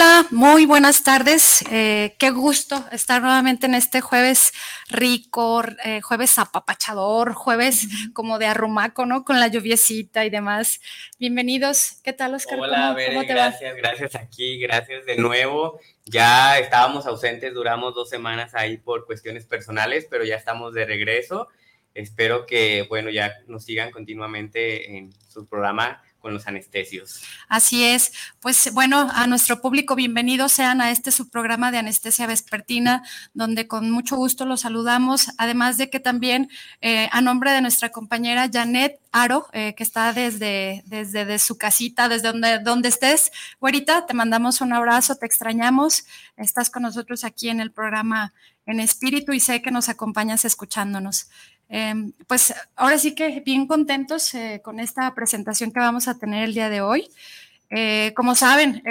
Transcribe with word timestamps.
Hola, 0.00 0.28
muy 0.30 0.64
buenas 0.64 1.02
tardes. 1.02 1.64
Eh, 1.72 2.14
qué 2.20 2.30
gusto 2.30 2.84
estar 2.92 3.20
nuevamente 3.20 3.66
en 3.66 3.74
este 3.74 4.00
jueves 4.00 4.52
rico, 4.88 5.64
eh, 5.84 6.02
jueves 6.02 6.38
apapachador, 6.38 7.32
jueves 7.32 7.88
como 8.12 8.38
de 8.38 8.46
arrumaco, 8.46 9.06
¿no? 9.06 9.24
Con 9.24 9.40
la 9.40 9.48
lluviecita 9.48 10.24
y 10.24 10.30
demás. 10.30 10.80
Bienvenidos. 11.18 12.00
¿Qué 12.04 12.12
tal, 12.12 12.34
Oscar? 12.34 12.60
Hola, 12.60 12.96
¿Cómo, 13.08 13.24
gracias, 13.26 13.74
gracias 13.74 14.14
aquí, 14.14 14.60
gracias 14.60 15.04
de 15.04 15.16
nuevo. 15.16 15.80
Ya 16.04 16.60
estábamos 16.60 17.04
ausentes, 17.06 17.52
duramos 17.52 17.92
dos 17.92 18.08
semanas 18.08 18.54
ahí 18.54 18.76
por 18.76 19.04
cuestiones 19.04 19.46
personales, 19.46 20.06
pero 20.08 20.22
ya 20.22 20.36
estamos 20.36 20.74
de 20.74 20.84
regreso. 20.84 21.48
Espero 21.92 22.46
que, 22.46 22.86
bueno, 22.88 23.10
ya 23.10 23.34
nos 23.48 23.64
sigan 23.64 23.90
continuamente 23.90 24.96
en 24.96 25.12
su 25.28 25.48
programa 25.48 26.04
con 26.18 26.34
los 26.34 26.46
anestesios. 26.46 27.22
Así 27.48 27.84
es. 27.84 28.12
Pues 28.40 28.72
bueno, 28.72 29.08
a 29.12 29.26
nuestro 29.26 29.60
público, 29.60 29.94
bienvenidos 29.94 30.52
sean 30.52 30.80
a 30.80 30.90
este 30.90 31.10
subprograma 31.10 31.70
de 31.70 31.78
anestesia 31.78 32.26
vespertina, 32.26 33.02
donde 33.34 33.66
con 33.66 33.90
mucho 33.90 34.16
gusto 34.16 34.44
los 34.44 34.62
saludamos, 34.62 35.30
además 35.38 35.78
de 35.78 35.90
que 35.90 36.00
también 36.00 36.50
eh, 36.80 37.08
a 37.12 37.20
nombre 37.20 37.52
de 37.52 37.60
nuestra 37.60 37.90
compañera 37.90 38.48
Janet 38.52 38.98
Aro, 39.12 39.46
eh, 39.52 39.74
que 39.74 39.82
está 39.82 40.12
desde, 40.12 40.82
desde 40.86 41.38
su 41.38 41.56
casita, 41.56 42.08
desde 42.08 42.28
donde, 42.28 42.58
donde 42.58 42.88
estés, 42.88 43.30
güerita, 43.60 44.06
te 44.06 44.14
mandamos 44.14 44.60
un 44.60 44.72
abrazo, 44.72 45.16
te 45.16 45.26
extrañamos, 45.26 46.04
estás 46.36 46.70
con 46.70 46.82
nosotros 46.82 47.24
aquí 47.24 47.48
en 47.48 47.60
el 47.60 47.72
programa 47.72 48.32
en 48.66 48.80
espíritu 48.80 49.32
y 49.32 49.40
sé 49.40 49.62
que 49.62 49.70
nos 49.70 49.88
acompañas 49.88 50.44
escuchándonos. 50.44 51.30
Em, 51.68 52.12
pues 52.26 52.54
ahora 52.76 52.98
sí 52.98 53.14
que 53.14 53.40
bien 53.40 53.66
contentos 53.66 54.32
eh, 54.34 54.62
con 54.64 54.80
esta 54.80 55.14
presentación 55.14 55.70
que 55.70 55.80
vamos 55.80 56.08
a 56.08 56.18
tener 56.18 56.44
el 56.44 56.54
día 56.54 56.70
de 56.70 56.80
hoy. 56.80 57.10
Eh, 57.70 58.14
como 58.16 58.34
saben, 58.34 58.82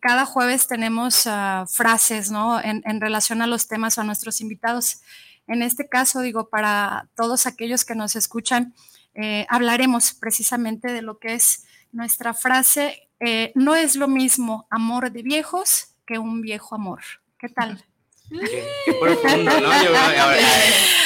cada 0.00 0.26
jueves 0.26 0.66
tenemos 0.66 1.28
ah, 1.28 1.66
frases 1.68 2.32
¿no? 2.32 2.60
En, 2.60 3.00
relación 3.00 3.42
a 3.42 3.46
los 3.46 3.68
temas 3.68 3.96
o 3.96 4.00
a 4.00 4.04
nuestros 4.04 4.40
invitados. 4.40 5.00
En 5.46 5.62
este 5.62 5.88
caso, 5.88 6.20
digo, 6.20 6.48
para 6.48 7.08
todos 7.14 7.46
aquellos 7.46 7.84
que 7.84 7.94
nos 7.94 8.16
escuchan, 8.16 8.74
eh, 9.14 9.46
hablaremos 9.48 10.12
precisamente 10.12 10.92
de 10.92 11.02
lo 11.02 11.18
que 11.18 11.34
es 11.34 11.64
nuestra 11.92 12.34
frase, 12.34 13.08
no 13.54 13.74
es 13.74 13.96
lo 13.96 14.06
mismo 14.06 14.66
amor 14.70 15.10
de 15.10 15.22
viejos 15.22 15.94
que 16.06 16.18
un 16.18 16.42
viejo 16.42 16.74
amor. 16.74 17.00
¿Qué 17.38 17.48
tal? 17.48 17.82
Qué, 18.30 18.94
profundo, 19.00 19.60
¿no? 19.60 19.84
Yo, 19.84 19.90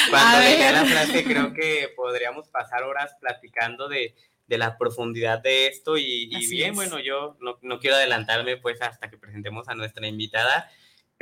cuando 0.09 0.39
leía 0.39 0.71
la 0.71 0.85
frase 0.85 1.23
creo 1.23 1.53
que 1.53 1.91
podríamos 1.95 2.49
pasar 2.49 2.83
horas 2.83 3.15
platicando 3.19 3.87
de, 3.87 4.15
de 4.47 4.57
la 4.57 4.77
profundidad 4.77 5.39
de 5.39 5.67
esto 5.67 5.97
y, 5.97 6.29
y 6.29 6.47
bien, 6.47 6.75
bueno, 6.75 6.99
yo 6.99 7.37
no, 7.39 7.57
no, 7.61 7.79
quiero 7.79 7.95
adelantarme 7.95 8.57
pues 8.57 8.81
hasta 8.81 9.09
que 9.09 9.17
presentemos 9.17 9.69
a 9.69 9.75
nuestra 9.75 10.05
invitada, 10.07 10.69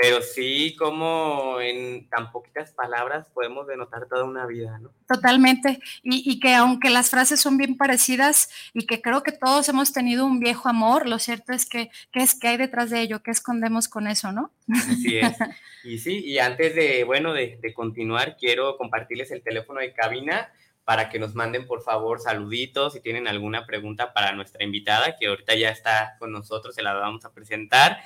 pero 0.02 0.22
sí 0.24 0.76
como 0.80 1.62
en 1.62 2.10
tan 2.10 2.32
poquitas 2.32 2.72
palabras 2.72 3.28
podemos 3.36 3.68
denotar 3.68 4.08
toda 4.08 4.24
una 4.24 4.48
vida, 4.48 4.80
¿no? 4.80 4.92
Totalmente, 5.08 5.80
y, 6.02 6.24
y, 6.26 6.40
que 6.40 6.56
aunque 6.56 6.90
las 6.90 7.12
frases 7.12 7.40
son 7.40 7.58
bien 7.58 7.78
parecidas 7.78 8.50
y 8.74 8.88
que 8.88 9.02
creo 9.02 9.22
que 9.22 9.32
todos 9.32 9.70
hemos 9.70 9.94
tenido 9.94 10.26
un 10.26 10.40
viejo 10.40 10.70
amor, 10.70 11.08
lo 11.08 11.20
cierto 11.20 11.54
es 11.54 11.68
que, 11.68 11.92
¿qué 12.12 12.22
es 12.22 12.34
que 12.34 12.48
hay 12.48 12.58
detrás 12.58 12.90
de 12.90 13.02
ello? 13.02 13.22
¿Qué 13.22 13.30
escondemos 13.30 13.88
con 13.88 14.08
eso, 14.08 14.32
no? 14.32 14.52
Así 14.74 15.18
es. 15.18 15.38
Y 15.84 15.98
sí, 15.98 16.24
y 16.24 16.38
antes 16.38 16.76
de, 16.76 17.04
bueno, 17.06 17.34
de, 17.34 17.58
de 17.60 17.74
continuar, 17.74 18.38
quiero 18.38 18.78
compartirles 18.78 19.32
el 19.32 19.42
teléfono 19.42 19.80
de 19.80 19.92
cabina 19.94 20.52
para 20.84 21.10
que 21.10 21.18
nos 21.18 21.34
manden 21.34 21.66
por 21.66 21.82
favor 21.82 22.20
saluditos 22.20 22.94
si 22.94 23.02
tienen 23.02 23.28
alguna 23.28 23.66
pregunta 23.66 24.14
para 24.14 24.32
nuestra 24.34 24.64
invitada, 24.64 25.16
que 25.18 25.26
ahorita 25.26 25.56
ya 25.56 25.70
está 25.70 26.18
con 26.20 26.32
nosotros, 26.32 26.76
se 26.76 26.84
la 26.84 26.94
vamos 26.94 27.26
a 27.26 27.34
presentar. 27.34 28.00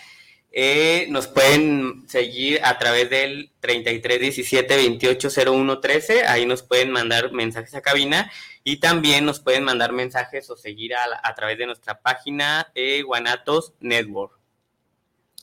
Eh, 0.58 1.08
nos 1.10 1.28
pueden 1.28 2.08
seguir 2.08 2.62
a 2.64 2.78
través 2.78 3.10
del 3.10 3.52
33 3.60 4.22
17 4.22 4.74
28 4.74 5.28
01 5.52 5.80
13. 5.82 6.28
Ahí 6.28 6.46
nos 6.46 6.64
pueden 6.64 6.92
mandar 6.92 7.34
mensajes 7.34 7.76
a 7.76 7.82
cabina 7.82 8.32
y 8.64 8.78
también 8.78 9.26
nos 9.26 9.42
pueden 9.42 9.66
mandar 9.66 9.92
mensajes 9.92 10.50
o 10.50 10.56
seguir 10.56 10.94
a, 10.96 11.36
través 11.36 11.58
de 11.58 11.66
nuestra 11.66 12.00
página 12.00 12.72
eh, 12.74 13.02
Guanatos 13.02 13.74
Network. 13.82 14.40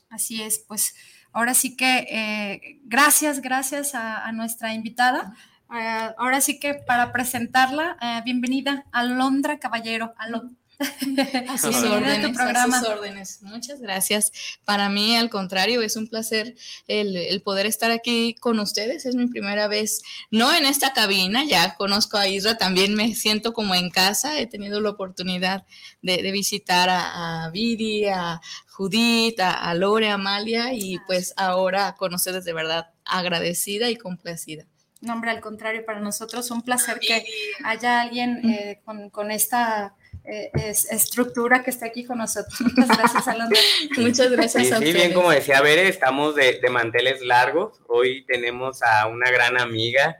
Así 0.09 0.41
es, 0.41 0.57
pues 0.57 0.95
ahora 1.31 1.53
sí 1.53 1.77
que 1.77 2.07
eh, 2.09 2.79
gracias, 2.85 3.39
gracias 3.39 3.93
a, 3.93 4.31
nuestra 4.31 4.73
invitada. 4.73 5.35
Uh, 5.69 6.13
ahora 6.17 6.41
sí 6.41 6.59
que 6.59 6.73
para 6.73 7.11
presentarla, 7.11 7.97
bienvenida 8.25 8.85
a 8.91 9.03
Londra 9.03 9.59
Caballero. 9.59 10.15
A 11.49 11.57
sus, 11.57 11.75
órdenes, 11.83 12.37
a 12.37 12.65
sus 12.65 12.87
órdenes. 12.87 13.39
Muchas 13.43 13.79
gracias. 13.79 14.31
Para 14.65 14.89
mí, 14.89 15.15
al 15.15 15.29
contrario, 15.29 15.81
es 15.81 15.95
un 15.95 16.07
placer 16.07 16.55
el, 16.87 17.15
el, 17.15 17.41
poder 17.41 17.65
estar 17.65 17.91
aquí 17.91 18.35
con 18.35 18.59
ustedes. 18.59 19.05
Es 19.05 19.15
mi 19.15 19.27
primera 19.27 19.67
vez, 19.67 20.01
no 20.31 20.53
en 20.53 20.65
esta 20.65 20.93
cabina, 20.93 21.45
ya 21.45 21.75
conozco 21.75 22.17
a 22.17 22.27
Isra, 22.27 22.57
también 22.57 22.95
me 22.95 23.13
siento 23.15 23.53
como 23.53 23.75
en 23.75 23.89
casa. 23.89 24.39
He 24.39 24.47
tenido 24.47 24.81
la 24.81 24.89
oportunidad 24.89 25.65
de, 26.01 26.21
de 26.21 26.31
visitar 26.31 26.89
a, 26.89 27.45
a 27.45 27.49
Viri, 27.51 28.07
a 28.07 28.41
Judith, 28.67 29.39
a, 29.39 29.53
a 29.53 29.73
Lore, 29.75 30.09
a 30.09 30.15
Amalia 30.15 30.73
y 30.73 30.99
pues 31.05 31.33
ahora 31.37 31.95
con 31.95 32.13
ustedes 32.13 32.45
de 32.45 32.53
verdad 32.53 32.91
agradecida 33.05 33.89
y 33.89 33.95
complacida. 33.95 34.65
No, 35.01 35.13
hombre, 35.13 35.31
al 35.31 35.41
contrario, 35.41 35.85
para 35.85 35.99
nosotros 35.99 36.49
un 36.49 36.61
placer 36.61 36.99
que 36.99 37.25
haya 37.65 38.01
alguien 38.01 38.49
eh, 38.49 38.81
con, 38.85 39.09
con 39.09 39.31
esta 39.31 39.95
eh, 40.25 40.51
es, 40.53 40.89
estructura 40.91 41.63
que 41.63 41.69
está 41.69 41.87
aquí 41.87 42.05
con 42.05 42.17
nosotros. 42.17 42.59
Muchas 42.61 42.87
gracias, 42.97 43.27
Alondra. 43.27 43.59
Muchas 43.97 44.31
gracias 44.31 44.67
sí, 44.67 44.71
a 44.73 44.77
Sí, 44.77 44.93
bien, 44.93 45.13
como 45.13 45.31
decía 45.31 45.61
Bere, 45.61 45.87
estamos 45.87 46.35
de, 46.35 46.59
de, 46.59 46.69
manteles 46.69 47.21
largos. 47.21 47.81
Hoy 47.87 48.25
tenemos 48.25 48.81
a 48.83 49.07
una 49.07 49.29
gran 49.31 49.59
amiga. 49.59 50.19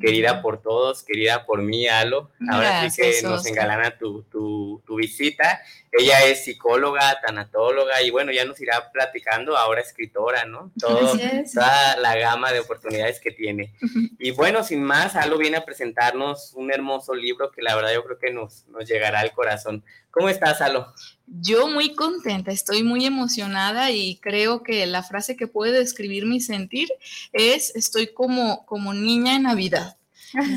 Querida 0.00 0.42
por 0.42 0.62
todos, 0.62 1.02
querida 1.02 1.44
por 1.46 1.62
mí, 1.62 1.86
Alo. 1.88 2.30
Ahora 2.50 2.82
gracias, 2.82 2.94
sí 2.94 3.02
que 3.02 3.16
Oscar. 3.18 3.30
nos 3.30 3.46
engalana 3.46 3.98
tu, 3.98 4.22
tu, 4.24 4.82
tu 4.86 4.96
visita. 4.96 5.60
Ella 5.92 6.24
es 6.24 6.44
psicóloga, 6.44 7.20
tanatóloga 7.24 8.02
y 8.02 8.10
bueno, 8.10 8.32
ya 8.32 8.44
nos 8.44 8.60
irá 8.60 8.90
platicando, 8.92 9.56
ahora 9.56 9.80
escritora, 9.80 10.44
¿no? 10.44 10.72
Todo, 10.80 11.16
toda 11.52 11.96
la 11.98 12.16
gama 12.16 12.52
de 12.52 12.60
oportunidades 12.60 13.20
que 13.20 13.30
tiene. 13.30 13.74
Y 14.18 14.32
bueno, 14.32 14.64
sin 14.64 14.82
más, 14.82 15.14
Alo 15.16 15.38
viene 15.38 15.58
a 15.58 15.64
presentarnos 15.64 16.52
un 16.54 16.72
hermoso 16.72 17.14
libro 17.14 17.50
que 17.50 17.62
la 17.62 17.76
verdad 17.76 17.94
yo 17.94 18.04
creo 18.04 18.18
que 18.18 18.32
nos, 18.32 18.66
nos 18.68 18.88
llegará 18.88 19.20
al 19.20 19.32
corazón. 19.32 19.84
¿Cómo 20.14 20.28
estás, 20.28 20.60
Alo? 20.60 20.94
Yo 21.26 21.66
muy 21.66 21.96
contenta, 21.96 22.52
estoy 22.52 22.84
muy 22.84 23.04
emocionada 23.04 23.90
y 23.90 24.18
creo 24.18 24.62
que 24.62 24.86
la 24.86 25.02
frase 25.02 25.36
que 25.36 25.48
puede 25.48 25.76
describir 25.76 26.24
mi 26.24 26.40
sentir 26.40 26.88
es 27.32 27.74
estoy 27.74 28.14
como, 28.14 28.64
como 28.64 28.94
niña 28.94 29.34
en 29.34 29.42
Navidad. 29.42 29.96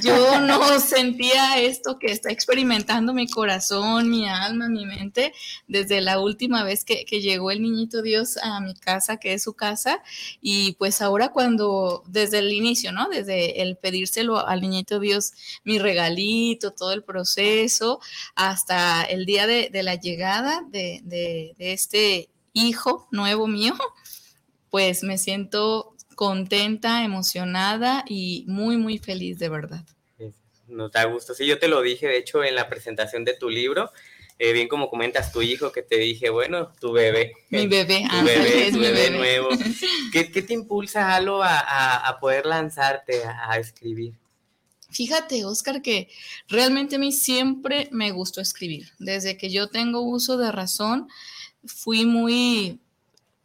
Yo 0.02 0.42
no 0.42 0.80
sentía 0.80 1.60
esto 1.60 2.00
que 2.00 2.08
está 2.08 2.32
experimentando 2.32 3.14
mi 3.14 3.28
corazón, 3.28 4.10
mi 4.10 4.28
alma, 4.28 4.70
mi 4.70 4.86
mente, 4.86 5.34
desde 5.68 6.02
la 6.02 6.20
última 6.20 6.64
vez 6.64 6.84
que, 6.84 7.06
que, 7.06 7.22
llegó 7.22 7.52
el 7.52 7.62
niñito 7.62 8.02
Dios 8.02 8.38
a 8.38 8.60
mi 8.60 8.74
casa, 8.74 9.18
que 9.18 9.34
es 9.34 9.44
su 9.44 9.54
casa, 9.54 10.02
y 10.42 10.74
pues 10.74 11.02
ahora 11.02 11.30
cuando, 11.30 12.04
desde 12.08 12.40
el 12.40 12.52
inicio, 12.52 12.92
¿no? 12.92 13.08
Desde 13.10 13.62
el 13.62 13.78
pedírselo 13.78 14.46
al 14.48 14.62
niñito 14.62 15.00
Dios, 15.00 15.34
mi 15.64 15.78
regalito, 15.78 16.72
todo 16.72 16.92
el 16.94 17.04
proceso, 17.04 18.00
hasta 18.36 19.04
el 19.04 19.26
día 19.26 19.46
de, 19.46 19.70
de 19.72 19.84
la 19.84 19.96
llegada 19.96 20.64
de, 20.70 21.02
de, 21.04 21.54
de 21.58 21.74
este 21.74 22.30
hijo 22.54 23.08
nuevo 23.12 23.48
mío, 23.48 23.76
pues 24.70 25.04
me 25.04 25.18
siento 25.18 25.94
contenta, 26.18 27.04
emocionada 27.06 28.04
y 28.08 28.44
muy, 28.48 28.76
muy 28.76 28.98
feliz 28.98 29.38
de 29.38 29.50
verdad. 29.50 29.86
Nos 30.68 30.92
da 30.92 31.06
gusto. 31.06 31.36
Sí, 31.36 31.46
yo 31.46 31.60
te 31.60 31.68
lo 31.68 31.82
dije, 31.84 32.08
de 32.08 32.18
hecho, 32.18 32.44
en 32.44 32.56
la 32.56 32.68
presentación 32.68 33.24
de 33.24 33.36
tu 33.36 33.50
libro, 33.50 33.92
eh, 34.40 34.52
bien 34.52 34.68
como 34.68 34.90
comentas 34.90 35.32
tu 35.32 35.44
hijo, 35.44 35.72
que 35.72 35.84
te 35.84 35.98
dije, 35.98 36.32
bueno, 36.32 36.74
tu 36.82 36.92
bebé. 36.92 37.34
Mi 37.52 37.68
bebé, 37.68 38.04
tu 38.10 38.26
bebé, 38.26 38.68
es 38.68 38.74
tu 38.74 38.80
mi 38.80 38.86
bebé, 38.88 39.04
bebé. 39.12 39.18
nuevo. 39.18 39.50
¿Qué, 40.12 40.32
¿Qué, 40.32 40.42
te 40.42 40.56
impulsa, 40.56 41.16
Alo, 41.16 41.44
a, 41.44 41.60
a, 41.60 42.10
a 42.10 42.20
poder 42.20 42.48
lanzarte 42.48 43.24
a, 43.24 43.52
a, 43.52 43.60
escribir? 43.60 44.16
Fíjate, 44.90 45.46
Oscar, 45.46 45.84
que 45.84 46.10
realmente 46.48 46.96
a 46.96 47.00
mí 47.00 47.12
siempre 47.12 47.90
me 47.92 48.10
gustó 48.10 48.42
escribir. 48.42 48.90
Desde 48.98 49.38
que 49.38 49.52
yo 49.52 49.68
tengo 49.68 50.02
uso 50.02 50.38
de 50.38 50.52
razón, 50.52 51.08
fui 51.64 52.06
muy 52.08 52.80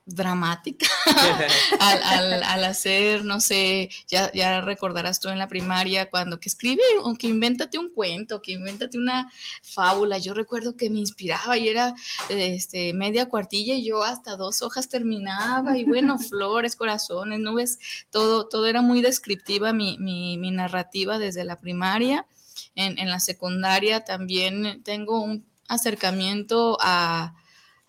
dramática 0.04 0.86
al, 1.78 2.64
hacer, 2.64 3.24
no 3.24 3.40
sé, 3.40 3.88
ya, 4.08 4.32
ya 4.32 4.60
recordarás 4.60 5.20
tú 5.20 5.28
en 5.28 5.38
la 5.38 5.48
primaria 5.48 6.10
cuando 6.10 6.40
que 6.40 6.48
escribe 6.48 6.82
o 7.02 7.14
que 7.14 7.28
invéntate 7.28 7.78
un 7.78 7.90
cuento, 7.90 8.42
que 8.42 8.52
invéntate 8.52 8.98
una 8.98 9.30
fábula. 9.62 10.18
Yo 10.18 10.34
recuerdo 10.34 10.76
que 10.76 10.90
me 10.90 10.98
inspiraba 10.98 11.56
y 11.56 11.68
era 11.68 11.94
este, 12.28 12.92
media 12.94 13.28
cuartilla 13.28 13.74
y 13.74 13.84
yo 13.84 14.02
hasta 14.02 14.36
dos 14.36 14.62
hojas 14.62 14.88
terminaba 14.88 15.78
y 15.78 15.84
bueno, 15.84 16.18
flores, 16.18 16.74
corazones, 16.74 17.38
nubes, 17.38 17.78
todo, 18.10 18.48
todo 18.48 18.66
era 18.66 18.82
muy 18.82 19.02
descriptiva 19.02 19.72
mi, 19.72 19.98
mi, 19.98 20.36
mi 20.36 20.50
narrativa 20.50 21.18
desde 21.18 21.44
la 21.44 21.60
primaria. 21.60 22.26
En, 22.74 22.98
en 22.98 23.10
la 23.10 23.20
secundaria 23.20 24.04
también 24.04 24.82
tengo 24.82 25.20
un 25.20 25.44
acercamiento 25.68 26.78
a 26.80 27.34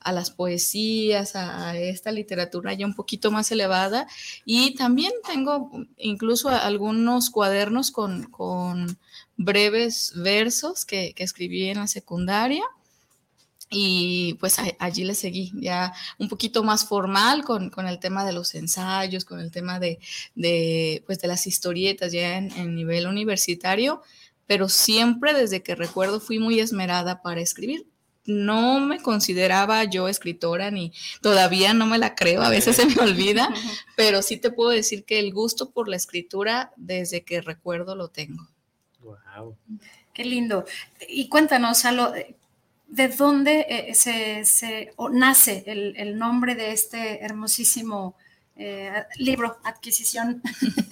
a 0.03 0.11
las 0.11 0.31
poesías, 0.31 1.35
a, 1.35 1.77
esta 1.77 2.11
literatura 2.11 2.73
ya 2.73 2.85
un 2.85 2.95
poquito 2.95 3.31
más 3.31 3.51
elevada. 3.51 4.07
Y 4.45 4.75
también 4.75 5.13
tengo 5.25 5.71
incluso 5.97 6.49
algunos 6.49 7.29
cuadernos 7.29 7.91
con, 7.91 8.97
breves 9.35 10.13
versos 10.15 10.85
que, 10.85 11.13
escribí 11.17 11.69
en 11.69 11.79
la 11.79 11.87
secundaria. 11.87 12.63
Y 13.75 14.35
pues 14.35 14.57
allí 14.77 15.03
le 15.03 15.15
seguí, 15.15 15.51
ya 15.55 15.93
un 16.19 16.29
poquito 16.29 16.63
más 16.63 16.85
formal 16.85 17.43
con, 17.43 17.71
el 17.87 17.99
tema 17.99 18.23
de 18.23 18.33
los 18.33 18.53
ensayos, 18.53 19.25
con 19.25 19.39
el 19.39 19.51
tema 19.51 19.79
de, 19.79 19.99
pues 21.07 21.19
de 21.19 21.27
las 21.27 21.47
historietas 21.47 22.11
ya 22.11 22.37
en, 22.37 22.51
en 22.51 22.75
nivel 22.75 23.07
universitario, 23.07 24.03
pero 24.45 24.69
siempre 24.69 25.33
desde 25.33 25.63
que 25.63 25.73
recuerdo 25.73 26.19
fui 26.19 26.37
muy 26.37 26.59
esmerada 26.59 27.23
para 27.23 27.41
escribir 27.41 27.87
no 28.25 28.79
me 28.79 29.01
consideraba 29.01 29.83
yo 29.83 30.07
escritora 30.07 30.71
ni 30.71 30.93
todavía 31.21 31.73
no 31.73 31.85
me 31.85 31.97
la 31.97 32.15
creo, 32.15 32.41
a 32.41 32.49
veces 32.49 32.75
se 32.75 32.85
me 32.85 32.95
olvida, 33.01 33.49
pero 33.95 34.21
sí 34.21 34.37
te 34.37 34.51
puedo 34.51 34.69
decir 34.69 35.03
que 35.03 35.19
el 35.19 35.33
gusto 35.33 35.69
por 35.69 35.87
la 35.87 35.95
escritura 35.95 36.71
desde 36.75 37.23
que 37.23 37.41
recuerdo 37.41 37.95
lo 37.95 38.07
tengo. 38.07 38.47
Wow. 39.01 39.57
Qué 40.13 40.23
lindo. 40.25 40.65
Y 41.07 41.27
cuéntanos, 41.27 41.85
Alo, 41.85 42.13
¿de 42.87 43.07
dónde 43.07 43.65
eh, 43.67 43.95
se, 43.95 44.93
nace 45.11 45.63
el, 45.65 46.17
nombre 46.17 46.55
de 46.55 46.71
este 46.71 47.23
hermosísimo 47.25 48.15
eh, 48.55 49.03
libro, 49.17 49.57
adquisición. 49.63 50.41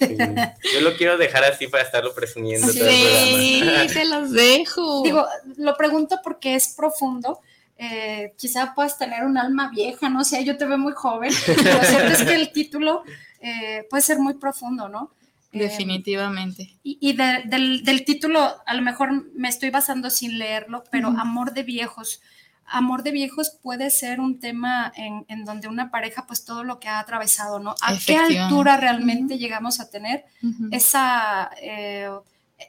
Yo 0.74 0.80
lo 0.80 0.96
quiero 0.96 1.16
dejar 1.16 1.44
así 1.44 1.68
para 1.68 1.84
estarlo 1.84 2.14
presumiendo. 2.14 2.66
Sí, 2.72 3.62
te 3.92 4.04
los 4.04 4.32
dejo. 4.32 5.02
Digo, 5.02 5.26
lo 5.56 5.76
pregunto 5.76 6.18
porque 6.22 6.54
es 6.54 6.74
profundo. 6.76 7.40
Eh, 7.78 8.34
quizá 8.36 8.74
puedas 8.74 8.98
tener 8.98 9.24
un 9.24 9.38
alma 9.38 9.70
vieja, 9.70 10.08
no 10.08 10.22
sé, 10.22 10.44
yo 10.44 10.56
te 10.56 10.66
veo 10.66 10.78
muy 10.78 10.92
joven, 10.92 11.32
pero 11.46 11.82
cierto 11.82 12.12
es 12.12 12.22
que 12.22 12.34
el 12.34 12.52
título 12.52 13.02
eh, 13.40 13.86
puede 13.90 14.02
ser 14.02 14.18
muy 14.18 14.34
profundo, 14.34 14.88
¿no? 14.88 15.10
Definitivamente. 15.50 16.76
y, 16.82 17.12
del, 17.14 17.82
del, 17.82 18.04
título, 18.04 18.62
a 18.64 18.74
lo 18.74 18.82
mejor 18.82 19.32
me 19.34 19.48
estoy 19.48 19.70
basando 19.70 20.10
sin 20.10 20.38
leerlo, 20.38 20.84
pero 20.90 21.08
Amor 21.08 21.52
de 21.52 21.62
Viejos 21.62 22.22
amor 22.66 23.02
de 23.02 23.10
viejos 23.10 23.50
puede 23.62 23.90
ser 23.90 24.20
un 24.20 24.38
tema 24.40 24.92
en, 24.96 25.44
donde 25.44 25.68
una 25.68 25.90
pareja, 25.90 26.26
pues 26.26 26.44
todo 26.44 26.64
lo 26.64 26.80
que 26.80 26.88
ha 26.88 26.98
atravesado, 26.98 27.58
¿no? 27.58 27.74
¿A 27.82 27.94
qué 27.96 28.16
altura 28.16 28.76
realmente 28.76 29.38
llegamos 29.38 29.80
a 29.80 29.90
tener 29.90 30.24
esa, 30.70 31.50
eh, 31.60 32.10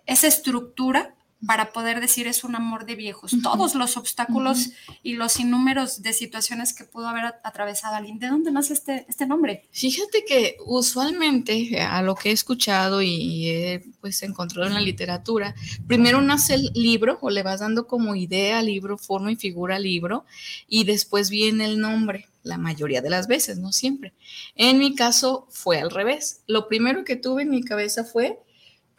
esa 0.06 0.28
estructura 0.28 1.16
para 1.48 1.72
poder 1.72 2.00
decir 2.00 2.28
es 2.28 2.44
un 2.44 2.56
amor 2.56 2.86
de 2.86 2.95
viejos. 2.95 3.36
Todos 3.42 3.75
los 3.75 3.98
obstáculos 3.98 4.72
y 5.01 5.13
los 5.13 5.40
innúmeros 5.40 6.01
de 6.01 6.13
situaciones 6.13 6.74
que 6.74 6.84
pudo 6.84 7.07
haber 7.07 7.25
atravesado 7.44 7.95
alguien. 7.95 8.19
¿De 8.19 8.28
dónde 8.28 8.51
nace 8.51 8.74
este, 8.74 9.06
este 9.10 9.25
nombre? 9.25 9.68
Fíjate 9.72 10.24
que 10.25 10.57
usualmente 10.66 11.81
a 11.81 12.01
lo 12.01 12.16
que 12.16 12.30
he 12.30 12.34
escuchado 12.34 13.01
y 13.01 13.50
he 13.50 13.84
pues 14.01 14.24
encontrado 14.24 14.68
en 14.68 14.74
la 14.74 14.81
literatura, 14.81 15.56
primero 15.88 16.22
nace 16.22 16.56
el 16.56 16.72
libro 16.74 17.18
o 17.22 17.30
le 17.30 17.44
vas 17.44 17.60
dando 17.60 17.88
como 17.88 18.16
idea 18.16 18.62
libro, 18.62 18.98
forma 18.98 19.31
y 19.31 19.36
figura 19.36 19.80
libro 19.80 20.25
y 20.68 20.84
después 20.84 21.30
viene 21.30 21.66
el 21.66 21.80
nombre 21.80 22.28
la 22.44 22.57
mayoría 22.57 23.01
de 23.01 23.10
las 23.10 23.28
veces, 23.28 23.57
no 23.57 23.72
siempre. 23.72 24.13
En 24.56 24.78
mi 24.78 24.95
caso 24.95 25.48
fue 25.50 25.80
al 25.80 25.90
revés. 25.90 26.42
Lo 26.45 26.68
primero 26.68 27.06
que 27.06 27.16
tuve 27.16 27.44
en 27.44 27.50
mi 27.50 27.63
cabeza 27.63 28.04
fue 28.04 28.40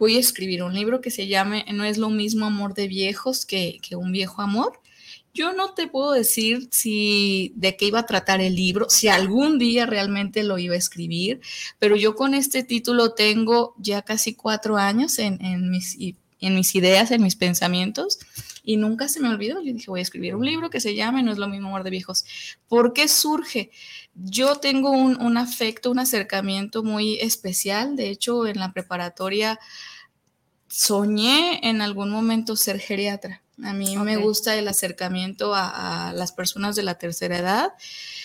voy 0.04 0.16
a 0.18 0.20
escribir 0.20 0.62
un 0.62 0.74
libro 0.74 1.00
que 1.00 1.10
se 1.10 1.28
llame 1.28 1.64
No 1.72 1.82
es 1.82 1.96
lo 1.96 2.10
mismo 2.10 2.44
amor 2.44 2.74
de 2.74 2.88
viejos 2.88 3.46
que, 3.46 3.80
un 3.96 4.12
viejo 4.12 4.42
amor. 4.42 4.78
Yo 5.32 5.54
no 5.54 5.72
te 5.72 5.88
puedo 5.88 6.12
decir 6.12 6.68
si 6.70 7.54
de 7.56 7.74
qué 7.78 7.86
iba 7.86 8.00
a 8.00 8.06
tratar 8.06 8.42
el 8.42 8.54
libro, 8.54 8.90
si 8.90 9.08
algún 9.08 9.58
día 9.58 9.86
realmente 9.86 10.42
lo 10.42 10.58
iba 10.58 10.74
a 10.74 10.78
escribir, 10.78 11.40
pero 11.78 11.96
yo 11.96 12.14
con 12.14 12.34
este 12.34 12.62
título 12.62 13.14
tengo 13.14 13.74
ya 13.78 14.02
casi 14.02 14.34
cuatro 14.34 14.76
años 14.76 15.18
en, 15.18 15.70
mis, 15.70 15.96
en 16.40 16.54
mis 16.54 16.74
ideas, 16.74 17.10
en 17.10 17.22
mis 17.22 17.34
pensamientos, 17.34 18.18
y 18.62 18.76
nunca 18.76 19.08
se 19.08 19.20
me 19.20 19.30
olvidó. 19.30 19.62
Yo 19.62 19.72
dije, 19.72 19.90
voy 19.90 20.00
a 20.00 20.02
escribir 20.02 20.34
un 20.34 20.44
libro 20.44 20.68
que 20.68 20.80
se 20.80 20.94
llame 20.94 21.22
No 21.22 21.32
es 21.32 21.38
lo 21.38 21.48
mismo 21.48 21.68
amor 21.68 21.82
de 21.82 21.90
viejos. 21.90 22.26
¿Por 22.68 22.92
qué 22.92 23.08
surge? 23.08 23.70
Yo 24.14 24.56
tengo 24.56 24.90
un, 24.90 25.20
un 25.20 25.38
afecto, 25.38 25.90
un 25.90 25.98
acercamiento 25.98 26.82
muy 26.82 27.18
especial. 27.20 27.96
De 27.96 28.10
hecho, 28.10 28.46
en 28.46 28.58
la 28.60 28.72
preparatoria 28.72 29.58
soñé 30.74 31.60
en 31.62 31.82
algún 31.82 32.10
momento 32.10 32.56
ser 32.56 32.80
geriatra. 32.80 33.42
A 33.62 33.72
mí 33.72 33.96
me 33.96 34.16
gusta 34.16 34.56
el 34.56 34.66
acercamiento 34.66 35.54
a, 35.54 36.12
las 36.12 36.32
personas 36.32 36.74
de 36.74 36.82
la 36.82 36.96
tercera 36.96 37.38
edad 37.38 37.72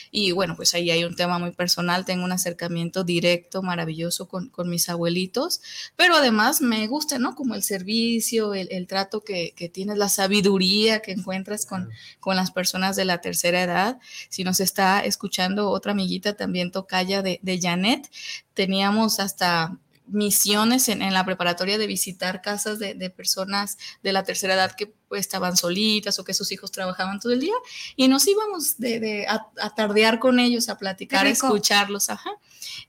y 0.10 0.32
bueno, 0.32 0.56
pues 0.56 0.74
ahí 0.74 0.90
hay 0.90 1.04
un 1.04 1.16
tema 1.16 1.38
muy 1.38 1.52
personal, 1.52 2.04
tengo 2.06 2.26
un 2.26 2.32
acercamiento 2.32 3.04
directo, 3.04 3.62
maravilloso 3.62 4.28
con, 4.28 4.50
mis 4.66 4.90
abuelitos, 4.90 5.62
pero 5.96 6.16
además 6.16 6.62
me 6.62 6.88
gusta, 6.88 7.20
¿no? 7.20 7.36
Como 7.36 7.54
el 7.54 7.62
servicio, 7.62 8.56
el, 8.56 8.88
trato 8.88 9.24
que, 9.24 9.54
tienes, 9.72 10.00
la 10.00 10.10
sabiduría 10.10 11.04
que 11.04 11.12
encuentras 11.12 11.68
con, 11.68 11.92
con, 12.20 12.36
las 12.36 12.50
personas 12.50 12.96
de 12.96 13.06
la 13.06 13.22
tercera 13.22 13.62
edad. 13.62 14.00
Si 14.30 14.44
nos 14.44 14.60
está 14.60 15.06
escuchando 15.06 15.70
otra 15.70 15.92
amiguita 15.92 16.34
también 16.34 16.72
tocaya 16.72 17.22
de, 17.22 17.40
de 17.44 17.60
Janet, 17.62 18.10
teníamos 18.56 19.20
hasta 19.20 19.78
misiones 20.12 20.90
en, 20.90 21.14
la 21.14 21.26
preparatoria 21.26 21.78
de 21.78 21.88
visitar 21.88 22.42
casas 22.42 22.80
de, 22.80 23.10
personas 23.10 23.78
de 24.04 24.14
la 24.14 24.24
tercera 24.24 24.54
edad 24.54 24.76
que 24.76 24.88
pues, 25.08 25.22
estaban 25.22 25.58
solitas 25.58 26.20
o 26.20 26.24
que 26.24 26.34
sus 26.34 26.52
hijos 26.52 26.72
trabajaban 26.72 27.20
todo 27.20 27.32
el 27.34 27.40
día 27.40 27.56
y 27.96 28.08
nos 28.08 28.28
íbamos 28.28 28.78
de, 28.78 29.26
a, 29.28 29.76
tardear 29.76 30.20
con 30.20 30.40
ellos, 30.40 30.70
a 30.70 30.78
platicar, 30.78 31.26
a 31.26 31.30
escucharlos. 31.30 32.10
Ajá. 32.10 32.32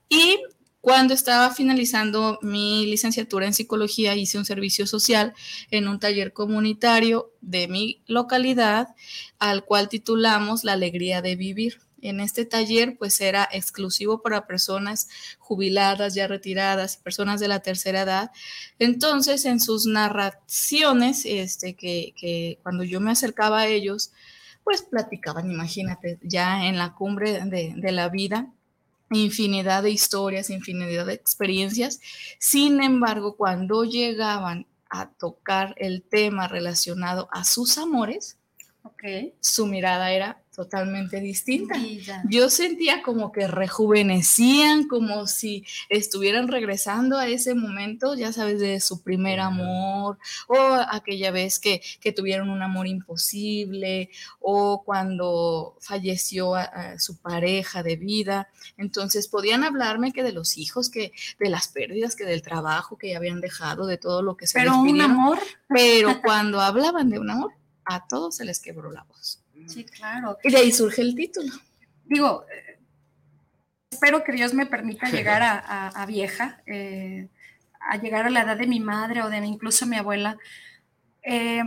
Y 0.09 0.39
cuando 0.81 1.13
estaba 1.13 1.55
finalizando 1.55 2.39
mi 2.41 2.87
licenciatura 2.87 3.47
en 3.47 3.53
psicología, 3.53 4.15
hice 4.15 4.39
un 4.39 4.47
servicio 4.47 4.87
social 4.87 5.35
en 5.71 5.89
un 5.89 5.99
taller 5.99 6.33
comunitario 6.33 7.33
de 7.43 7.69
mi 7.69 8.03
localidad, 8.07 8.89
al 9.39 9.65
cual 9.65 9.91
titulamos 9.91 10.65
La 10.65 10.73
alegría 10.73 11.21
de 11.21 11.37
vivir 11.37 11.81
en 12.03 12.21
este 12.21 12.45
taller 12.45 12.97
pues 12.99 13.21
era 13.21 13.49
exclusivo 13.53 14.23
para 14.23 14.47
personas 14.47 15.09
jubiladas, 15.39 16.15
ya 16.15 16.27
retiradas, 16.27 16.97
personas 16.97 17.41
de 17.41 17.49
la 17.49 17.61
tercera 17.61 18.03
edad. 18.03 18.31
Entonces 18.79 19.45
en 19.45 19.61
sus 19.61 19.87
narraciones, 19.87 21.25
este, 21.25 21.75
que, 21.75 22.15
que 22.17 22.59
cuando 22.63 22.85
yo 22.85 23.01
me 23.01 23.11
acercaba 23.11 23.61
a 23.61 23.67
ellos, 23.67 24.13
pues 24.65 24.83
platicaban, 24.83 25.51
imagínate, 25.51 26.19
ya 26.23 26.67
en 26.67 26.79
la 26.79 26.95
cumbre 26.95 27.45
de, 27.45 27.75
de 27.77 27.93
la 27.93 28.09
vida, 28.09 28.53
infinidad 29.11 29.83
de 29.83 29.91
historias, 29.91 30.51
infinidad 30.51 31.07
de 31.07 31.15
experiencias. 31.15 32.01
Sin 32.39 32.83
embargo, 32.83 33.37
cuando 33.37 33.85
llegaban 33.85 34.67
a 34.89 35.09
tocar 35.11 35.75
el 35.79 36.03
tema 36.03 36.49
relacionado 36.49 37.29
a 37.33 37.45
sus 37.45 37.79
amores, 37.79 38.37
okay. 38.83 39.35
su 39.41 39.67
mirada 39.67 40.13
era 40.13 40.43
totalmente 40.61 41.21
distinta. 41.21 41.75
Yo 42.29 42.51
sentía 42.51 43.03
como 43.03 43.33
que 43.33 43.47
rejuvenecían, 43.47 44.89
como 44.89 45.27
si 45.27 45.65
estuvieran 45.89 46.49
regresando 46.49 47.17
a 47.17 47.27
ese 47.27 47.55
momento, 47.55 48.15
ya 48.15 48.31
sabes, 48.31 48.61
de 48.61 48.79
su 48.81 49.03
primer 49.03 49.41
amor, 49.41 50.19
o 50.49 50.59
aquella 50.91 51.31
vez 51.31 51.59
que, 51.59 51.81
tuvieron 52.15 52.51
un 52.51 52.61
amor 52.61 52.87
imposible, 52.87 54.11
o 54.39 54.83
cuando 54.85 55.79
falleció 55.81 56.53
su 56.99 57.17
pareja 57.17 57.83
de 57.83 57.97
vida. 57.97 58.49
Entonces 58.77 59.29
podían 59.29 59.65
hablarme 59.65 60.13
que 60.13 60.23
de 60.23 60.33
los 60.33 60.59
hijos, 60.59 60.91
que 60.91 61.13
de 61.39 61.49
las 61.49 61.69
pérdidas, 61.69 62.17
que 62.17 62.27
del 62.27 62.43
trabajo 62.43 62.99
que 62.99 63.17
habían 63.17 63.41
dejado, 63.41 63.87
de 63.87 63.97
todo 63.97 64.21
lo 64.21 64.37
que 64.37 64.47
se 64.47 64.59
Pero 64.59 64.77
un 64.77 65.01
amor. 65.01 65.39
Pero 65.69 66.21
cuando 66.21 66.61
hablaban 66.61 67.09
de 67.09 67.19
un 67.19 67.31
amor, 67.31 67.55
a 67.87 68.07
todos 68.07 68.37
se 68.37 68.45
les 68.45 68.61
quebró 68.61 68.93
la 68.93 69.05
voz. 69.05 69.41
Sí, 69.71 69.85
claro. 69.85 70.39
Y 70.43 70.51
de 70.51 70.59
ahí 70.59 70.73
surge 70.73 71.03
el 71.03 71.15
título. 71.15 71.53
Digo, 72.05 72.45
eh, 72.53 72.79
espero 73.91 74.25
que 74.25 74.33
Dios 74.33 74.55
me 74.55 74.67
permita 74.67 75.09
llegar 75.11 75.43
a, 75.43 76.07
vieja. 76.07 76.63
Eh, 76.67 77.29
a 77.81 77.97
llegar 77.97 78.27
a 78.27 78.31
la 78.31 78.43
edad 78.43 78.57
de 78.57 78.67
mi 78.67 78.79
madre 78.79 79.23
o 79.23 79.31
de 79.31 79.39
incluso 79.39 79.87
mi 79.87 79.97
abuela, 79.97 80.37
eh, 81.23 81.63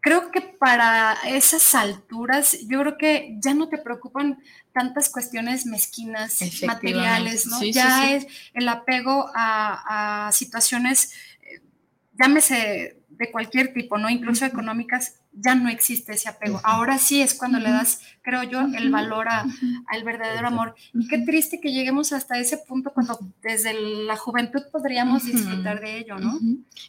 creo 0.00 0.30
que 0.30 0.40
para 0.40 1.16
esas 1.26 1.74
alturas, 1.74 2.58
yo 2.66 2.80
creo 2.80 2.98
que 2.98 3.36
ya 3.42 3.54
no 3.54 3.68
te 3.68 3.78
preocupan 3.78 4.42
tantas 4.72 5.10
cuestiones 5.10 5.66
mezquinas, 5.66 6.38
materiales, 6.66 7.46
¿no? 7.46 7.62
ya 7.62 8.10
es 8.12 8.26
el 8.54 8.68
apego 8.68 9.30
a, 9.34 10.28
a 10.28 10.32
situaciones, 10.32 11.12
eh, 11.42 11.60
llámese 12.18 12.96
de 13.18 13.30
cualquier 13.32 13.72
tipo, 13.72 13.98
¿no? 13.98 14.08
Incluso 14.08 14.44
económicas, 14.44 15.16
ya 15.32 15.54
no 15.56 15.68
existe 15.68 16.12
ese 16.12 16.28
apego. 16.28 16.60
Ahora 16.62 16.98
sí 16.98 17.20
es 17.20 17.34
cuando 17.34 17.58
le 17.58 17.70
das, 17.70 18.00
creo 18.22 18.44
yo, 18.44 18.60
el 18.60 18.90
valor 18.90 19.26
al 19.28 20.04
verdadero 20.04 20.46
amor. 20.46 20.76
Y 20.94 21.08
qué 21.08 21.18
triste 21.18 21.60
que 21.60 21.72
lleguemos 21.72 22.12
hasta 22.12 22.38
ese 22.38 22.58
punto 22.58 22.92
cuando 22.92 23.18
desde 23.42 23.74
la 24.04 24.16
juventud 24.16 24.62
podríamos 24.70 25.24
disfrutar 25.24 25.80
de 25.80 25.98
ello, 25.98 26.18
¿no? 26.18 26.38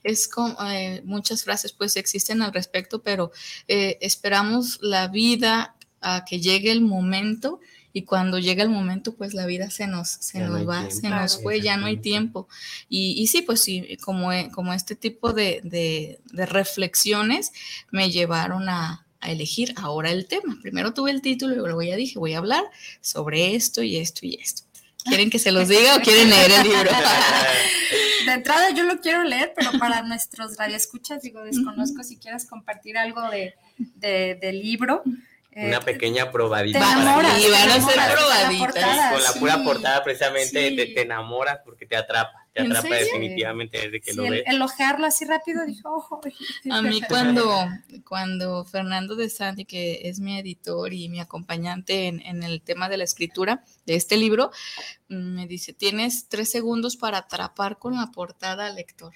Es 0.04 0.28
como 0.28 0.56
eh, 0.70 1.02
muchas 1.04 1.44
frases 1.44 1.74
pues 1.74 1.98
existen 1.98 2.44
al 2.44 2.54
respecto, 2.54 3.02
pero 3.02 3.32
eh, 3.68 3.98
esperamos 4.02 4.80
la 4.82 5.08
vida 5.08 5.76
a 6.02 6.26
que 6.26 6.40
llegue 6.40 6.72
el 6.72 6.82
momento 6.82 7.60
y 7.92 8.04
cuando 8.04 8.40
llega 8.40 8.64
el 8.64 8.70
momento, 8.70 9.16
pues 9.16 9.34
la 9.34 9.46
vida 9.46 9.70
se 9.70 9.88
nos, 9.88 10.10
se 10.10 10.40
nos 10.40 10.68
va, 10.68 10.90
se 10.92 11.10
nos 11.10 11.42
fue, 11.42 11.62
ya 11.62 11.78
no 11.78 11.88
hay 11.88 11.98
tiempo. 11.98 12.48
Y, 12.88 13.22
y 13.22 13.28
sí, 13.28 13.42
pues 13.42 13.62
sí, 13.62 13.98
como, 14.02 14.30
como 14.52 14.74
este 14.74 14.96
tipo 14.96 15.34
de, 15.34 15.62
de, 15.64 16.20
reflexiones 16.46 17.52
me 17.92 18.12
llevaron 18.12 18.70
a, 18.70 19.08
a, 19.22 19.32
elegir 19.32 19.74
ahora 19.78 20.12
el 20.12 20.28
tema. 20.28 20.58
Primero 20.62 20.94
tuve 20.94 21.12
el 21.12 21.22
título 21.22 21.54
y 21.54 21.58
luego 21.58 21.82
ya 21.82 21.96
dije, 21.96 22.20
voy 22.20 22.34
a 22.34 22.38
hablar 22.38 22.64
sobre 23.02 23.56
esto 23.56 23.82
y 23.82 23.98
esto 23.98 24.26
y 24.26 24.36
esto. 24.36 24.64
¿Quieren 25.06 25.30
que 25.30 25.40
se 25.40 25.52
los 25.52 25.68
diga 25.68 25.96
o 25.96 26.00
quieren 26.04 26.30
leer 26.30 26.52
el 26.52 26.64
libro? 26.64 26.92
De 28.26 28.34
entrada 28.34 28.70
yo 28.72 28.84
lo 28.84 29.00
quiero 29.00 29.24
leer, 29.24 29.54
pero 29.56 29.72
para 29.80 30.02
nuestros 30.08 30.58
radioescuchas, 30.58 31.22
digo, 31.22 31.42
desconozco 31.42 32.04
si 32.04 32.18
quieras 32.18 32.46
compartir 32.46 32.98
algo 32.98 33.28
de, 33.30 33.56
de, 33.78 34.38
del 34.40 34.62
libro. 34.62 35.04
Una 35.56 35.78
eh, 35.78 35.82
pequeña 35.84 36.32
probadita. 36.32 36.80
Te 36.80 36.86
enamoras, 36.86 37.40
y 37.40 37.50
van 37.50 37.70
a 37.72 37.82
ser 37.82 38.16
probaditas. 38.16 39.14
con 39.14 39.24
la 39.24 39.34
pura 39.34 39.64
portada 39.64 40.04
precisamente 40.04 40.72
te, 40.72 41.02
enamoras 41.02 41.60
porque 41.66 41.88
te 41.88 41.96
atrapa, 41.96 42.48
te 42.54 42.62
atrapa 42.62 42.96
definitivamente 42.96 43.80
desde 43.80 44.00
que 44.00 44.14
lo 44.14 44.24
ves. 44.30 44.44
El, 44.46 44.62
ojearlo 44.62 45.08
así 45.08 45.26
rápido, 45.26 45.66
dijo, 45.66 45.90
ojo. 45.92 46.22
A 46.70 46.82
mí 46.84 47.02
cuando, 47.08 47.68
cuando 48.08 48.64
Fernando 48.64 49.16
de 49.16 49.30
Santi, 49.30 49.66
que 49.66 50.02
es 50.04 50.20
mi 50.20 50.38
editor 50.38 50.94
y 50.94 51.10
mi 51.10 51.20
acompañante 51.20 52.08
en, 52.08 52.22
en 52.22 52.44
el 52.44 52.62
tema 52.62 52.88
de 52.88 52.98
la 52.98 53.04
escritura 53.04 53.64
de 53.88 53.96
este 53.96 54.18
libro, 54.18 54.52
me 55.08 55.48
dice, 55.48 55.74
tienes 55.74 56.28
tres 56.30 56.52
segundos 56.52 56.96
para 56.96 57.18
atrapar 57.18 57.80
con 57.80 57.96
la 57.96 58.08
portada 58.12 58.68
al 58.68 58.76
lector. 58.76 59.16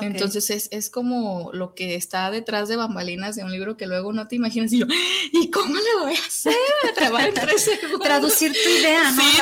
Entonces 0.00 0.50
es, 0.50 0.68
es, 0.70 0.90
como 0.90 1.50
lo 1.52 1.74
que 1.74 1.94
está 1.94 2.30
detrás 2.30 2.68
de 2.68 2.76
bambalinas 2.76 3.36
de 3.36 3.44
un 3.44 3.52
libro 3.52 3.76
que 3.76 3.86
luego 3.86 4.12
no 4.12 4.28
te 4.28 4.36
imaginas 4.36 4.72
y 4.72 4.78
yo, 4.78 4.86
¿y 5.32 5.50
cómo 5.50 5.74
le 5.74 6.04
voy 6.04 6.14
a 6.14 6.26
hacer? 6.26 6.54
Traducir 8.02 8.52
tu 8.52 8.68
idea, 8.68 9.10
¿no? 9.12 9.22
Sí, 9.22 9.38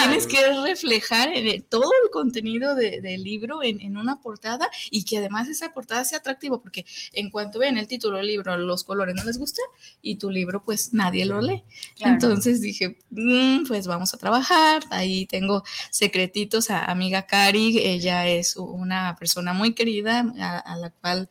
tienes 0.00 0.26
que 0.26 0.52
reflejar 0.64 1.30
en 1.32 1.62
todo 1.62 1.90
el 2.04 2.10
contenido 2.10 2.74
de, 2.74 3.00
del 3.00 3.22
libro 3.22 3.62
en, 3.62 3.80
en, 3.80 3.96
una 3.96 4.20
portada 4.20 4.70
y 4.90 5.04
que 5.04 5.18
además 5.18 5.48
esa 5.48 5.72
portada 5.72 6.04
sea 6.04 6.18
atractiva 6.18 6.60
porque 6.60 6.84
en 7.12 7.30
cuanto 7.30 7.58
ven 7.58 7.78
el 7.78 7.86
título 7.86 8.16
del 8.18 8.26
libro, 8.26 8.56
los 8.56 8.84
colores 8.84 9.14
no 9.14 9.24
les 9.24 9.38
gustan 9.38 9.64
y 10.00 10.16
tu 10.16 10.30
libro 10.30 10.64
pues 10.64 10.92
nadie 10.92 11.24
lo 11.26 11.40
lee. 11.40 11.64
Entonces 12.00 12.60
dije, 12.60 12.98
mm, 13.10 13.64
pues 13.66 13.86
vamos 13.86 14.14
a 14.14 14.18
trabajar, 14.18 14.82
ahí 14.90 15.26
tengo 15.26 15.62
secretitos 15.90 16.70
a 16.70 16.84
amiga 16.84 17.26
Cari, 17.26 17.78
ella 17.78 18.28
es 18.28 18.56
una 18.56 19.16
persona 19.18 19.52
muy 19.52 19.74
querida 19.74 19.91
a, 20.00 20.76
la 20.76 20.90
cual 20.90 21.28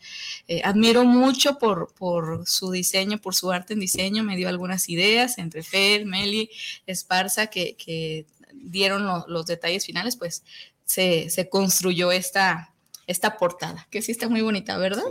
eh, 0.48 0.62
admiro 0.64 1.04
mucho 1.04 1.58
por, 1.58 1.94
por 1.94 2.48
su 2.48 2.72
diseño, 2.72 3.20
por 3.20 3.36
su 3.36 3.52
arte 3.52 3.74
en 3.74 3.80
diseño, 3.80 4.24
me 4.24 4.36
dio 4.36 4.50
algunas 4.50 4.90
ideas 4.90 5.38
entre 5.38 5.64
Fer, 5.64 6.06
Meli, 6.06 6.50
Esparza, 6.86 7.48
que, 7.48 8.26
dieron 8.54 9.24
los 9.28 9.46
detalles 9.46 9.86
finales, 9.86 10.18
pues 10.18 10.44
se, 10.86 11.50
construyó 11.50 12.12
esta, 12.12 12.74
esta 13.08 13.38
portada, 13.38 13.88
que 13.90 14.02
sí 14.02 14.12
está 14.12 14.30
muy 14.30 14.42
bonita, 14.42 14.78
¿verdad? 14.78 15.04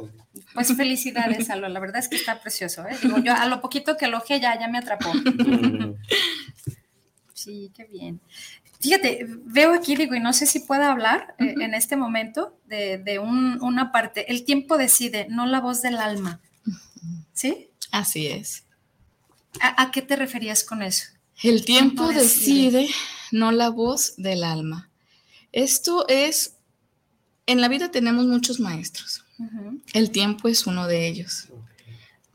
Pues 0.54 0.76
felicidades, 0.76 1.50
Alo, 1.50 1.68
la 1.68 1.80
verdad 1.80 1.98
es 1.98 2.08
que 2.08 2.16
está 2.16 2.40
precioso, 2.40 2.86
¿eh? 2.86 2.96
Digo, 3.02 3.18
yo 3.18 3.34
a 3.34 3.46
lo 3.46 3.60
poquito 3.60 3.96
que 3.96 4.04
elogié 4.04 4.40
ya, 4.40 4.58
ya 4.60 4.68
me 4.68 4.78
atrapó. 4.78 5.10
Sí, 7.40 7.72
qué 7.74 7.84
bien. 7.84 8.20
Fíjate, 8.80 9.26
veo 9.44 9.74
aquí, 9.74 9.94
digo, 9.94 10.14
y 10.14 10.20
no 10.20 10.32
sé 10.32 10.46
si 10.46 10.60
pueda 10.60 10.90
hablar 10.90 11.34
eh, 11.38 11.54
en 11.60 11.74
este 11.74 11.96
momento 11.96 12.58
de, 12.66 13.18
una 13.18 13.92
parte. 13.92 14.32
El 14.32 14.44
tiempo 14.44 14.78
decide, 14.78 15.26
no 15.28 15.46
la 15.46 15.60
voz 15.60 15.82
del 15.82 15.98
alma. 15.98 16.40
¿Sí? 17.34 17.68
Así 17.90 18.26
es. 18.26 18.64
¿A, 19.60 19.90
qué 19.90 20.00
te 20.00 20.16
referías 20.16 20.64
con 20.64 20.82
eso? 20.82 21.08
El 21.42 21.64
tiempo, 21.64 22.08
decide, 22.08 22.88
no 23.32 23.52
la 23.52 23.68
voz 23.68 24.14
del 24.16 24.44
alma. 24.44 24.88
Esto 25.52 26.06
es, 26.08 26.56
en 27.46 27.60
la 27.60 27.68
vida 27.68 27.90
tenemos 27.90 28.26
muchos 28.26 28.60
maestros. 28.60 29.24
El 29.92 30.10
tiempo 30.10 30.48
es 30.48 30.66
uno 30.66 30.86
de 30.86 31.06
ellos. 31.06 31.48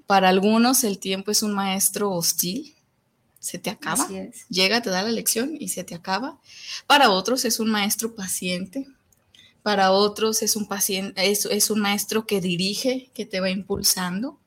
Para 0.06 0.30
algunos 0.30 0.84
el 0.84 1.00
tiempo 1.00 1.32
es 1.32 1.42
un 1.42 1.54
maestro 1.54 2.12
hostil, 2.12 2.76
se 3.46 3.60
te 3.60 3.70
acaba. 3.70 4.08
Llega, 4.50 4.82
te 4.82 4.90
da 4.90 5.04
la 5.04 5.12
lección 5.12 5.56
y 5.60 5.70
se 5.70 5.84
te 5.84 5.94
acaba. 5.94 6.40
Para 6.88 7.12
otros 7.12 7.46
es 7.46 7.60
un 7.60 7.70
maestro 7.70 8.16
paciente. 8.16 8.88
Para 9.62 9.92
otros 9.92 10.42
es 10.42 10.56
un 10.56 10.68
paciente, 10.68 11.30
es, 11.30 11.46
es 11.46 11.70
un 11.70 11.80
maestro 11.80 12.26
que 12.26 12.42
dirige, 12.42 13.12
que 13.14 13.26
te 13.26 13.40
va 13.40 13.52
impulsando. 13.52 14.40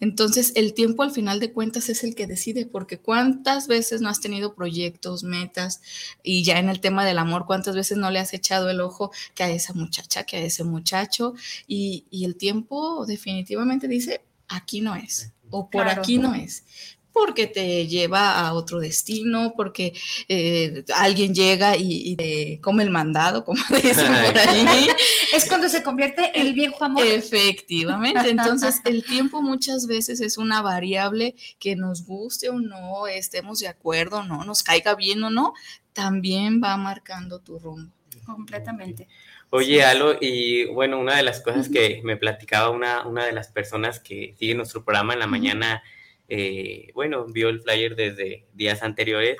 Entonces, 0.00 0.52
el 0.54 0.74
tiempo 0.74 1.02
al 1.02 1.12
final 1.12 1.40
de 1.40 1.50
cuentas 1.50 1.88
es 1.88 2.04
el 2.04 2.14
que 2.14 2.26
decide, 2.26 2.66
porque 2.66 2.98
cuántas 2.98 3.68
veces 3.68 4.02
no 4.02 4.10
has 4.10 4.20
tenido 4.20 4.54
proyectos, 4.54 5.24
metas, 5.24 5.80
y 6.22 6.44
ya 6.44 6.58
en 6.58 6.68
el 6.68 6.80
tema 6.80 7.06
del 7.06 7.16
amor, 7.16 7.46
cuántas 7.46 7.74
veces 7.74 7.96
no 7.96 8.10
le 8.10 8.18
has 8.18 8.34
echado 8.34 8.68
el 8.68 8.82
ojo 8.82 9.10
que 9.34 9.44
a 9.44 9.50
esa 9.50 9.72
muchacha, 9.72 10.24
que 10.24 10.36
a 10.36 10.40
ese 10.40 10.64
muchacho, 10.64 11.34
y, 11.66 12.04
y 12.10 12.26
el 12.26 12.36
tiempo 12.36 13.06
definitivamente 13.06 13.88
dice, 13.88 14.20
aquí 14.48 14.82
no 14.82 14.94
es, 14.94 15.32
o 15.50 15.70
por 15.70 15.88
aquí 15.88 16.18
no 16.18 16.34
es 16.34 16.64
porque 17.16 17.46
te 17.46 17.86
lleva 17.86 18.38
a 18.38 18.52
otro 18.52 18.78
destino, 18.78 19.54
porque 19.56 19.94
eh, 20.28 20.84
alguien 20.94 21.34
llega 21.34 21.74
y, 21.74 22.14
te 22.16 22.60
come 22.60 22.82
el 22.82 22.90
mandado, 22.90 23.42
como 23.42 23.62
dicen 23.82 24.12
por 24.26 24.38
ahí. 24.38 24.86
es 25.34 25.48
cuando 25.48 25.70
se 25.70 25.82
convierte 25.82 26.38
el 26.38 26.52
viejo 26.52 26.84
amor. 26.84 27.06
Efectivamente, 27.06 28.28
entonces 28.30 28.82
el 28.84 29.02
tiempo 29.02 29.40
muchas 29.40 29.86
veces 29.86 30.20
es 30.20 30.36
una 30.36 30.60
variable 30.60 31.34
que 31.58 31.74
nos 31.74 32.04
guste 32.04 32.50
o 32.50 32.60
no, 32.60 33.06
estemos 33.06 33.60
de 33.60 33.68
acuerdo 33.68 34.18
o 34.18 34.22
no, 34.22 34.44
nos 34.44 34.62
caiga 34.62 34.94
bien 34.94 35.24
o 35.24 35.30
no, 35.30 35.54
también 35.94 36.60
va 36.62 36.76
marcando 36.76 37.40
tu 37.40 37.58
rumbo. 37.58 37.92
Completamente. 38.26 39.08
Oye, 39.48 39.84
Alo, 39.84 40.18
y 40.20 40.66
bueno, 40.66 40.98
una 40.98 41.16
de 41.16 41.22
las 41.22 41.40
cosas 41.40 41.70
que 41.70 42.02
me 42.04 42.16
platicaba 42.18 42.70
una, 42.70 43.06
una 43.06 43.24
de 43.24 43.32
las 43.32 43.48
personas 43.48 44.00
que 44.00 44.34
sigue 44.38 44.54
nuestro 44.54 44.84
programa 44.84 45.14
en 45.14 45.20
la 45.20 45.26
mañana, 45.26 45.82
eh, 46.28 46.90
bueno, 46.94 47.26
vio 47.26 47.48
el 47.48 47.60
flyer 47.60 47.96
desde 47.96 48.46
días 48.54 48.82
anteriores 48.82 49.36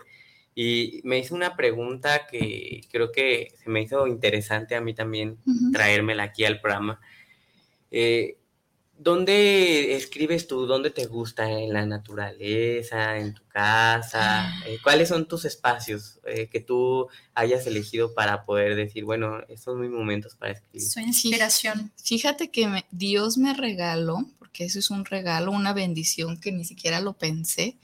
y 0.55 1.01
me 1.05 1.19
hizo 1.19 1.35
una 1.35 1.57
pregunta 1.57 2.27
que 2.31 2.81
creo 2.91 3.13
que 3.13 3.49
se 3.63 3.69
me 3.69 3.83
hizo 3.83 4.07
interesante 4.07 4.75
a 4.75 4.81
mí 4.81 4.95
también 4.95 5.39
traérmela 5.73 6.25
aquí 6.25 6.45
al 6.45 6.61
programa. 6.61 7.01
Eh, 7.91 8.39
¿Dónde 8.99 9.95
escribes 9.95 10.47
tú? 10.47 10.67
¿Dónde 10.67 10.91
te 10.91 11.07
gusta? 11.07 11.51
¿En 11.51 11.73
la 11.73 11.85
naturaleza? 11.87 13.19
¿En 13.19 13.35
tu 13.35 13.43
casa? 13.47 14.49
Ah. 14.49 14.63
Eh, 14.67 14.79
¿Cuáles 14.83 15.09
son 15.09 15.29
tus 15.29 15.45
espacios 15.45 16.19
que 16.51 16.61
tú 16.61 17.09
hayas 17.35 17.67
elegido 17.67 18.15
para 18.15 18.45
poder 18.45 18.75
decir, 18.75 19.05
bueno, 19.05 19.41
estos 19.49 19.75
son 19.75 19.81
mis 19.81 19.91
momentos 19.91 20.35
para 20.35 20.53
escribir? 20.53 20.89
Su 20.89 21.01
inspiración. 21.01 21.93
Fíjate 22.03 22.51
que 22.51 22.85
Dios 22.91 23.39
me 23.39 23.55
regaló 23.55 24.27
que 24.57 24.65
eso 24.65 24.79
es 24.79 24.91
un 24.91 25.05
regalo, 25.05 25.53
una 25.53 25.75
bendición 25.75 26.41
que 26.41 26.51
ni 26.51 26.65
siquiera 26.65 27.01
lo 27.01 27.13
pensé. 27.13 27.77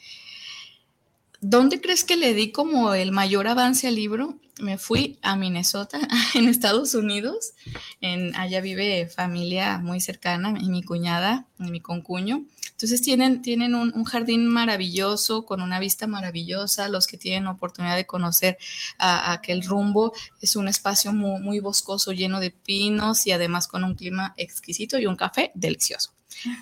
¿Dónde 1.45 1.81
crees 1.81 2.05
que 2.05 2.17
le 2.17 2.35
di 2.35 2.53
como 2.53 2.95
el 2.95 3.11
mayor 3.11 3.49
avance 3.49 3.89
al 3.89 3.97
libro? 3.97 4.39
Me 4.61 4.79
fui 4.79 5.19
a 5.23 5.35
Minnesota, 5.35 5.99
en 6.35 6.47
Estados 6.47 6.95
Unidos. 6.95 7.55
En, 8.01 8.37
allá 8.37 8.61
vive 8.61 9.09
familia 9.09 9.79
muy 9.79 10.01
cercana, 10.01 10.53
mi 10.53 10.85
cuñada, 10.85 11.49
mi 11.59 11.81
concuño. 11.81 12.45
Entonces 12.71 13.03
tienen, 13.03 13.43
tienen 13.43 13.75
un, 13.75 14.05
jardín 14.05 14.47
maravilloso, 14.47 15.45
con 15.45 15.63
una 15.63 15.81
vista 15.81 16.07
maravillosa. 16.07 16.89
Los 16.89 17.09
que 17.09 17.19
tienen 17.19 17.49
oportunidad 17.49 17.97
de 17.97 18.07
conocer 18.07 18.57
a, 18.99 19.33
aquel 19.33 19.65
rumbo, 19.65 20.13
es 20.41 20.55
un 20.55 20.69
espacio 20.69 21.13
muy 21.13 21.59
boscoso, 21.59 22.13
lleno 22.13 22.39
de 22.39 22.53
pinos 22.53 23.27
y 23.27 23.33
además 23.33 23.67
con 23.67 23.83
un 23.83 23.97
clima 23.97 24.33
exquisito 24.37 24.97
y 24.97 25.07
un 25.07 25.17
café 25.17 25.51
delicioso. 25.57 26.13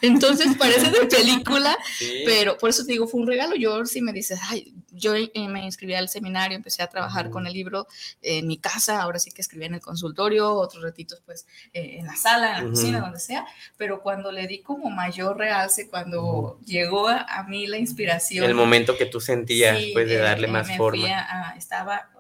Entonces 0.03 0.57
parece 0.59 0.91
de 0.91 1.07
película, 1.07 1.77
pero 2.25 2.57
por 2.59 2.71
eso 2.71 2.85
te 2.85 2.93
digo, 2.93 3.07
fue 3.07 3.21
un 3.21 3.27
regalo. 3.27 3.57
Yo 3.57 3.85
si 3.87 4.03
me 4.03 4.13
dices, 4.13 4.39
ay, 4.49 4.75
yo 4.93 5.15
eh, 5.15 5.31
me 5.49 5.65
inscribí 5.65 5.95
al 5.95 6.09
seminario, 6.09 6.57
empecé 6.57 6.83
a 6.83 6.89
trabajar 6.89 7.31
con 7.31 7.47
el 7.47 7.53
libro 7.53 7.87
en 8.23 8.47
mi 8.47 8.59
casa, 8.59 9.01
ahora 9.01 9.19
sí 9.19 9.31
que 9.31 9.43
escribí 9.43 9.65
en 9.67 9.75
el 9.75 9.81
consultorio, 9.81 10.53
otros 10.53 10.83
ratitos 10.83 11.23
pues 11.25 11.47
eh, 11.73 11.99
en 11.99 12.07
la 12.07 12.17
sala, 12.17 12.59
en 12.59 12.65
la 12.65 12.71
cocina, 12.71 13.01
donde 13.01 13.21
sea, 13.21 13.47
pero 13.77 14.03
cuando 14.03 14.33
le 14.33 14.47
di 14.47 14.61
como 14.61 14.91
mayor 14.91 15.39
realce, 15.39 15.89
cuando 15.89 16.59
llegó 16.65 17.09
a, 17.09 17.45
mí 17.49 17.67
la 17.67 17.79
inspiración. 17.79 18.45
El 18.45 18.55
momento 18.55 18.97
que 18.97 19.07
tú 19.07 19.21
sentías, 19.21 19.79
pues 19.93 20.09
de 20.09 20.17
darle 20.17 20.49
más 20.49 20.77
forma. 20.77 21.55
estaba, 21.57 22.11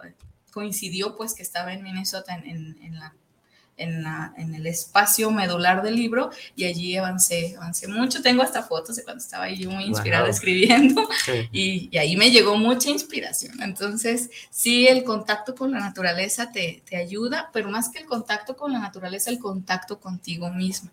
coincidió 0.53 1.17
pues 1.17 1.35
que 1.35 1.43
estaba 1.43 1.73
en 1.73 1.83
Minnesota 1.83 2.35
en, 2.35 2.79
en 2.83 2.99
la 2.99 3.15
en, 3.81 4.55
el 4.55 4.67
espacio 4.67 5.31
medular 5.31 5.83
del 5.83 5.97
libro 5.97 6.31
y 6.55 6.65
allí 6.65 6.97
avancé, 6.97 7.55
avancé 7.57 7.89
mucho. 7.89 8.23
Tengo 8.23 8.43
hasta 8.43 8.63
fotos 8.63 8.97
de 8.97 9.05
cuando 9.05 9.23
estaba 9.23 9.45
ahí 9.45 9.67
muy 9.67 9.85
inspirada 9.85 10.29
escribiendo 10.29 11.09
y, 11.53 11.97
ahí 11.97 12.17
me 12.17 12.31
llegó 12.31 12.57
mucha 12.57 12.91
inspiración. 12.91 13.63
Entonces, 13.63 14.31
sí, 14.51 14.87
el 14.87 15.05
contacto 15.05 15.55
con 15.55 15.73
la 15.73 15.81
naturaleza 15.81 16.53
te, 16.53 16.83
te, 16.89 16.97
ayuda, 16.97 17.51
pero 17.53 17.71
más 17.71 17.89
que 17.89 18.01
el 18.01 18.07
contacto 18.07 18.57
con 18.57 18.73
la 18.73 18.79
naturaleza, 18.79 19.31
el 19.31 19.39
contacto 19.39 19.99
contigo 19.99 20.51
mismo. 20.51 20.91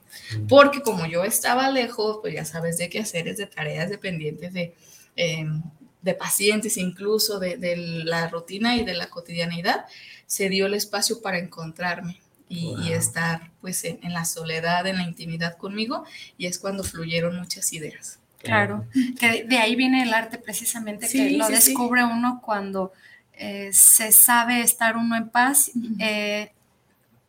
Porque 0.48 0.82
como 0.82 1.06
yo 1.06 1.24
estaba 1.24 1.70
lejos, 1.70 2.20
pues 2.22 2.34
ya 2.34 2.46
sabes 2.46 2.78
de 2.78 2.90
qué 2.90 3.00
hacer, 3.00 3.28
es 3.28 3.38
de 3.38 3.48
tareas 3.48 3.90
dependientes 3.90 4.54
de... 4.54 4.74
Em, 5.16 5.62
de 6.00 6.14
pacientes, 6.14 6.78
incluso 6.78 7.38
de, 7.40 7.58
de 7.58 7.76
la 7.76 8.30
rutina 8.30 8.78
y 8.78 8.86
de 8.86 8.94
la 8.94 9.10
cotidianidad, 9.10 9.88
se 10.26 10.48
dio 10.48 10.68
el 10.68 10.76
espacio 10.76 11.22
para 11.22 11.40
encontrarme 11.40 12.22
y, 12.50 12.92
estar 12.92 13.52
pues 13.62 13.84
en, 13.84 14.14
la 14.14 14.26
soledad, 14.26 14.88
en 14.88 14.98
la 14.98 15.04
intimidad 15.04 15.58
conmigo, 15.58 16.06
y 16.38 16.46
es 16.46 16.60
cuando 16.60 16.84
fluyeron 16.84 17.38
muchas 17.38 17.74
ideas. 17.74 18.20
Claro, 18.40 18.86
que 19.20 19.44
de 19.44 19.58
ahí 19.58 19.76
viene 19.76 20.04
el 20.04 20.14
arte 20.14 20.38
precisamente, 20.38 21.10
que 21.10 21.32
lo 21.32 21.48
descubre 21.50 22.04
uno 22.04 22.42
cuando 22.44 22.94
eh, 23.34 23.70
se 23.74 24.12
sabe 24.12 24.62
estar 24.62 24.96
uno 24.96 25.16
en 25.18 25.30
paz, 25.30 25.72
eh, 26.00 26.52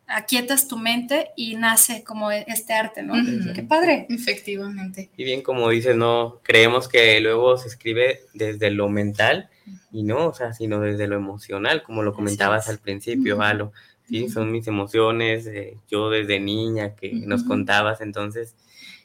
aquietas 0.07 0.67
tu 0.67 0.77
mente 0.77 1.29
y 1.35 1.55
nace 1.55 2.03
como 2.03 2.31
este 2.31 2.73
arte, 2.73 3.03
¿no? 3.03 3.13
Qué 3.53 3.63
padre. 3.63 4.07
Efectivamente. 4.09 5.09
Y 5.17 5.23
bien, 5.23 5.41
como 5.41 5.69
dices, 5.69 5.95
no, 5.95 6.39
creemos 6.43 6.87
que 6.87 7.19
luego 7.19 7.57
se 7.57 7.67
escribe 7.67 8.21
desde 8.33 8.71
lo 8.71 8.89
mental 8.89 9.49
y 9.91 10.03
no, 10.03 10.27
o 10.27 10.33
sea, 10.33 10.53
sino 10.53 10.79
desde 10.79 11.07
lo 11.07 11.15
emocional, 11.15 11.83
como 11.83 12.03
lo 12.03 12.13
comentabas 12.13 12.69
al 12.69 12.79
principio, 12.79 13.37
Valo. 13.37 13.71
Sí, 14.09 14.27
son 14.27 14.51
mis 14.51 14.65
emociones, 14.65 15.45
eh, 15.45 15.77
yo 15.87 16.09
desde 16.09 16.39
niña 16.39 16.95
que 16.95 17.13
nos 17.13 17.43
contabas, 17.43 18.01
entonces, 18.01 18.55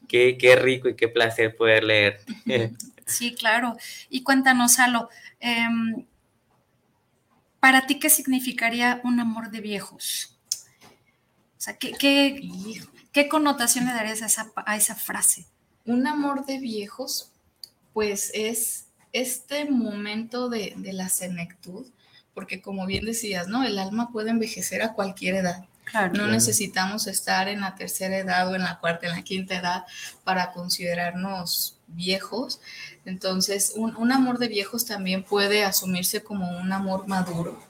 qué, 0.08 0.38
qué, 0.38 0.56
rico 0.56 0.88
y 0.88 0.96
qué 0.96 1.08
placer 1.08 1.56
poder 1.56 1.84
leer. 1.84 2.20
Sí, 3.06 3.34
claro. 3.34 3.76
Y 4.08 4.22
cuéntanos, 4.22 4.78
Alo, 4.78 5.10
em, 5.38 6.06
¿para 7.60 7.84
ti 7.84 7.98
qué 7.98 8.08
significaría 8.08 9.02
un 9.04 9.20
amor 9.20 9.50
de 9.50 9.60
viejos? 9.60 10.38
O 11.58 11.60
sea, 11.60 11.76
¿qué, 11.76 11.92
qué, 11.92 12.40
qué 13.12 13.28
connotación 13.28 13.84
le 13.84 13.92
darías 13.92 14.22
a 14.22 14.26
esa, 14.26 14.52
a 14.56 14.76
esa 14.78 14.94
frase? 14.94 15.44
Un 15.84 16.06
amor 16.06 16.46
de 16.46 16.58
viejos, 16.58 17.30
pues 17.92 18.30
es 18.32 18.86
este 19.12 19.66
momento 19.66 20.48
de, 20.48 20.72
de 20.78 20.94
la 20.94 21.10
senectud, 21.10 21.86
porque 22.34 22.60
como 22.60 22.86
bien 22.86 23.04
decías, 23.04 23.48
¿no? 23.48 23.64
El 23.64 23.78
alma 23.78 24.10
puede 24.10 24.30
envejecer 24.30 24.82
a 24.82 24.92
cualquier 24.92 25.36
edad. 25.36 25.64
no 26.12 26.26
necesitamos 26.26 27.06
estar 27.06 27.48
en 27.48 27.60
la 27.60 27.74
tercera 27.74 28.18
edad 28.18 28.50
o 28.50 28.56
en 28.56 28.62
la 28.62 28.80
cuarta, 28.80 29.06
en 29.06 29.12
la 29.12 29.22
quinta 29.22 29.56
edad 29.56 29.84
para 30.24 30.50
considerarnos 30.52 31.78
viejos. 31.86 32.60
Entonces, 33.04 33.74
un, 33.76 34.12
amor 34.12 34.38
de 34.38 34.48
viejos 34.48 34.86
también 34.86 35.22
puede 35.22 35.64
asumirse 35.64 36.22
como 36.22 36.58
un 36.58 36.72
amor 36.72 37.06
maduro, 37.06 37.62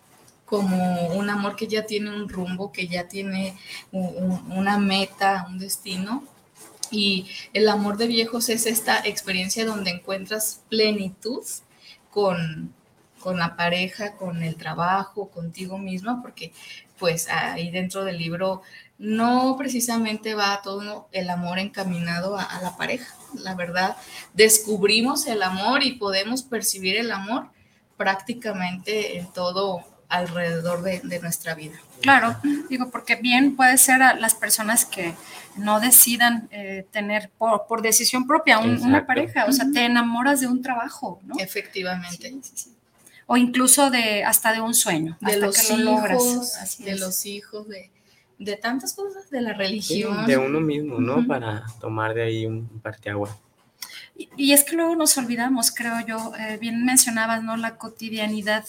como 0.47 1.09
un 1.09 1.29
amor 1.29 1.57
que 1.57 1.67
ya 1.67 1.85
tiene 1.85 2.11
un 2.11 2.29
rumbo, 2.29 2.73
que 2.73 2.87
ya 2.87 3.09
tiene 3.09 3.57
una 3.93 4.79
meta, 4.79 5.47
un 5.49 5.59
destino. 5.59 6.25
Y 6.91 7.27
el 7.53 7.69
amor 7.69 7.97
de 7.97 8.07
viejos 8.07 8.49
es 8.49 8.67
esta 8.67 9.01
experiencia 9.05 9.67
donde 9.67 9.91
encuentras 9.91 10.61
plenitud 10.69 11.43
con, 12.11 12.73
con 13.25 13.39
la 13.39 13.57
pareja, 13.57 14.17
con 14.17 14.43
el 14.43 14.57
trabajo, 14.57 15.31
contigo 15.31 15.79
misma, 15.79 16.21
porque 16.21 16.53
pues 16.99 17.27
ahí 17.31 17.71
dentro 17.71 18.05
del 18.05 18.19
libro 18.19 18.61
no 18.99 19.57
precisamente 19.57 20.35
va 20.35 20.61
todo 20.63 21.09
el 21.11 21.31
amor 21.31 21.59
encaminado 21.59 22.37
a, 22.39 22.61
la 22.63 22.77
pareja. 22.77 23.15
La 23.33 23.55
verdad, 23.55 23.97
descubrimos 24.35 25.27
el 25.27 25.43
amor 25.43 25.83
y 25.83 25.93
podemos 25.93 26.43
percibir 26.43 26.97
el 26.97 27.11
amor 27.11 27.49
prácticamente 27.97 29.17
en 29.19 29.33
todo 29.33 29.83
alrededor 30.11 30.83
de, 30.83 31.19
nuestra 31.21 31.55
vida. 31.55 31.79
Claro, 32.03 32.37
digo, 32.69 32.91
porque 32.91 33.17
bien 33.17 33.57
puede 33.57 33.79
ser 33.79 34.03
a 34.03 34.15
las 34.15 34.35
personas 34.35 34.85
que 34.85 35.15
no 35.57 35.81
decidan 35.81 36.47
eh, 36.53 36.87
tener 36.91 37.31
por, 37.39 37.81
decisión 37.81 38.27
propia 38.27 38.59
una 38.59 39.07
pareja, 39.07 39.47
o 39.47 39.53
sea, 39.53 39.65
te 39.73 39.87
enamoras 39.87 40.41
de 40.41 40.47
un 40.47 40.61
trabajo, 40.61 41.21
¿no? 41.25 41.37
Efectivamente. 41.39 42.29
Sí, 42.29 42.53
sí, 42.55 42.75
o 43.27 43.37
incluso 43.37 43.91
de 43.91 44.25
hasta 44.25 44.53
de 44.53 44.61
un 44.61 44.75
sueño, 44.75 45.17
de 45.21 45.39
los 45.39 45.57
que 45.57 45.77
lo 45.77 45.93
logras. 45.93 46.79
de 46.79 46.99
los 46.99 47.27
hijos, 47.27 47.67
de, 47.69 48.57
tantas 48.57 48.95
cosas, 48.95 49.31
de 49.31 49.41
la 49.41 49.55
religión. 49.55 50.27
de 50.27 50.37
uno 50.37 50.61
mismo, 50.61 51.01
¿no? 51.01 51.27
Para 51.27 51.65
tomar 51.81 52.15
de 52.15 52.23
ahí 52.23 52.47
un 52.47 52.69
parteagua. 52.81 53.37
Y, 54.17 54.29
y 54.37 54.53
es 54.53 54.65
que 54.65 54.77
luego 54.77 54.95
nos 54.95 55.17
olvidamos, 55.19 55.71
creo 55.73 56.01
yo, 56.07 56.33
eh, 56.39 56.59
bien 56.61 56.85
mencionabas, 56.85 57.43
¿no? 57.43 57.57
La 57.57 57.77
cotidianidad. 57.77 58.65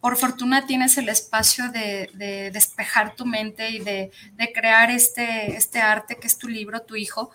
Por 0.00 0.16
fortuna 0.16 0.66
tienes 0.66 0.96
el 0.96 1.10
espacio 1.10 1.70
de, 1.70 2.08
de 2.14 2.50
despejar 2.50 3.14
tu 3.14 3.26
mente 3.26 3.70
y 3.70 3.80
de, 3.80 4.10
de, 4.32 4.52
crear 4.52 4.90
este, 4.90 5.54
este 5.56 5.80
arte 5.80 6.16
que 6.16 6.26
es 6.26 6.38
tu 6.38 6.48
libro, 6.48 6.80
tu 6.80 6.96
hijo. 6.96 7.30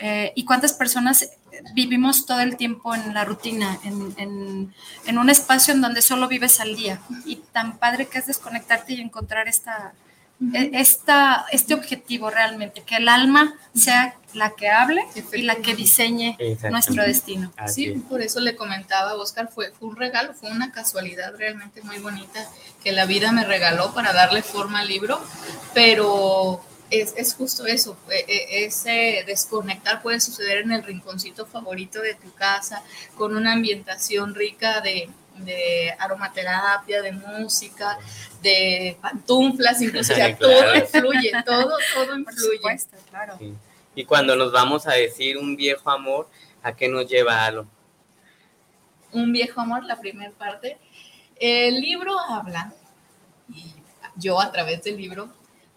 Eh, 0.00 0.32
y 0.34 0.44
cuántas 0.44 0.72
personas 0.72 1.28
vivimos 1.74 2.26
todo 2.26 2.40
el 2.40 2.56
tiempo 2.56 2.94
en 2.94 3.14
la 3.14 3.24
rutina, 3.24 3.78
en, 3.84 5.18
un 5.18 5.30
espacio 5.30 5.74
en 5.74 5.80
donde 5.80 6.02
solo 6.02 6.28
vives 6.28 6.60
al 6.60 6.76
día. 6.76 7.00
Y 7.24 7.36
tan 7.52 7.78
padre 7.78 8.06
que 8.06 8.18
es 8.18 8.26
desconectarte 8.26 8.94
y 8.94 9.00
encontrar 9.00 9.48
esta, 9.48 9.92
e, 10.54 10.70
esta, 10.74 11.46
este 11.50 11.74
objetivo 11.74 12.30
realmente, 12.30 12.82
que 12.82 12.96
el 12.96 13.08
alma 13.08 13.54
sea 13.74 14.14
la 14.34 14.50
que 14.50 14.68
hable 14.68 15.02
y 15.32 15.42
la 15.42 15.56
que 15.56 15.74
diseñe 15.74 16.36
nuestro 16.70 17.02
destino. 17.02 17.52
Sí, 17.66 17.92
por 18.08 18.20
eso 18.20 18.40
le 18.40 18.54
comentaba 18.54 19.12
a 19.12 19.14
Oscar, 19.16 19.48
fue, 19.48 19.72
fue 19.72 19.88
un 19.88 19.96
regalo, 19.96 20.34
fue 20.34 20.50
una 20.50 20.70
casualidad 20.70 21.34
realmente 21.36 21.82
muy 21.82 21.98
bonita 21.98 22.46
que 22.84 22.92
la 22.92 23.06
vida 23.06 23.32
me 23.32 23.44
regaló 23.44 23.92
para 23.94 24.12
darle 24.12 24.42
forma 24.42 24.80
al 24.80 24.88
libro, 24.88 25.20
pero 25.74 26.62
es, 26.90 27.34
justo 27.34 27.66
eso, 27.66 27.96
e, 28.10 28.24
e, 28.28 28.64
ese 28.64 29.24
desconectar 29.26 30.02
puede 30.02 30.20
suceder 30.20 30.58
en 30.58 30.72
el 30.72 30.82
rinconcito 30.82 31.46
favorito 31.46 32.00
de 32.00 32.14
tu 32.14 32.32
casa, 32.34 32.82
con 33.16 33.36
una 33.36 33.52
ambientación 33.52 34.34
rica 34.34 34.80
de, 34.80 35.10
aromaterapia, 35.98 37.00
de 37.00 37.12
música, 37.12 37.98
de 38.42 38.96
pantuflas, 39.00 39.80
incluso 39.80 40.12
todo 40.38 40.74
influye, 40.74 41.32
todo, 41.44 41.76
todo 41.94 42.18
influye. 42.18 42.78
claro. 43.10 43.38
Y 43.94 44.04
cuando 44.04 44.36
nos 44.36 44.52
vamos 44.52 44.86
a 44.86 44.92
decir 44.92 45.38
un 45.38 45.56
viejo 45.56 45.90
amor, 45.90 46.28
¿a 46.62 46.74
qué 46.74 46.88
nos 46.88 47.08
lleva 47.08 47.44
algo? 47.44 47.66
Un 49.12 49.32
viejo 49.32 49.60
amor, 49.60 49.84
la 49.84 49.98
primera 49.98 50.30
parte. 50.32 50.78
El 51.36 51.80
libro 51.80 52.18
habla, 52.18 52.72
y 53.52 53.74
yo 54.16 54.40
a 54.40 54.50
través 54.50 54.82
del 54.82 54.96
libro, 54.96 55.32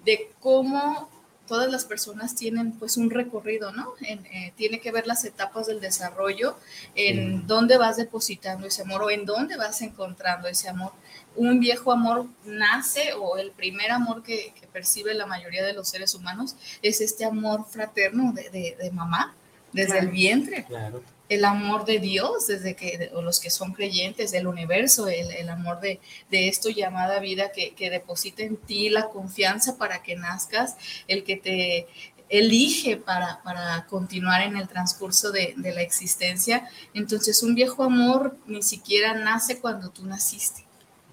de 0.05 0.31
cómo 0.39 1.09
todas 1.47 1.69
las 1.69 1.83
personas 1.83 2.33
tienen 2.33 2.71
pues 2.71 2.95
un 2.95 3.09
recorrido, 3.09 3.73
¿no? 3.73 3.93
Eh, 4.07 4.53
tiene 4.55 4.79
que 4.79 4.91
ver 4.91 5.05
las 5.05 5.25
etapas 5.25 5.67
del 5.67 5.81
desarrollo, 5.81 6.55
en 6.95 7.45
dónde 7.45 7.77
vas 7.77 7.97
depositando 7.97 8.67
ese 8.67 8.83
amor 8.83 9.03
o 9.03 9.09
en 9.09 9.25
dónde 9.25 9.57
vas 9.57 9.81
encontrando 9.81 10.47
ese 10.47 10.69
amor. 10.69 10.93
Un 11.35 11.59
viejo 11.59 11.91
amor 11.91 12.25
nace 12.45 13.11
o 13.13 13.37
el 13.37 13.51
primer 13.51 13.91
amor 13.91 14.23
que, 14.23 14.53
percibe 14.71 15.13
la 15.13 15.25
mayoría 15.25 15.65
de 15.65 15.73
los 15.73 15.89
seres 15.89 16.15
humanos 16.15 16.55
es 16.81 17.01
este 17.01 17.25
amor 17.25 17.65
fraterno 17.69 18.31
de, 18.31 18.89
mamá, 18.93 19.35
desde 19.73 19.99
el 19.99 20.07
vientre. 20.07 20.63
Claro 20.63 21.03
el 21.31 21.45
amor 21.45 21.85
de 21.85 21.99
Dios, 21.99 22.47
desde 22.47 22.75
que 22.75 23.09
los 23.23 23.39
que 23.39 23.49
son 23.49 23.71
creyentes 23.71 24.31
del 24.31 24.47
universo, 24.47 25.07
el, 25.07 25.47
amor 25.47 25.79
de, 25.79 26.01
esto 26.29 26.69
llamada 26.69 27.21
vida 27.21 27.53
que, 27.53 27.89
deposita 27.89 28.43
en 28.43 28.57
ti 28.57 28.89
la 28.89 29.07
confianza 29.07 29.77
para 29.77 30.03
que 30.03 30.17
nazcas, 30.17 30.75
el 31.07 31.23
que 31.23 31.37
te 31.37 31.87
elige 32.27 32.97
para, 32.97 33.41
para 33.43 33.85
continuar 33.87 34.41
en 34.41 34.57
el 34.57 34.67
transcurso 34.67 35.31
de, 35.31 35.53
de, 35.55 35.73
la 35.73 35.81
existencia. 35.81 36.67
Entonces 36.93 37.41
un 37.43 37.55
viejo 37.55 37.83
amor 37.83 38.37
ni 38.45 38.61
siquiera 38.61 39.13
nace 39.13 39.61
cuando 39.61 39.89
tú 39.89 40.05
naciste. 40.05 40.65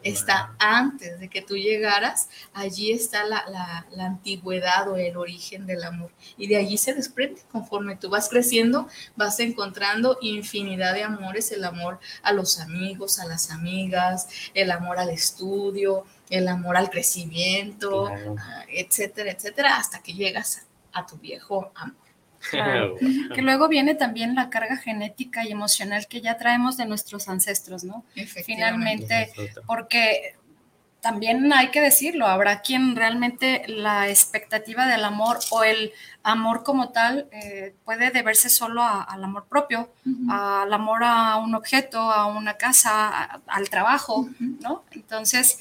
Está 0.02 0.54
antes 0.58 1.18
de 1.20 1.28
que 1.28 1.42
tú 1.42 1.56
llegaras, 1.56 2.28
allí 2.52 2.92
está 2.92 3.24
la, 3.24 3.44
la, 3.90 4.04
antigüedad 4.06 4.88
o 4.88 4.96
el 4.96 5.16
origen 5.16 5.66
del 5.66 5.84
amor. 5.84 6.10
Y 6.36 6.46
de 6.46 6.56
allí 6.56 6.78
se 6.78 6.94
desprende, 6.94 7.42
conforme 7.50 7.96
tú 7.96 8.08
vas 8.08 8.28
creciendo, 8.28 8.88
vas 9.16 9.38
encontrando 9.40 10.18
infinidad 10.20 10.94
de 10.94 11.02
amores, 11.02 11.52
el 11.52 11.64
amor 11.64 11.98
a 12.22 12.32
los 12.32 12.60
amigos, 12.60 13.18
a 13.18 13.26
las 13.26 13.50
amigas, 13.50 14.28
el 14.54 14.70
amor 14.70 14.98
al 14.98 15.10
estudio, 15.10 16.04
el 16.30 16.48
amor 16.48 16.76
al 16.76 16.90
crecimiento, 16.90 18.08
ah, 18.08 18.64
etcétera, 18.68 19.32
etcétera, 19.32 19.76
hasta 19.76 20.00
que 20.00 20.12
llegas 20.12 20.66
a 20.92 21.06
tu 21.06 21.16
viejo 21.16 21.70
amor. 21.74 22.07
Que 23.34 23.42
luego 23.42 23.68
viene 23.68 23.94
también 23.94 24.34
la 24.34 24.50
carga 24.50 24.76
genética 24.76 25.44
y 25.44 25.52
emocional 25.52 26.06
que 26.06 26.20
ya 26.20 26.36
traemos 26.36 26.76
de 26.76 26.86
nuestros 26.86 27.28
ancestros, 27.28 27.84
¿no? 27.84 28.04
Finalmente, 28.44 29.30
porque 29.66 30.36
también 31.00 31.52
hay 31.52 31.68
que 31.68 31.80
decirlo, 31.80 32.26
habrá 32.26 32.60
quien 32.60 32.96
realmente 32.96 33.62
la 33.68 34.08
expectativa 34.08 34.86
del 34.86 35.04
amor 35.04 35.38
o 35.50 35.62
el 35.62 35.92
amor 36.22 36.64
como 36.64 36.90
tal 36.90 37.28
eh, 37.30 37.74
puede 37.84 38.10
deberse 38.10 38.48
solo 38.48 38.82
al 38.82 39.22
amor 39.22 39.46
propio, 39.46 39.92
al 40.28 40.72
amor 40.72 41.04
a 41.04 41.36
un 41.36 41.54
objeto, 41.54 41.98
a 41.98 42.26
una 42.26 42.54
casa, 42.54 43.40
al 43.46 43.70
trabajo, 43.70 44.28
¿no? 44.38 44.84
Entonces, 44.90 45.60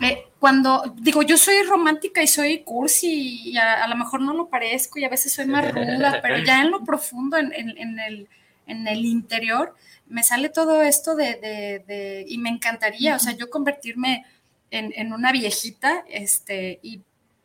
eh, 0.00 0.26
cuando 0.40 0.94
digo, 0.96 1.22
yo 1.22 1.36
soy 1.36 1.62
romántica 1.62 2.22
y 2.22 2.26
soy 2.26 2.64
cursi 2.64 3.50
y 3.50 3.56
a, 3.56 3.86
lo 3.86 3.96
mejor 3.96 4.20
no 4.20 4.34
lo 4.34 4.48
parezco 4.48 4.98
y 4.98 5.04
a 5.04 5.08
veces 5.08 5.32
soy 5.32 5.46
más 5.46 5.72
ruda, 5.72 6.20
pero 6.20 6.38
ya 6.38 6.62
en 6.62 6.70
lo 6.70 6.80
profundo, 6.84 7.36
en, 7.36 7.52
el, 7.52 8.28
en 8.66 8.88
el, 8.88 9.04
interior, 9.04 9.74
me 10.08 10.22
sale 10.22 10.48
todo 10.48 10.82
esto 10.82 11.14
de, 11.14 12.24
y 12.28 12.38
me 12.38 12.50
encantaría, 12.50 13.14
o 13.14 13.18
sea, 13.18 13.32
yo 13.32 13.50
convertirme 13.50 14.24
en, 14.70 14.92
en, 14.96 15.12
una 15.12 15.30
viejita 15.30 16.04
este, 16.08 16.80
y 16.82 17.00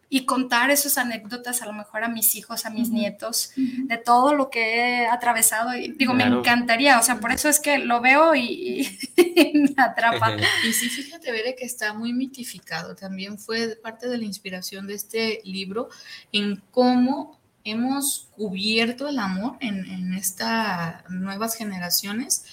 y 0.09 0.25
contar 0.25 0.71
esas 0.71 0.97
anécdotas 0.97 1.61
a 1.61 1.67
lo 1.67 1.73
mejor 1.73 2.03
a 2.03 2.09
mis 2.09 2.35
hijos, 2.35 2.65
a 2.65 2.71
mis 2.71 2.89
nietos, 2.89 3.51
de 3.55 3.97
todo 3.97 4.33
lo 4.33 4.49
que 4.49 4.77
he 4.77 5.07
atravesado. 5.07 5.75
Y 5.75 5.91
digo, 5.93 6.13
me 6.13 6.23
encantaría, 6.23 6.97
o 6.97 7.03
sea, 7.03 7.19
por 7.19 7.31
eso 7.31 7.47
es 7.47 7.59
que 7.59 7.77
lo 7.77 8.01
veo 8.01 8.35
y, 8.35 8.97
me 9.53 9.83
atrapa. 9.83 10.35
y 10.67 10.73
sí, 10.73 10.89
fíjate, 10.89 11.31
Bere, 11.31 11.55
que 11.55 11.65
está 11.65 11.93
muy 11.93 12.13
mitificado. 12.13 12.95
También 12.95 13.37
fue 13.37 13.75
parte 13.75 14.09
de 14.09 14.17
la 14.17 14.25
inspiración 14.25 14.87
de 14.87 14.95
este 14.95 15.41
libro 15.43 15.89
en 16.31 16.63
cómo 16.71 17.39
hemos 17.63 18.29
cubierto 18.31 19.07
el 19.07 19.19
amor 19.19 19.57
en, 19.59 19.85
en 19.85 20.13
estas 20.13 21.07
nuevas 21.09 21.55
generaciones 21.55 22.45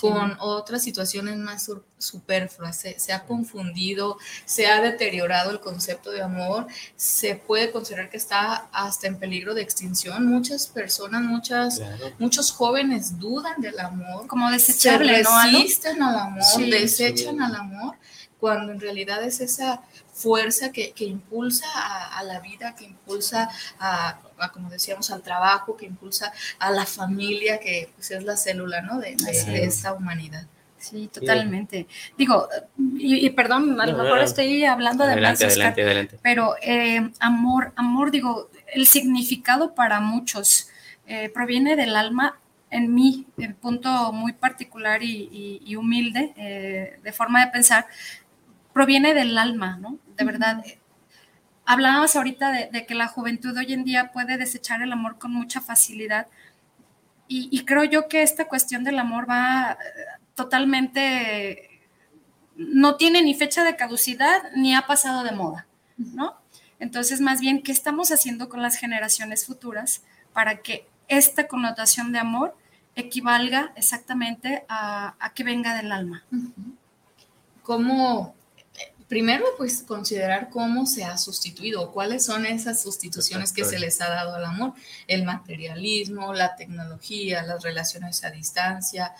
con 0.00 0.36
otras 0.40 0.82
situaciones 0.82 1.36
más 1.36 1.70
superfluas. 1.98 2.84
Se, 2.96 3.12
ha 3.12 3.24
confundido, 3.24 4.18
se 4.44 4.66
ha 4.66 4.80
deteriorado 4.80 5.50
el 5.50 5.60
concepto 5.60 6.10
de 6.10 6.22
amor, 6.22 6.66
se 6.96 7.34
puede 7.34 7.70
considerar 7.72 8.10
que 8.10 8.16
está 8.16 8.68
hasta 8.72 9.06
en 9.06 9.18
peligro 9.18 9.54
de 9.54 9.62
extinción. 9.62 10.26
Muchas 10.26 10.66
personas, 10.66 11.22
muchas, 11.22 11.82
muchos 12.18 12.52
jóvenes 12.52 13.18
dudan 13.18 13.60
del 13.60 13.78
amor. 13.80 14.26
Como 14.26 14.50
desecharle, 14.50 15.24
se 15.24 15.30
resisten 15.30 16.02
al 16.02 16.18
amor, 16.18 16.42
desechan 16.70 17.42
al 17.42 17.56
amor, 17.56 17.96
cuando 18.38 18.72
en 18.72 18.80
realidad 18.80 19.22
es 19.22 19.40
esa 19.40 19.82
fuerza 20.12 20.70
que, 20.70 20.92
impulsa 20.98 21.66
a, 21.74 22.22
la 22.24 22.40
vida, 22.40 22.74
que 22.74 22.84
impulsa 22.84 23.48
a, 23.78 24.20
como 24.48 24.70
decíamos, 24.70 25.10
al 25.10 25.22
trabajo, 25.22 25.76
que 25.76 25.86
impulsa 25.86 26.32
a 26.58 26.70
la 26.70 26.86
familia, 26.86 27.60
que 27.60 27.90
pues, 27.94 28.10
es 28.10 28.24
la 28.24 28.36
célula 28.36 28.80
¿no? 28.82 28.98
de, 28.98 29.16
esta 29.62 29.92
humanidad. 29.92 30.46
Sí, 30.78 31.10
totalmente. 31.12 31.86
Digo, 32.16 32.48
y, 32.96 33.28
perdón, 33.30 33.78
a 33.78 33.86
lo 33.86 34.02
mejor 34.02 34.20
estoy 34.20 34.64
hablando 34.64 35.04
de 35.04 35.12
adelante, 35.12 35.44
adelante, 35.44 35.82
adelante. 35.82 36.18
pero 36.22 36.54
eh, 36.62 37.10
amor, 37.20 37.72
amor, 37.76 38.10
digo, 38.10 38.48
el 38.72 38.86
significado 38.86 39.74
para 39.74 40.00
muchos 40.00 40.68
eh, 41.06 41.28
proviene 41.28 41.76
del 41.76 41.96
alma 41.96 42.38
en 42.70 42.94
mí, 42.94 43.26
en 43.36 43.54
punto 43.54 44.12
muy 44.12 44.32
particular 44.32 45.02
y, 45.02 45.76
humilde, 45.76 46.32
eh, 46.36 46.98
de 47.02 47.12
forma 47.12 47.44
de 47.44 47.50
pensar, 47.50 47.86
proviene 48.72 49.12
del 49.12 49.36
alma, 49.36 49.76
¿no? 49.80 49.98
De 50.16 50.24
verdad. 50.24 50.64
Hablábamos 51.64 52.16
ahorita 52.16 52.50
de, 52.70 52.86
que 52.86 52.94
la 52.94 53.06
juventud 53.06 53.56
hoy 53.56 53.72
en 53.72 53.84
día 53.84 54.10
puede 54.12 54.36
desechar 54.38 54.82
el 54.82 54.92
amor 54.92 55.18
con 55.18 55.32
mucha 55.32 55.60
facilidad 55.60 56.26
y, 57.32 57.64
creo 57.64 57.84
yo 57.84 58.08
que 58.08 58.22
esta 58.22 58.48
cuestión 58.48 58.82
del 58.82 58.98
amor 58.98 59.30
va 59.30 59.72
eh, 59.72 59.76
totalmente, 60.34 61.80
no 62.56 62.96
tiene 62.96 63.22
ni 63.22 63.34
fecha 63.34 63.62
de 63.62 63.76
caducidad 63.76 64.50
ni 64.56 64.74
ha 64.74 64.88
pasado 64.88 65.22
de 65.22 65.30
moda, 65.30 65.68
¿no? 65.96 66.34
Entonces, 66.80 67.20
más 67.20 67.40
bien, 67.40 67.62
¿qué 67.62 67.70
estamos 67.70 68.10
haciendo 68.10 68.48
con 68.48 68.62
las 68.62 68.74
generaciones 68.74 69.46
futuras 69.46 70.02
para 70.32 70.56
que 70.56 70.88
esta 71.06 71.46
connotación 71.46 72.10
de 72.10 72.18
amor 72.18 72.56
equivalga 72.96 73.72
exactamente 73.76 74.64
a, 74.68 75.14
que 75.32 75.44
venga 75.44 75.76
del 75.76 75.92
alma? 75.92 76.24
¿Cómo 77.62 78.34
primero, 79.10 79.44
pues 79.58 79.82
considerar 79.82 80.50
cómo 80.50 80.86
se 80.86 81.02
ha 81.02 81.18
sustituido, 81.18 81.90
cuáles 81.90 82.24
son 82.24 82.46
esas 82.46 82.80
sustituciones 82.80 83.52
que 83.52 83.64
se 83.64 83.80
les 83.80 84.00
ha 84.00 84.08
dado 84.08 84.36
al 84.36 84.44
amor, 84.44 84.72
el 85.08 85.24
materialismo, 85.24 86.32
la 86.32 86.54
tecnología, 86.54 87.42
las 87.42 87.64
relaciones 87.64 88.22
a 88.22 88.30
distancia, 88.30 89.12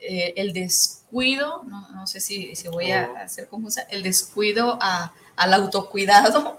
eh, 0.00 0.34
el 0.36 0.52
descuido, 0.52 1.62
no, 1.62 2.06
sé 2.08 2.18
si, 2.18 2.56
se 2.56 2.70
voy 2.70 2.90
a 2.90 3.08
oh. 3.08 3.16
hacer 3.18 3.46
confusa, 3.46 3.82
el 3.82 4.02
descuido 4.02 4.80
al 4.80 5.54
autocuidado. 5.54 6.58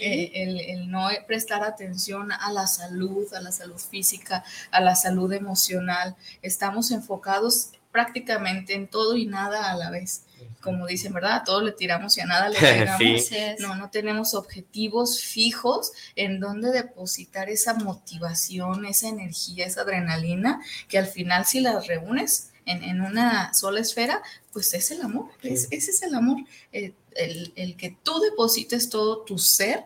Eh, 0.00 0.32
el, 0.34 0.58
el, 0.58 0.90
no 0.90 1.08
prestar 1.28 1.62
atención 1.62 2.32
a 2.32 2.50
la 2.50 2.66
salud, 2.66 3.32
a 3.32 3.40
la 3.40 3.52
salud 3.52 3.78
física, 3.78 4.42
a 4.72 4.80
la 4.80 4.96
salud 4.96 5.32
emocional. 5.32 6.16
Estamos 6.42 6.90
enfocados 6.90 7.70
prácticamente 7.92 8.74
en 8.74 8.88
todo 8.88 9.16
y 9.16 9.26
nada 9.26 9.70
a 9.70 9.76
la 9.76 9.90
vez 9.90 10.24
como 10.64 10.86
dicen, 10.86 11.12
¿verdad? 11.12 11.34
A 11.34 11.44
todos 11.44 11.62
le 11.62 11.72
tiramos 11.72 12.16
y 12.16 12.22
a 12.22 12.26
nada 12.26 12.48
le 12.48 12.58
tiramos. 12.58 13.30
No, 13.60 13.76
no 13.76 13.90
tenemos 13.90 14.32
objetivos 14.34 15.22
fijos 15.22 15.92
en 16.16 16.40
donde 16.40 16.72
depositar 16.72 17.50
esa 17.50 17.74
motivación, 17.74 18.86
esa 18.86 19.08
energía, 19.08 19.66
esa 19.66 19.82
adrenalina, 19.82 20.62
que 20.88 20.96
al 20.96 21.06
final 21.06 21.44
si 21.44 21.60
las 21.60 21.86
reúnes 21.86 22.50
en, 22.64 23.02
una 23.02 23.52
sola 23.52 23.80
esfera, 23.80 24.22
pues 24.54 24.72
es 24.72 24.90
el 24.90 25.02
amor, 25.02 25.28
ese 25.42 25.68
es 25.74 26.02
el 26.02 26.14
amor, 26.14 26.38
eh, 26.72 26.94
el, 27.14 27.76
que 27.76 27.94
tú 28.02 28.18
deposites 28.20 28.88
todo 28.88 29.20
tu 29.20 29.38
ser, 29.38 29.84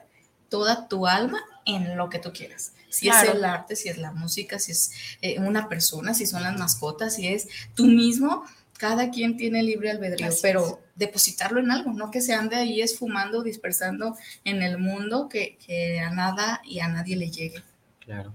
toda 0.49 0.87
tu 0.87 1.09
alma 1.09 1.43
en 1.67 1.97
lo 1.97 2.09
que 2.09 2.21
tú 2.21 2.33
quieras. 2.33 2.73
Si 2.89 3.09
es 3.09 3.23
el 3.25 3.45
arte, 3.45 3.75
si 3.75 3.89
es 3.89 3.99
la 3.99 4.13
música, 4.13 4.59
si 4.61 4.73
es 4.73 4.93
eh, 5.21 5.41
una 5.41 5.69
persona, 5.69 6.15
si 6.15 6.25
son 6.25 6.45
las 6.45 6.57
mascotas, 6.57 7.17
si 7.17 7.27
es 7.27 7.49
tú 7.75 7.85
mismo, 7.85 8.45
cada 8.79 9.11
quien 9.11 9.37
tiene 9.37 9.63
libre 9.63 9.91
albedrío, 9.91 10.31
pero 10.41 10.81
depositarlo 10.95 11.61
en 11.61 11.71
algo, 11.71 11.93
no 11.93 12.11
que 12.11 12.21
se 12.21 12.33
ande 12.33 12.57
ahí 12.57 12.81
esfumando, 12.81 13.43
dispersando 13.43 14.17
en 14.45 14.63
el 14.63 14.79
mundo 14.79 15.29
que, 15.29 15.59
a 16.01 16.11
nada 16.11 16.63
y 16.65 16.79
a 16.79 16.89
nadie 16.89 17.17
le 17.17 17.31
llegue. 17.31 17.63
Claro. 17.99 18.33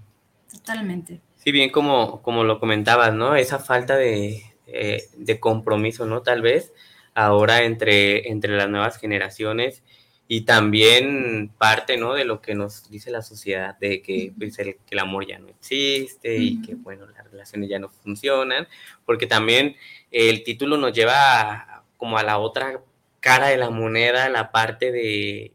Totalmente. 0.52 1.20
Sí, 1.36 1.50
bien 1.50 1.70
como, 1.70 2.22
como 2.22 2.44
lo 2.44 2.60
comentabas, 2.60 3.12
¿no? 3.12 3.34
Esa 3.34 3.58
falta 3.58 3.96
de, 3.96 4.44
eh, 4.66 5.08
de 5.16 5.40
compromiso, 5.40 6.06
¿no? 6.06 6.22
Tal 6.22 6.42
vez 6.42 6.72
ahora 7.14 7.62
entre, 7.62 8.28
entre 8.30 8.56
las 8.56 8.68
nuevas 8.68 8.98
generaciones 8.98 9.82
y 10.26 10.42
también 10.42 11.50
parte, 11.58 11.96
¿no? 11.96 12.14
De 12.14 12.24
lo 12.24 12.40
que 12.40 12.54
nos 12.54 12.90
dice 12.90 13.10
la 13.10 13.22
sociedad, 13.22 13.78
de 13.78 14.02
que, 14.02 14.32
pues, 14.36 14.58
el, 14.58 14.76
que 14.76 14.94
el 14.94 14.98
amor 15.00 15.26
ya 15.26 15.38
no 15.38 15.48
existe 15.48 16.36
y 16.36 16.62
que, 16.62 16.74
bueno, 16.74 17.06
las 17.06 17.30
relaciones 17.30 17.68
ya 17.68 17.78
no 17.78 17.88
funcionan, 17.88 18.66
porque 19.04 19.26
también 19.26 19.76
el 20.10 20.42
título 20.44 20.76
nos 20.76 20.92
lleva 20.92 21.84
como 21.96 22.18
a 22.18 22.22
la 22.22 22.38
otra 22.38 22.80
cara 23.20 23.48
de 23.48 23.56
la 23.56 23.70
moneda, 23.70 24.28
la 24.28 24.50
parte 24.52 24.92
de 24.92 25.52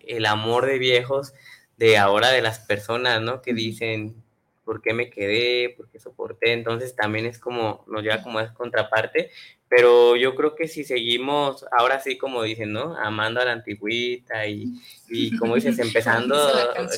el 0.00 0.26
amor 0.26 0.66
de 0.66 0.78
viejos, 0.78 1.34
de 1.76 1.98
ahora 1.98 2.30
de 2.30 2.42
las 2.42 2.60
personas, 2.60 3.20
¿no? 3.20 3.42
Que 3.42 3.54
dicen, 3.54 4.22
¿por 4.64 4.82
qué 4.82 4.94
me 4.94 5.10
quedé? 5.10 5.70
¿Por 5.76 5.88
qué 5.88 5.98
soporté? 5.98 6.52
Entonces 6.52 6.94
también 6.96 7.26
es 7.26 7.38
como, 7.38 7.84
nos 7.86 8.02
lleva 8.02 8.22
como 8.22 8.38
a 8.38 8.44
esa 8.44 8.54
contraparte, 8.54 9.30
pero 9.76 10.14
yo 10.14 10.36
creo 10.36 10.54
que 10.54 10.68
si 10.68 10.84
seguimos, 10.84 11.66
ahora 11.76 11.98
sí, 11.98 12.16
como 12.16 12.44
dicen, 12.44 12.72
¿no? 12.72 12.96
Amando 12.96 13.40
a 13.40 13.44
la 13.44 13.52
antigüita 13.52 14.46
y, 14.46 14.72
y 15.08 15.36
como 15.36 15.56
dices, 15.56 15.76
empezando, 15.80 16.36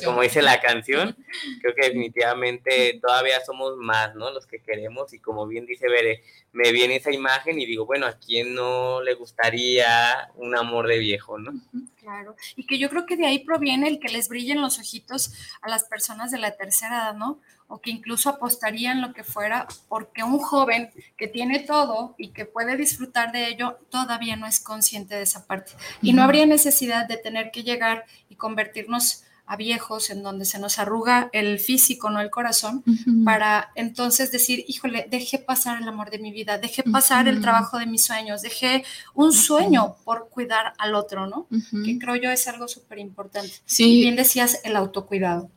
como 0.05 0.21
dice 0.21 0.43
la 0.43 0.61
canción, 0.61 1.15
creo 1.61 1.73
que 1.73 1.85
definitivamente 1.85 2.99
todavía 3.01 3.43
somos 3.43 3.77
más, 3.77 4.13
¿no? 4.13 4.29
Los 4.29 4.45
que 4.45 4.59
queremos 4.59 5.11
y 5.13 5.19
como 5.19 5.47
bien 5.47 5.65
dice 5.65 5.89
Bere, 5.89 6.21
me 6.53 6.71
viene 6.71 6.97
esa 6.97 7.11
imagen 7.11 7.59
y 7.59 7.65
digo, 7.65 7.87
bueno, 7.87 8.05
¿a 8.05 8.19
quién 8.19 8.53
no 8.53 9.01
le 9.01 9.15
gustaría 9.15 10.29
un 10.35 10.55
amor 10.55 10.87
de 10.87 10.99
viejo, 10.99 11.39
¿no? 11.39 11.53
Claro, 11.99 12.35
y 12.55 12.67
que 12.67 12.77
yo 12.77 12.89
creo 12.89 13.07
que 13.07 13.17
de 13.17 13.25
ahí 13.25 13.39
proviene 13.39 13.87
el 13.87 13.99
que 13.99 14.09
les 14.09 14.29
brillen 14.29 14.61
los 14.61 14.77
ojitos 14.77 15.33
a 15.63 15.69
las 15.69 15.83
personas 15.85 16.29
de 16.29 16.37
la 16.37 16.55
tercera 16.55 16.97
edad, 16.97 17.15
¿no? 17.15 17.39
O 17.67 17.79
que 17.79 17.91
incluso 17.91 18.29
apostarían 18.29 19.01
lo 19.01 19.13
que 19.13 19.23
fuera 19.23 19.67
porque 19.87 20.23
un 20.23 20.39
joven 20.39 20.91
que 21.17 21.27
tiene 21.27 21.59
todo 21.59 22.15
y 22.17 22.29
que 22.29 22.45
puede 22.45 22.67
puede 22.67 22.75
disfrutar 22.75 23.31
de 23.31 23.47
ello, 23.47 23.79
todavía 23.89 24.35
no 24.35 24.47
es 24.47 24.59
consciente 24.59 25.15
de 25.15 25.21
esa 25.21 25.45
parte. 25.45 25.73
Y 26.01 26.11
no 26.11 26.23
habría 26.23 26.45
necesidad 26.45 27.07
de 27.07 27.15
tener 27.15 27.51
que 27.51 27.63
llegar 27.63 28.05
y 28.29 28.35
convertirnos 28.35 29.23
a 29.47 29.55
viejos 29.55 30.09
en 30.09 30.23
donde 30.23 30.43
se 30.43 30.59
nos 30.59 30.77
arruga 30.77 31.29
el 31.31 31.57
físico, 31.59 32.09
no 32.09 32.19
el 32.19 32.29
corazón, 32.29 32.83
para 33.23 33.71
entonces 33.75 34.29
decir, 34.29 34.65
híjole, 34.67 35.07
dejé 35.09 35.39
pasar 35.39 35.81
el 35.81 35.87
amor 35.87 36.11
de 36.11 36.19
mi 36.19 36.31
vida, 36.33 36.57
dejé 36.57 36.83
pasar 36.83 37.29
el 37.29 37.39
trabajo 37.39 37.79
de 37.79 37.85
mis 37.85 38.03
sueños, 38.03 38.41
dejé 38.41 38.83
un 39.13 39.31
sueño 39.31 39.95
por 40.03 40.27
cuidar 40.29 40.73
al 40.77 40.95
otro, 40.95 41.27
¿no? 41.27 41.47
Que 41.85 41.97
creo 41.97 42.17
yo 42.17 42.29
es 42.29 42.45
algo 42.49 42.67
súper 42.67 42.99
importante. 42.99 43.53
Sí. 43.65 44.01
bien 44.01 44.17
decías 44.17 44.59
el 44.65 44.75
autocuidado. 44.75 45.49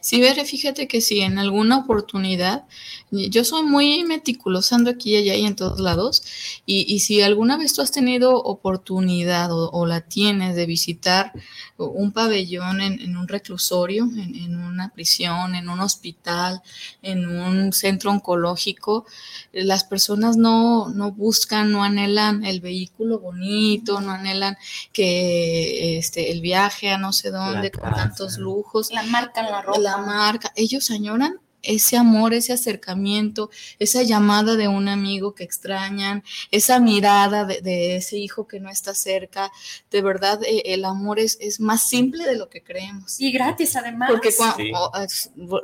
Sí, 0.00 0.20
Bere, 0.22 0.46
fíjate 0.46 0.88
que 0.88 1.02
si 1.02 1.20
en 1.20 1.38
alguna 1.38 1.78
oportunidad, 1.78 2.64
yo 3.10 3.44
soy 3.44 3.62
muy 3.62 4.04
meticulosando 4.04 4.88
aquí, 4.88 5.16
allá 5.16 5.34
y 5.34 5.44
en 5.44 5.54
todos 5.54 5.80
lados, 5.80 6.22
y, 6.64 6.98
si 7.00 7.20
alguna 7.20 7.58
vez 7.58 7.74
tú 7.74 7.82
has 7.82 7.92
tenido 7.92 8.36
oportunidad 8.42 9.50
o, 9.52 9.86
la 9.86 10.00
tienes 10.00 10.56
de 10.56 10.66
visitar 10.66 11.32
un 11.76 12.12
pabellón 12.12 12.80
en 12.80 13.17
un 13.18 13.28
reclusorio, 13.28 14.04
en, 14.04 14.56
una 14.56 14.90
prisión, 14.90 15.54
en 15.54 15.68
un 15.68 15.80
hospital, 15.80 16.62
en 17.02 17.28
un 17.28 17.72
centro 17.72 18.10
oncológico, 18.10 19.06
las 19.52 19.84
personas 19.84 20.36
no, 20.36 20.88
no 20.88 21.12
buscan, 21.12 21.72
no 21.72 21.82
anhelan 21.82 22.44
el 22.44 22.60
vehículo 22.60 23.18
bonito, 23.18 24.00
no 24.00 24.12
anhelan 24.12 24.56
que 24.92 25.98
este, 25.98 26.30
el 26.30 26.40
viaje 26.40 26.90
a 26.90 26.98
no 26.98 27.12
sé 27.12 27.30
dónde 27.30 27.70
con 27.70 27.92
tantos 27.92 28.38
lujos. 28.38 28.90
La 28.92 29.02
marca, 29.02 29.42
la 29.42 29.62
ropa. 29.62 29.78
La 29.78 29.96
marca. 29.98 30.52
Ellos 30.56 30.90
añoran 30.90 31.40
ese 31.62 31.96
amor, 31.96 32.34
ese 32.34 32.52
acercamiento, 32.52 33.50
esa 33.78 34.02
llamada 34.02 34.56
de 34.56 34.68
un 34.68 34.88
amigo 34.88 35.34
que 35.34 35.44
extrañan, 35.44 36.22
esa 36.50 36.80
mirada 36.80 37.44
de, 37.44 37.96
ese 37.96 38.18
hijo 38.18 38.46
que 38.46 38.60
no 38.60 38.70
está 38.70 38.94
cerca, 38.94 39.50
de 39.90 40.02
verdad 40.02 40.40
eh, 40.44 40.62
el 40.66 40.84
amor 40.84 41.18
es, 41.18 41.36
es, 41.40 41.60
más 41.60 41.88
simple 41.88 42.24
de 42.24 42.36
lo 42.36 42.48
que 42.48 42.62
creemos. 42.62 43.20
Y 43.20 43.32
gratis 43.32 43.76
además. 43.76 44.10
Porque 44.10 44.32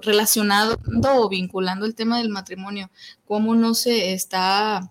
relacionado 0.02 0.76
o 1.16 1.28
vinculando 1.28 1.86
el 1.86 1.94
tema 1.94 2.18
del 2.18 2.28
matrimonio, 2.28 2.90
cómo 3.26 3.54
no 3.54 3.74
se 3.74 4.12
está... 4.12 4.90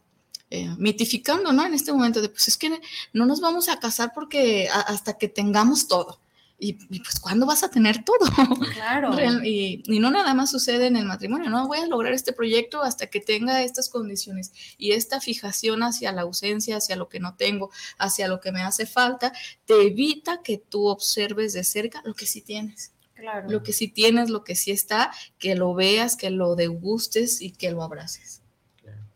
Eh, 0.56 0.70
mitificando, 0.78 1.52
¿no? 1.52 1.66
En 1.66 1.74
este 1.74 1.92
momento 1.92 2.22
de, 2.22 2.30
pues 2.30 2.48
es 2.48 2.58
que 2.58 2.80
no 3.12 3.26
nos 3.26 3.42
vamos 3.42 3.70
a 3.70 3.80
casar 3.80 4.12
porque 4.13 4.70
hasta 4.72 5.18
que 5.18 5.28
tengamos 5.28 5.88
todo. 5.88 6.20
Y, 6.63 6.73
pues, 6.99 7.19
¿cuándo 7.19 7.45
vas 7.45 7.62
a 7.63 7.69
tener 7.69 8.06
todo? 8.06 8.26
Claro. 8.73 9.12
y, 9.43 9.84
no 9.88 10.12
nada 10.12 10.34
más 10.34 10.49
sucede 10.49 10.88
en 10.88 10.95
el 10.95 11.04
matrimonio, 11.06 11.49
no 11.49 11.67
voy 11.67 11.80
a 11.80 11.88
lograr 11.88 12.13
este 12.13 12.32
proyecto 12.32 12.82
hasta 12.82 13.08
que 13.08 13.19
tenga 13.19 13.63
estas 13.63 13.89
condiciones. 13.89 14.54
Y 14.78 14.91
esta 14.91 15.19
fijación 15.19 15.84
hacia 15.84 16.13
la 16.13 16.21
ausencia, 16.21 16.78
hacia 16.78 16.95
lo 16.95 17.10
que 17.10 17.19
no 17.19 17.36
tengo, 17.36 17.69
hacia 17.97 18.30
lo 18.30 18.39
que 18.39 18.54
me 18.54 18.62
hace 18.62 18.86
falta, 18.86 19.34
te 19.65 19.88
evita 19.88 20.41
que 20.41 20.58
tú 20.58 20.88
observes 20.88 21.52
de 21.52 21.65
cerca 21.65 22.02
lo 22.06 22.13
que 22.13 22.26
sí 22.26 22.41
tienes. 22.41 22.93
Claro. 23.13 23.49
Lo 23.49 23.62
que 23.62 23.73
sí 23.73 23.89
tienes, 23.89 24.30
lo 24.30 24.45
que 24.45 24.56
sí 24.56 24.71
está, 24.71 25.12
que 25.39 25.56
lo 25.56 25.73
veas, 25.73 26.15
que 26.15 26.30
lo 26.30 26.56
degustes 26.56 27.41
y 27.41 27.52
que 27.52 27.71
lo 27.71 27.84
abraces. 27.84 28.41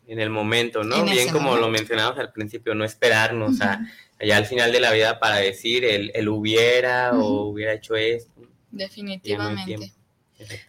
En 0.06 0.20
el 0.20 0.30
momento, 0.30 0.84
¿no? 0.84 1.04
Bien 1.06 1.30
como 1.30 1.56
lo 1.56 1.70
mencionamos 1.70 2.18
al 2.18 2.32
principio, 2.34 2.76
no 2.76 2.84
esperarnos 2.84 3.60
a 3.62 3.86
allá 4.20 4.38
al 4.38 4.46
final 4.46 4.72
de 4.72 4.80
la 4.80 4.92
vida 4.92 5.20
para 5.20 5.38
decir 5.38 5.86
el, 5.86 6.30
hubiera 6.30 7.12
o 7.14 7.50
hubiera 7.50 7.74
hecho 7.74 7.96
esto. 7.96 8.42
Definitivamente. 8.72 9.94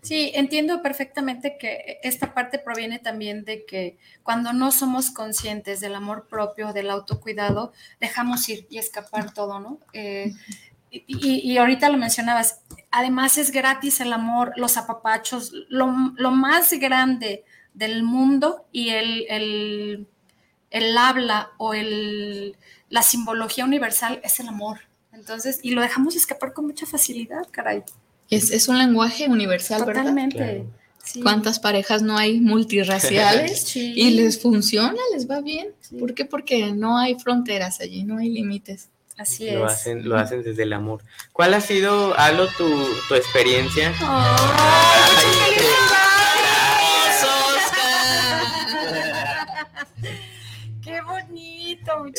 Sí, 0.01 0.33
entiendo 0.35 0.81
perfectamente 0.83 1.59
que 1.59 2.01
esta 2.03 2.33
parte 2.33 2.59
proviene 2.59 2.99
también 2.99 3.45
de 3.45 3.67
que 3.67 3.99
cuando 4.23 4.53
no 4.55 4.73
somos 4.73 5.11
conscientes 5.11 5.81
del 5.81 5.95
amor 5.95 6.27
propio, 6.27 6.73
del 6.73 6.91
autocuidado, 6.91 7.73
dejamos 8.01 8.49
ir 8.49 8.67
y 8.71 8.79
escapar 8.79 9.35
todo, 9.35 9.61
¿no? 9.61 9.79
Eh, 9.93 10.33
y, 10.91 11.59
ahorita 11.59 11.91
lo 11.91 11.99
mencionabas, 11.99 12.63
además 12.91 13.37
es 13.37 13.51
gratis 13.51 14.01
el 14.01 14.11
amor, 14.15 14.53
los 14.57 14.79
apapachos, 14.79 15.53
lo, 15.69 15.87
más 15.87 16.73
grande 16.73 17.45
del 17.75 18.03
mundo 18.03 18.67
y 18.73 18.91
el, 18.91 19.27
el, 19.29 20.07
el 20.71 20.97
habla 20.97 21.51
o 21.59 21.75
el, 21.75 22.57
la 22.91 23.03
simbología 23.03 23.65
universal 23.65 24.21
es 24.23 24.41
el 24.41 24.49
amor. 24.49 24.81
Entonces, 25.13 25.61
y 25.63 25.73
lo 25.73 25.83
dejamos 25.83 26.17
escapar 26.17 26.53
con 26.53 26.67
mucha 26.67 26.87
facilidad, 26.87 27.47
caray. 27.51 27.83
Es, 28.31 28.69
un 28.69 28.79
lenguaje 28.79 29.27
universal, 29.29 29.85
Totalmente. 29.85 30.67
¿Cuántas 31.23 31.59
parejas 31.59 32.03
no 32.03 32.19
hay 32.19 32.39
multirraciales 32.41 33.75
y 33.77 34.11
les 34.11 34.41
funciona, 34.41 35.01
les 35.15 35.29
va 35.29 35.41
bien? 35.41 35.69
¿Por 35.99 36.13
qué? 36.15 36.27
Porque 36.27 36.73
no 36.73 36.99
hay 36.99 37.19
fronteras 37.19 37.81
allí, 37.81 38.05
no 38.05 38.19
hay 38.19 38.29
límites. 38.29 38.91
Así 39.17 39.49
es. 39.49 39.55
Lo 39.55 39.67
hacen, 39.67 40.09
lo 40.09 40.17
hacen 40.17 40.43
desde 40.43 40.63
el 40.63 40.73
amor. 40.73 41.03
¿Cuál 41.33 41.55
ha 41.55 41.61
sido, 41.61 42.17
Alo, 42.19 42.47
tu, 42.57 42.69
tu 43.09 43.15
experiencia? 43.15 43.93
¡Qué 45.55 45.65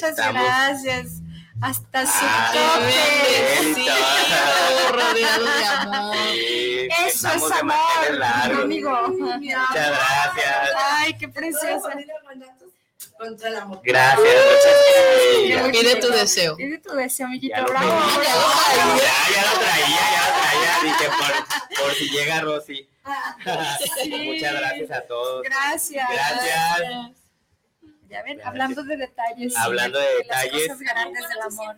Muchas 0.02 0.16
gracias. 0.16 1.22
Hasta 1.62 2.06
su 2.06 2.26
toque. 2.54 3.86
rodeado 4.94 5.46
de 5.46 5.66
amor. 5.66 6.16
Eso 7.06 7.28
es 7.28 7.52
amor, 7.52 8.24
amigo. 8.62 9.08
Muchas 9.10 9.42
gracias. 9.42 10.70
Ay, 10.78 11.14
qué 11.18 11.28
precioso. 11.28 11.90
Contra 13.18 13.50
el 13.50 13.56
amor. 13.58 13.82
Gracias, 13.84 14.20
muchas 14.24 14.74
gracias. 15.50 15.78
Pide 15.78 15.96
tu 15.98 16.08
deseo. 16.10 16.56
Pide 16.56 16.78
tu 16.78 16.94
deseo, 16.94 17.28
amiguito. 17.28 17.58
Ya 17.58 17.64
Bravo. 17.66 17.88
Ya, 17.90 18.34
ya, 19.36 19.52
lo 19.52 19.60
traía, 19.60 20.00
ya 20.14 20.22
lo 20.26 20.32
traía. 20.40 20.72
Dije, 20.84 21.10
por, 21.18 21.84
por 21.84 21.94
si 21.96 22.10
llega 22.10 22.40
Rosy. 22.40 22.90
Muchas 24.26 24.54
gracias 24.54 24.92
a 24.92 25.02
todos. 25.02 25.44
Gracias. 25.44 26.08
Gracias. 26.10 27.12
Ya 28.10 28.24
ven, 28.24 28.42
hablando 28.44 28.84
de 28.84 28.98
detalles. 28.98 29.56
Hablando 29.56 30.00
de 30.00 30.08
detalles. 30.24 30.68
Las 30.68 30.78
cosas 30.78 30.80
grandes 30.80 31.30
del 31.30 31.42
amor. 31.42 31.76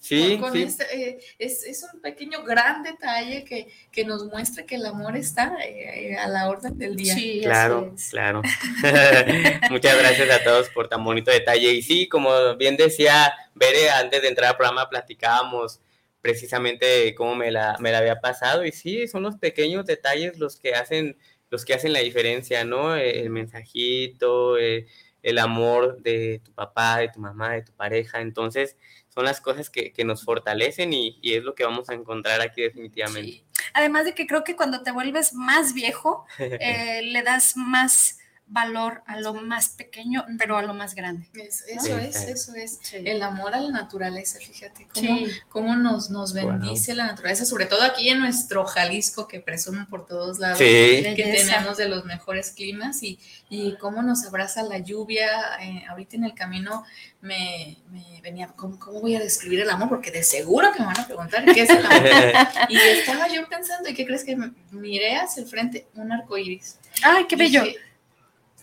Sí, 0.00 0.40
sí. 0.52 0.62
Este, 0.62 0.84
eh, 1.10 1.18
es, 1.38 1.62
es, 1.64 1.86
un 1.92 2.00
pequeño 2.00 2.42
gran 2.42 2.82
detalle 2.82 3.44
que, 3.44 3.68
que 3.92 4.04
nos 4.04 4.24
muestra 4.24 4.64
que 4.64 4.76
el 4.76 4.86
amor 4.86 5.14
está 5.14 5.58
eh, 5.62 6.16
a 6.16 6.26
la 6.26 6.48
orden 6.48 6.78
del 6.78 6.96
día. 6.96 7.14
Sí, 7.14 7.42
claro, 7.44 7.94
claro. 8.10 8.40
Muchas 9.70 9.98
gracias 9.98 10.30
a 10.30 10.42
todos 10.42 10.70
por 10.70 10.88
tan 10.88 11.04
bonito 11.04 11.30
detalle. 11.30 11.72
Y 11.74 11.82
sí, 11.82 12.08
como 12.08 12.56
bien 12.56 12.78
decía 12.78 13.30
Bere, 13.54 13.90
antes 13.90 14.22
de 14.22 14.28
entrar 14.28 14.50
al 14.50 14.56
programa 14.56 14.88
platicábamos 14.88 15.80
precisamente 16.22 17.14
cómo 17.14 17.34
me 17.34 17.50
la, 17.50 17.76
me 17.78 17.92
la 17.92 17.98
había 17.98 18.20
pasado. 18.22 18.64
Y 18.64 18.72
sí, 18.72 19.06
son 19.06 19.22
los 19.22 19.36
pequeños 19.36 19.84
detalles 19.84 20.38
los 20.38 20.56
que 20.56 20.74
hacen, 20.74 21.18
los 21.50 21.66
que 21.66 21.74
hacen 21.74 21.92
la 21.92 22.00
diferencia, 22.00 22.64
¿no? 22.64 22.96
El 22.96 23.28
mensajito, 23.28 24.56
eh, 24.56 24.86
el 25.22 25.38
amor 25.38 26.00
de 26.02 26.40
tu 26.44 26.52
papá, 26.52 26.98
de 26.98 27.08
tu 27.08 27.20
mamá, 27.20 27.54
de 27.54 27.62
tu 27.62 27.72
pareja. 27.72 28.20
Entonces, 28.20 28.76
son 29.08 29.24
las 29.24 29.40
cosas 29.40 29.70
que, 29.70 29.92
nos 30.04 30.24
fortalecen 30.24 30.92
y, 30.92 31.18
es 31.22 31.42
lo 31.42 31.54
que 31.54 31.64
vamos 31.64 31.90
a 31.90 31.94
encontrar 31.94 32.40
aquí 32.40 32.62
definitivamente. 32.62 33.44
Además 33.74 34.04
de 34.04 34.14
que 34.14 34.26
creo 34.26 34.44
que 34.44 34.56
cuando 34.56 34.82
te 34.82 34.92
vuelves 34.92 35.34
más 35.34 35.74
viejo, 35.74 36.24
eh, 36.38 37.02
le 37.02 37.22
das 37.22 37.56
más 37.56 38.19
valor 38.50 39.02
a 39.06 39.20
lo 39.20 39.32
más 39.32 39.70
pequeño, 39.70 40.26
pero 40.36 40.58
a 40.58 40.62
lo 40.62 40.74
más 40.74 40.96
grande. 40.96 41.28
eso 41.34 41.98
es, 41.98 42.16
eso 42.16 42.54
es. 42.54 42.80
El 42.92 43.22
amor 43.22 43.54
a 43.54 43.60
la 43.60 43.70
naturaleza, 43.70 44.38
fíjate, 44.40 44.88
cómo, 44.92 45.18
cómo 45.48 45.76
nos, 45.76 46.10
nos 46.10 46.32
bendice 46.32 46.94
la 46.96 47.06
naturaleza, 47.06 47.44
sobre 47.44 47.66
todo 47.66 47.82
aquí 47.82 48.08
en 48.08 48.18
nuestro 48.18 48.64
Jalisco, 48.64 49.28
que 49.28 49.38
presumen 49.38 49.86
por 49.86 50.04
todos 50.04 50.40
lados, 50.40 50.58
que 50.58 51.14
tenemos 51.14 51.76
de 51.76 51.88
los 51.88 52.04
mejores 52.04 52.50
climas, 52.50 53.04
y, 53.04 53.20
y 53.48 53.76
cómo 53.76 54.02
nos 54.02 54.26
abraza 54.26 54.64
la 54.64 54.78
lluvia. 54.78 55.28
Eh, 55.62 55.84
ahorita 55.88 56.16
en 56.16 56.24
el 56.24 56.34
camino 56.34 56.84
me, 57.20 57.78
me 57.90 58.20
venía, 58.20 58.48
¿cómo, 58.56 58.80
¿cómo, 58.80 59.00
voy 59.00 59.14
a 59.14 59.20
describir 59.20 59.60
el 59.60 59.70
amor? 59.70 59.88
Porque 59.88 60.10
de 60.10 60.24
seguro 60.24 60.72
que 60.72 60.80
me 60.80 60.86
van 60.86 60.98
a 60.98 61.06
preguntar 61.06 61.44
qué 61.44 61.62
es 61.62 61.70
el 61.70 61.86
amor. 61.86 62.02
y 62.68 62.76
estaba 62.76 63.28
yo 63.28 63.48
pensando, 63.48 63.88
¿y 63.88 63.94
qué 63.94 64.04
crees 64.04 64.24
que 64.24 64.36
miré 64.72 65.16
hacia 65.16 65.44
el 65.44 65.48
frente? 65.48 65.86
Un 65.94 66.10
arco 66.10 66.36
iris. 66.36 66.78
¡Ay, 67.04 67.26
qué 67.28 67.36
bello! 67.36 67.62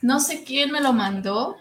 No 0.02 0.20
sé 0.20 0.44
quién 0.44 0.72
me 0.72 0.82
lo 0.82 0.94
mandó, 0.94 1.58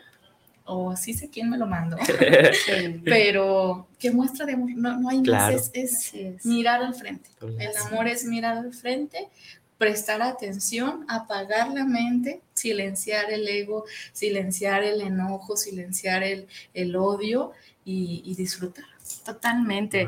o 0.67 0.97
sí 0.97 1.15
sé 1.15 1.31
quién 1.31 1.49
me 1.49 1.57
lo 1.57 1.67
mandó, 1.67 1.97
pero 3.05 3.87
qué 3.99 4.11
muestra 4.11 4.45
de 4.45 4.55
amor, 4.55 4.71
no, 4.75 5.09
hay 5.09 5.23
más, 5.23 5.71
es, 5.73 6.13
mirar 6.45 6.83
al 6.83 6.95
frente. 6.95 7.31
El 7.41 7.77
amor 7.77 8.09
es 8.09 8.25
mirar 8.25 8.59
al 8.59 8.75
frente, 8.75 9.29
prestar 9.79 10.23
atención, 10.23 11.05
apagar 11.09 11.71
la 11.71 11.85
mente, 11.85 12.41
silenciar 12.55 13.31
el 13.31 13.47
ego, 13.47 13.85
silenciar 14.13 14.83
el 14.83 15.01
enojo, 15.01 15.57
silenciar 15.57 16.23
el, 16.23 16.49
el 16.75 16.97
odio 16.97 17.53
y, 17.85 18.35
disfrutar. 18.35 18.85
Totalmente. 19.25 20.07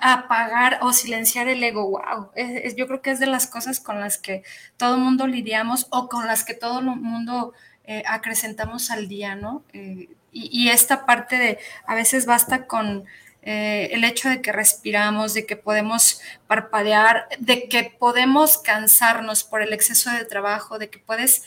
Apagar 0.00 0.78
o 0.82 0.92
silenciar 0.92 1.48
el 1.48 1.62
ego, 1.62 1.88
wow. 1.90 2.30
yo 2.76 2.86
creo 2.86 3.02
que 3.02 3.10
es 3.10 3.20
de 3.20 3.26
las 3.26 3.46
cosas 3.46 3.80
con 3.80 4.00
las 4.00 4.18
que 4.18 4.42
todo 4.76 4.96
el 4.96 5.00
mundo 5.00 5.26
lidiamos 5.26 5.86
o 5.90 6.08
con 6.08 6.26
las 6.26 6.44
que 6.44 6.54
todo 6.54 6.80
el 6.80 6.86
mundo 6.86 7.54
eh, 7.88 8.02
acrecentamos 8.06 8.90
al 8.90 9.06
día, 9.08 9.36
¿no? 9.36 9.62
Eh, 9.72 10.08
y, 10.32 10.68
esta 10.68 11.06
parte 11.06 11.38
de, 11.38 11.58
a 11.86 11.94
veces 11.94 12.26
basta 12.26 12.66
con 12.66 13.04
eh, 13.42 13.88
el 13.92 14.04
hecho 14.04 14.28
de 14.28 14.42
que 14.42 14.52
respiramos, 14.52 15.32
de 15.32 15.46
que 15.46 15.56
podemos 15.56 16.20
parpadear, 16.46 17.28
de 17.38 17.68
que 17.68 17.96
podemos 17.98 18.58
cansarnos 18.58 19.44
por 19.44 19.62
el 19.62 19.72
exceso 19.72 20.10
de 20.10 20.24
trabajo, 20.24 20.78
de 20.78 20.90
que 20.90 20.98
puedes 20.98 21.44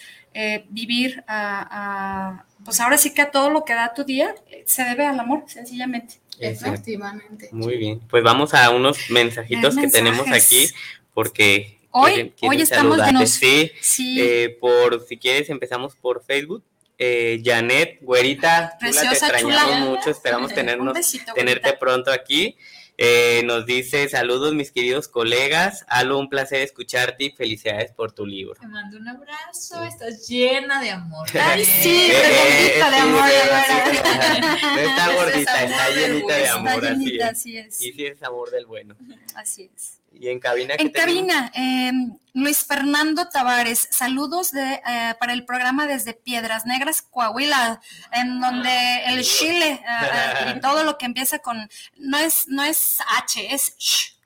vivir 0.69 1.23
a, 1.27 2.45
pues 2.63 2.79
ahora 2.79 2.97
sí 2.97 3.13
que 3.13 3.23
a 3.23 3.31
todo 3.31 3.49
lo 3.49 3.65
que 3.65 3.73
da 3.73 3.93
tu 3.93 4.05
día 4.05 4.33
se 4.65 4.83
debe 4.83 5.05
al 5.05 5.19
amor, 5.19 5.43
sencillamente. 5.47 6.21
Efectivamente. 6.39 7.49
Muy 7.51 7.77
bien, 7.77 7.99
pues 8.09 8.23
vamos 8.23 8.53
a 8.53 8.69
unos 8.69 8.97
mensajitos 9.09 9.75
que 9.75 9.87
tenemos 9.87 10.27
aquí 10.31 10.67
porque 11.13 11.79
Hoy, 11.91 12.33
hoy 12.41 12.61
estamos 12.61 12.97
de 12.97 13.27
Sí, 13.27 13.71
sí. 13.81 14.21
Eh, 14.21 14.57
por 14.59 15.05
si 15.05 15.17
quieres 15.17 15.49
empezamos 15.49 15.95
por 15.95 16.23
Facebook. 16.23 16.63
Eh, 17.01 17.41
Janet, 17.43 17.99
güerita, 18.01 18.75
Preciosa, 18.79 19.09
te 19.09 19.15
extrañamos 19.15 19.89
mucho, 19.89 20.09
esperamos 20.09 20.53
tenernos, 20.53 20.97
tenerte 21.33 21.73
pronto 21.73 22.11
aquí. 22.11 22.57
Eh, 23.01 23.43
nos 23.45 23.65
dice, 23.65 24.09
saludos 24.09 24.53
mis 24.53 24.71
queridos 24.71 25.07
colegas, 25.07 25.85
Alo, 25.87 26.19
un 26.19 26.27
placer 26.27 26.61
escucharte 26.63 27.23
y 27.23 27.31
felicidades 27.31 27.93
por 27.93 28.11
tu 28.11 28.25
libro. 28.25 28.59
Te 28.59 28.67
mando 28.67 28.97
un 28.97 29.07
abrazo, 29.07 29.81
estás 29.85 30.27
llena 30.27 30.81
de 30.81 30.91
amor. 30.91 31.25
Ay, 31.41 31.63
sí, 31.63 32.11
gordita 32.11 32.91
de 32.91 32.97
amor. 32.97 33.21
No 33.21 34.79
está 34.81 35.15
gordita, 35.15 35.63
está 35.63 35.89
llenita 35.91 36.35
de 36.35 36.47
amor, 36.49 36.85
así 37.23 37.57
es. 37.57 37.81
Y 37.81 37.93
sí 37.93 38.05
es 38.05 38.21
amor 38.21 38.51
del 38.51 38.65
bueno. 38.65 38.97
Así 39.33 39.71
es. 39.73 39.98
¿Y 40.11 40.29
en 40.29 40.39
cabina? 40.39 40.75
En 40.77 40.89
cabina, 40.89 41.51
em, 41.53 42.17
Luis 42.33 42.65
Fernando 42.65 43.29
Tavares, 43.29 43.87
saludos 43.91 44.51
de, 44.51 44.81
eh, 44.85 45.15
para 45.19 45.33
el 45.33 45.45
programa 45.45 45.87
desde 45.87 46.13
Piedras 46.13 46.65
Negras, 46.65 47.01
Coahuila, 47.01 47.81
en 48.11 48.39
donde 48.39 49.03
el 49.05 49.23
Chile 49.23 49.71
eh, 49.71 49.81
eh, 49.85 50.53
y 50.55 50.59
todo 50.61 50.83
lo 50.83 50.97
que 50.97 51.05
empieza 51.05 51.39
con, 51.39 51.69
no 51.97 52.17
es, 52.17 52.47
no 52.47 52.63
es 52.63 52.97
H, 53.17 53.53
es 53.53 53.75
sh. 53.77 54.18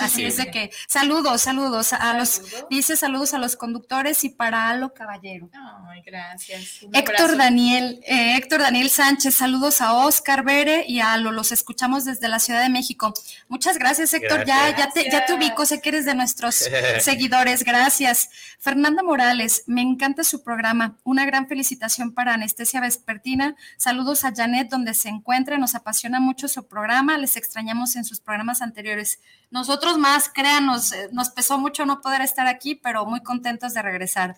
Así 0.00 0.24
es 0.24 0.36
de 0.38 0.50
que, 0.50 0.70
saludos, 0.88 1.42
saludos 1.42 1.92
a 1.92 2.14
los, 2.14 2.42
dice 2.68 2.96
saludos 2.96 3.32
a 3.32 3.38
los 3.38 3.54
conductores 3.54 4.24
y 4.24 4.28
para 4.28 4.68
Alo 4.70 4.92
Caballero. 4.92 5.48
Ay, 5.88 6.02
gracias. 6.04 6.80
Héctor 6.92 7.36
Daniel, 7.36 8.00
eh, 8.04 8.36
Héctor 8.36 8.60
Daniel 8.60 8.90
Sánchez, 8.90 9.36
saludos 9.36 9.80
a 9.80 9.94
Oscar 9.94 10.42
Bere 10.42 10.84
y 10.88 10.98
a 10.98 11.12
Alo, 11.12 11.30
los 11.30 11.52
escuchamos 11.52 12.04
desde 12.04 12.26
la 12.26 12.40
Ciudad 12.40 12.62
de 12.62 12.70
México. 12.70 13.14
Muchas 13.46 13.78
gracias, 13.78 14.12
Héctor, 14.14 14.44
ya, 14.44 14.76
ya 14.76 14.90
te, 14.90 15.08
ya 15.10 15.24
te 15.26 15.34
ubico, 15.34 15.64
sé 15.64 15.80
que 15.80 15.90
eres 15.90 16.04
de 16.04 16.16
nuestros 16.16 16.56
seguidores, 17.00 17.62
gracias. 17.62 18.30
Fernanda 18.58 19.04
Morales, 19.04 19.62
me 19.66 19.82
encanta 19.82 20.24
su 20.24 20.42
programa, 20.42 20.98
una 21.04 21.24
gran 21.24 21.46
felicitación 21.46 22.14
para 22.14 22.34
Anestesia 22.34 22.80
Vespertina, 22.80 23.54
saludos 23.76 24.24
a 24.24 24.34
Janet 24.34 24.70
donde 24.70 24.94
se 24.94 25.08
encuentra, 25.08 25.56
nos 25.56 25.76
apasiona 25.76 26.18
mucho 26.18 26.48
su 26.48 26.66
programa, 26.66 27.16
les 27.16 27.36
extrañamos 27.36 27.94
en 27.94 28.04
sus 28.04 28.18
programas 28.18 28.60
anteriores. 28.60 29.20
Nosotros 29.50 29.98
más, 29.98 30.28
créanos, 30.28 30.92
eh, 30.92 31.08
nos 31.12 31.30
pesó 31.30 31.58
mucho 31.58 31.86
no 31.86 32.00
poder 32.00 32.20
estar 32.20 32.46
aquí, 32.46 32.74
pero 32.74 33.06
muy 33.06 33.22
contentos 33.22 33.74
de 33.74 33.82
regresar. 33.82 34.36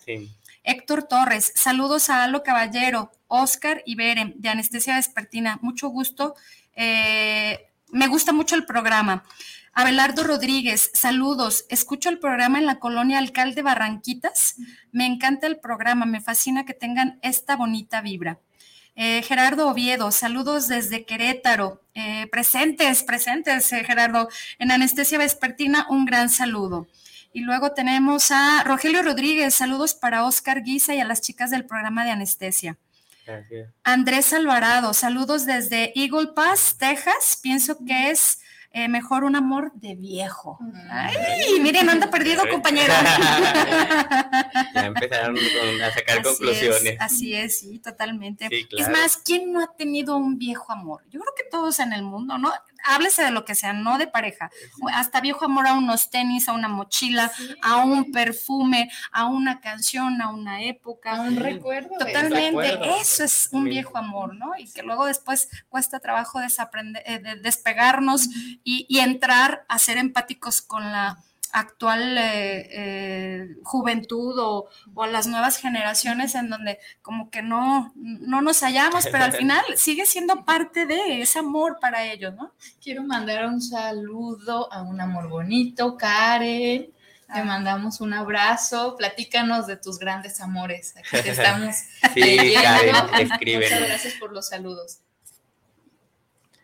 Héctor 0.63 1.03
Torres, 1.03 1.51
saludos 1.55 2.09
a 2.09 2.23
Alo 2.23 2.43
Caballero, 2.43 3.11
Oscar 3.27 3.81
y 3.85 3.95
Bere 3.95 4.33
de 4.35 4.49
Anestesia 4.49 4.95
Vespertina. 4.95 5.59
Mucho 5.61 5.89
gusto. 5.89 6.35
Eh, 6.75 7.67
me 7.89 8.07
gusta 8.07 8.31
mucho 8.31 8.55
el 8.55 8.65
programa. 8.65 9.23
Abelardo 9.73 10.23
Rodríguez, 10.23 10.91
saludos. 10.93 11.65
Escucho 11.69 12.09
el 12.09 12.19
programa 12.19 12.59
en 12.59 12.65
la 12.65 12.79
colonia 12.79 13.17
Alcalde 13.17 13.61
Barranquitas. 13.61 14.55
Me 14.91 15.05
encanta 15.05 15.47
el 15.47 15.59
programa, 15.59 16.05
me 16.05 16.21
fascina 16.21 16.65
que 16.65 16.73
tengan 16.73 17.19
esta 17.21 17.55
bonita 17.55 18.01
vibra. 18.01 18.39
Eh, 19.03 19.23
Gerardo 19.23 19.67
Oviedo, 19.67 20.11
saludos 20.11 20.67
desde 20.67 21.05
Querétaro. 21.05 21.81
Eh, 21.95 22.27
presentes, 22.31 23.01
presentes, 23.01 23.73
eh, 23.73 23.83
Gerardo. 23.83 24.29
En 24.59 24.69
Anestesia 24.69 25.17
Vespertina, 25.17 25.87
un 25.89 26.05
gran 26.05 26.29
saludo. 26.29 26.87
Y 27.33 27.39
luego 27.39 27.71
tenemos 27.71 28.29
a 28.29 28.63
Rogelio 28.63 29.01
Rodríguez, 29.01 29.55
saludos 29.55 29.95
para 29.95 30.23
Oscar 30.23 30.61
Guisa 30.61 30.93
y 30.93 30.99
a 30.99 31.05
las 31.05 31.19
chicas 31.19 31.49
del 31.49 31.65
programa 31.65 32.05
de 32.05 32.11
Anestesia. 32.11 32.77
Gracias. 33.25 33.71
Andrés 33.83 34.33
Alvarado, 34.33 34.93
saludos 34.93 35.47
desde 35.47 35.93
Eagle 35.99 36.33
Pass, 36.35 36.75
Texas. 36.77 37.39
Pienso 37.41 37.83
que 37.83 38.11
es 38.11 38.37
eh, 38.73 38.87
mejor 38.87 39.25
un 39.25 39.35
amor 39.35 39.73
de 39.73 39.95
viejo. 39.95 40.57
Ay, 40.89 41.59
miren, 41.59 41.89
anda 41.89 42.09
perdido, 42.09 42.43
compañero. 42.49 42.93
ya 44.73 44.85
empezaron 44.85 45.37
a 45.81 45.91
sacar 45.91 46.23
conclusiones. 46.23 46.95
así 46.99 47.35
es, 47.35 47.59
sí, 47.59 47.79
totalmente. 47.79 48.47
Es 48.77 48.87
más, 48.89 49.17
¿quién 49.17 49.51
no 49.51 49.61
ha 49.61 49.75
tenido 49.75 50.15
un 50.15 50.37
viejo 50.37 50.71
amor? 50.71 51.03
Yo 51.09 51.19
creo 51.19 51.33
que 51.35 51.43
todos 51.51 51.79
en 51.79 51.91
el 51.91 52.03
mundo, 52.03 52.37
¿no? 52.37 52.53
Háblese 52.85 53.23
de 53.23 53.31
lo 53.31 53.45
que 53.45 53.55
sea, 53.55 53.73
no 53.73 53.97
de 53.97 54.07
pareja. 54.07 54.51
Hasta 54.93 55.21
viejo 55.21 55.45
amor 55.45 55.67
a 55.67 55.73
unos 55.73 56.09
tenis, 56.09 56.47
a 56.47 56.53
una 56.53 56.67
mochila, 56.67 57.31
a 57.61 57.77
un 57.77 58.11
perfume, 58.11 58.91
a 59.11 59.25
una 59.25 59.61
canción, 59.61 60.21
a 60.21 60.29
una 60.29 60.63
época. 60.63 61.11
A 61.11 61.21
un 61.21 61.35
recuerdo. 61.35 61.97
Totalmente. 61.97 62.79
Eso 62.99 63.23
es 63.23 63.49
un 63.51 63.65
viejo 63.65 63.97
amor, 63.97 64.35
¿no? 64.35 64.51
Y 64.57 64.71
que 64.71 64.83
luego 64.83 65.05
después 65.05 65.49
cuesta 65.69 65.99
trabajo 65.99 66.39
desaprender, 66.39 67.03
eh, 67.05 67.19
despegarnos 67.41 68.29
y, 68.63 68.99
entrar 69.01 69.65
a 69.67 69.79
ser 69.79 69.97
empáticos 69.97 70.61
con 70.61 70.91
la 70.91 71.17
actual 71.53 72.17
eh, 72.17 72.69
eh, 72.71 73.55
juventud 73.63 74.37
o, 74.39 74.69
o, 74.93 75.05
las 75.05 75.27
nuevas 75.27 75.57
generaciones 75.57 76.35
en 76.35 76.49
donde 76.49 76.79
como 77.01 77.29
que 77.29 77.41
no, 77.41 77.91
no 77.95 78.41
nos 78.41 78.61
hallamos, 78.61 79.07
pero 79.11 79.25
al 79.25 79.33
final 79.33 79.63
sigue 79.75 80.05
siendo 80.05 80.45
parte 80.45 80.85
de 80.85 81.21
ese 81.21 81.39
amor 81.39 81.77
para 81.79 82.05
ellos, 82.05 82.33
¿no? 82.35 82.53
Quiero 82.81 83.03
mandar 83.03 83.45
un 83.45 83.61
saludo 83.61 84.71
a 84.71 84.81
un 84.81 85.01
amor 85.01 85.29
bonito, 85.29 85.97
Karen. 85.97 86.91
Te 87.33 87.39
ah. 87.39 87.43
mandamos 87.45 88.01
un 88.01 88.13
abrazo, 88.13 88.95
platícanos 88.97 89.67
de 89.67 89.77
tus 89.77 89.99
grandes 89.99 90.41
amores. 90.41 90.95
Aquí 90.97 91.23
te 91.23 91.29
estamos. 91.31 91.75
sí, 92.13 92.53
Karen, 92.61 93.29
Muchas 93.29 93.79
gracias 93.81 94.13
por 94.19 94.33
los 94.33 94.47
saludos. 94.47 94.99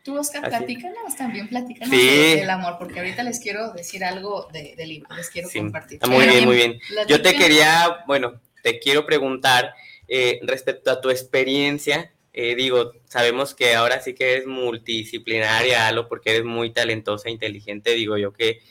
Tú, 0.08 0.18
Oscar, 0.18 0.48
platícanos 0.48 1.18
también, 1.18 1.50
platícanos 1.50 1.92
del 1.92 2.50
amor, 2.50 2.78
porque 2.80 3.00
ahorita 3.00 3.24
les 3.24 3.42
quiero 3.42 3.74
decir 3.74 4.06
algo 4.06 4.48
de, 4.54 4.74
libro, 4.86 5.14
les 5.14 5.30
quiero 5.30 5.50
compartir. 5.54 6.00
Muy 6.08 6.26
bien, 6.26 6.46
muy 6.46 6.56
bien. 6.56 6.80
Yo 7.10 7.22
te 7.22 7.36
quería, 7.36 8.06
bueno, 8.08 8.40
te 8.64 8.80
quiero 8.80 9.06
preguntar 9.06 9.74
eh, 10.08 10.40
respecto 10.44 10.92
a 10.92 11.02
tu 11.02 11.10
experiencia. 11.10 12.14
Eh, 12.32 12.56
digo, 12.56 12.94
sabemos 13.10 13.54
que 13.54 13.76
ahora 13.76 14.00
sí 14.00 14.14
que 14.14 14.32
eres 14.32 14.48
multidisciplinaria, 14.48 15.92
lo 15.92 16.08
porque 16.08 16.30
eres 16.30 16.46
muy 16.46 16.70
talentosa 16.70 17.28
e 17.28 17.34
inteligente. 17.34 17.94
Digo 17.94 18.16
yo 18.16 18.32
que 18.32 18.62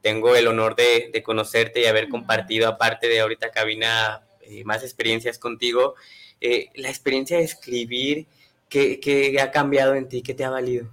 tengo 0.00 0.34
el 0.34 0.48
honor 0.48 0.74
de, 0.74 1.22
conocerte 1.22 1.82
y 1.82 1.86
haber 1.86 2.08
compartido, 2.08 2.66
aparte 2.66 3.06
de 3.06 3.20
ahorita 3.20 3.52
cabina, 3.52 4.26
eh, 4.40 4.64
más 4.64 4.82
experiencias 4.82 5.38
contigo. 5.38 5.94
la 6.40 6.88
experiencia 6.88 7.38
de 7.38 7.44
escribir 7.44 8.26
¿Qué, 8.70 9.36
ha 9.42 9.50
cambiado 9.50 9.94
en 9.94 10.08
ti? 10.08 10.22
¿Qué 10.22 10.32
te 10.32 10.44
ha 10.44 10.50
valido? 10.50 10.88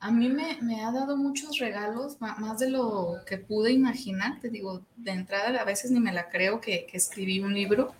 A 0.00 0.10
mí 0.10 0.28
me, 0.28 0.82
ha 0.82 0.90
dado 0.90 1.16
muchos 1.16 1.58
regalos, 1.58 2.20
más 2.20 2.58
de 2.58 2.70
lo 2.70 3.18
que 3.26 3.38
pude 3.38 3.70
imaginar. 3.70 4.40
Te 4.40 4.48
digo, 4.48 4.82
de 4.96 5.12
entrada 5.12 5.60
a 5.60 5.64
veces 5.64 5.90
ni 5.90 6.00
me 6.00 6.12
la 6.12 6.30
creo 6.30 6.60
que, 6.60 6.86
que 6.86 6.96
escribí 6.96 7.40
un 7.40 7.54
libro 7.54 7.94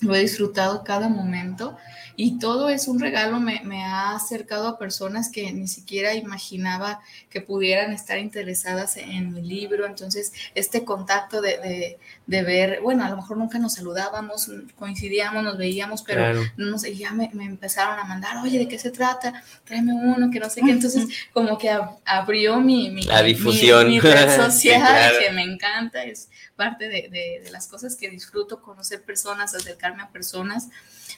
lo 0.00 0.14
he 0.14 0.20
disfrutado 0.20 0.84
cada 0.84 1.08
momento 1.08 1.76
y 2.20 2.40
todo 2.40 2.68
es 2.68 2.88
un 2.88 2.98
regalo, 2.98 3.38
me, 3.38 3.84
ha 3.84 4.16
acercado 4.16 4.66
a 4.66 4.76
personas 4.76 5.30
que 5.30 5.52
ni 5.52 5.68
siquiera 5.68 6.14
imaginaba 6.14 7.00
que 7.30 7.40
pudieran 7.40 7.92
estar 7.92 8.18
interesadas 8.18 8.96
en 8.96 9.32
mi 9.32 9.40
libro, 9.40 9.86
entonces 9.86 10.32
este 10.56 10.84
contacto 10.84 11.40
de, 11.40 11.96
ver, 12.26 12.80
bueno, 12.82 13.04
a 13.04 13.10
lo 13.10 13.16
mejor 13.16 13.36
nunca 13.36 13.60
nos 13.60 13.74
saludábamos, 13.74 14.50
coincidíamos, 14.76 15.44
nos 15.44 15.58
veíamos, 15.58 16.02
pero 16.02 16.44
no 16.56 16.76
sé, 16.80 16.96
ya 16.96 17.12
me, 17.12 17.30
empezaron 17.32 18.00
a 18.00 18.04
mandar, 18.04 18.38
oye, 18.42 18.58
¿de 18.58 18.66
qué 18.66 18.80
se 18.80 18.90
trata? 18.90 19.40
Tráeme 19.64 19.94
uno, 19.94 20.28
que 20.32 20.40
no 20.40 20.50
sé 20.50 20.60
qué, 20.62 20.72
entonces 20.72 21.06
como 21.32 21.56
que 21.56 21.70
abrió 22.04 22.58
mi, 22.58 22.90
mi, 22.90 23.02
La 23.02 23.22
difusión. 23.22 23.86
mi, 23.86 24.00
red 24.00 24.36
social, 24.44 25.12
que 25.20 25.30
me 25.30 25.44
encanta, 25.44 26.02
es 26.02 26.28
parte 26.58 26.88
de, 26.88 27.48
las 27.52 27.68
cosas 27.68 27.94
que 27.94 28.10
disfruto, 28.10 28.60
conocer 28.60 29.04
personas, 29.04 29.54
acercarme 29.54 30.02
a 30.02 30.08
personas, 30.08 30.68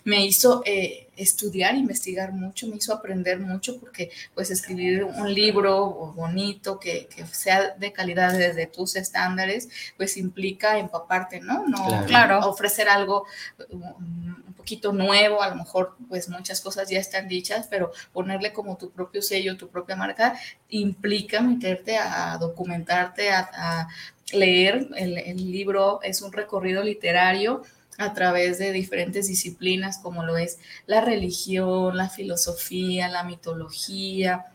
me 0.05 0.25
hizo 0.27 0.63
eh, 0.67 1.09
estudiar, 1.17 1.75
investigar 1.77 2.33
mucho, 2.33 2.67
me 2.69 2.77
hizo 2.77 2.93
aprender 2.93 3.41
mucho 3.41 3.81
porque 3.81 4.11
pues 4.35 4.51
escribir 4.51 5.03
un 5.03 5.33
libro 5.33 6.13
bonito 6.15 6.79
que, 6.79 7.09
sea 7.33 7.71
de 7.71 7.91
calidad 7.91 8.35
desde 8.35 8.67
tus 8.67 8.97
estándares, 8.97 9.71
pues 9.97 10.19
implica 10.19 10.79
empaparte, 10.79 11.41
¿no? 11.41 11.67
No 11.67 12.05
claro. 12.07 12.41
ofrecer 12.41 12.91
algo 12.91 13.25
un 13.71 14.55
poquito 14.55 14.93
nuevo, 14.93 15.43
a 15.43 15.49
lo 15.49 15.55
mejor 15.55 15.97
pues 16.11 16.29
muchas 16.29 16.61
cosas 16.61 16.91
ya 16.91 16.99
están 16.99 17.29
dichas, 17.29 17.67
pero 17.71 17.93
ponerle 18.13 18.53
como 18.53 18.77
tu 18.77 18.91
propio 18.91 19.23
sello, 19.23 19.57
tu 19.57 19.69
propia 19.69 19.97
marca, 19.97 20.39
implica 20.69 21.41
meterte 21.41 21.97
a 21.97 22.37
documentarte, 22.39 23.31
a 23.31 23.89
leer. 24.33 24.89
El, 24.97 25.51
libro 25.51 26.01
es 26.03 26.23
un 26.23 26.33
recorrido 26.33 26.83
literario 26.83 27.63
a 27.99 28.15
través 28.15 28.59
de 28.59 28.73
diferentes 28.73 29.29
disciplinas 29.29 29.99
como 29.99 30.25
lo 30.25 30.37
es 30.37 30.59
la 30.87 31.01
religión, 31.01 31.97
la 31.97 32.09
filosofía, 32.09 33.09
la 33.09 33.25
mitología, 33.25 34.47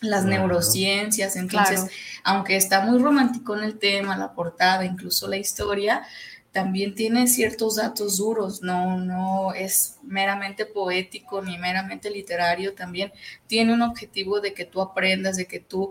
las 0.00 0.24
neurociencias. 0.24 1.36
Entonces, 1.36 1.86
aunque 2.22 2.56
está 2.56 2.80
muy 2.80 2.98
romántico 2.98 3.56
en 3.56 3.64
el 3.64 3.78
tema, 3.78 4.16
la 4.16 4.32
portada, 4.32 4.84
incluso 4.84 5.28
la 5.28 5.36
historia, 5.36 6.02
también 6.54 6.94
tiene 6.94 7.26
ciertos 7.26 7.74
datos 7.74 8.18
duros, 8.18 8.62
no, 8.62 8.96
no 8.96 9.52
es 9.54 9.96
meramente 10.04 10.64
poético 10.64 11.42
ni 11.42 11.58
meramente 11.58 12.10
literario, 12.10 12.74
también 12.74 13.12
tiene 13.48 13.72
un 13.72 13.82
objetivo 13.82 14.40
de 14.40 14.54
que 14.54 14.64
tú 14.64 14.80
aprendas, 14.80 15.36
de 15.36 15.46
que 15.46 15.58
tú 15.58 15.90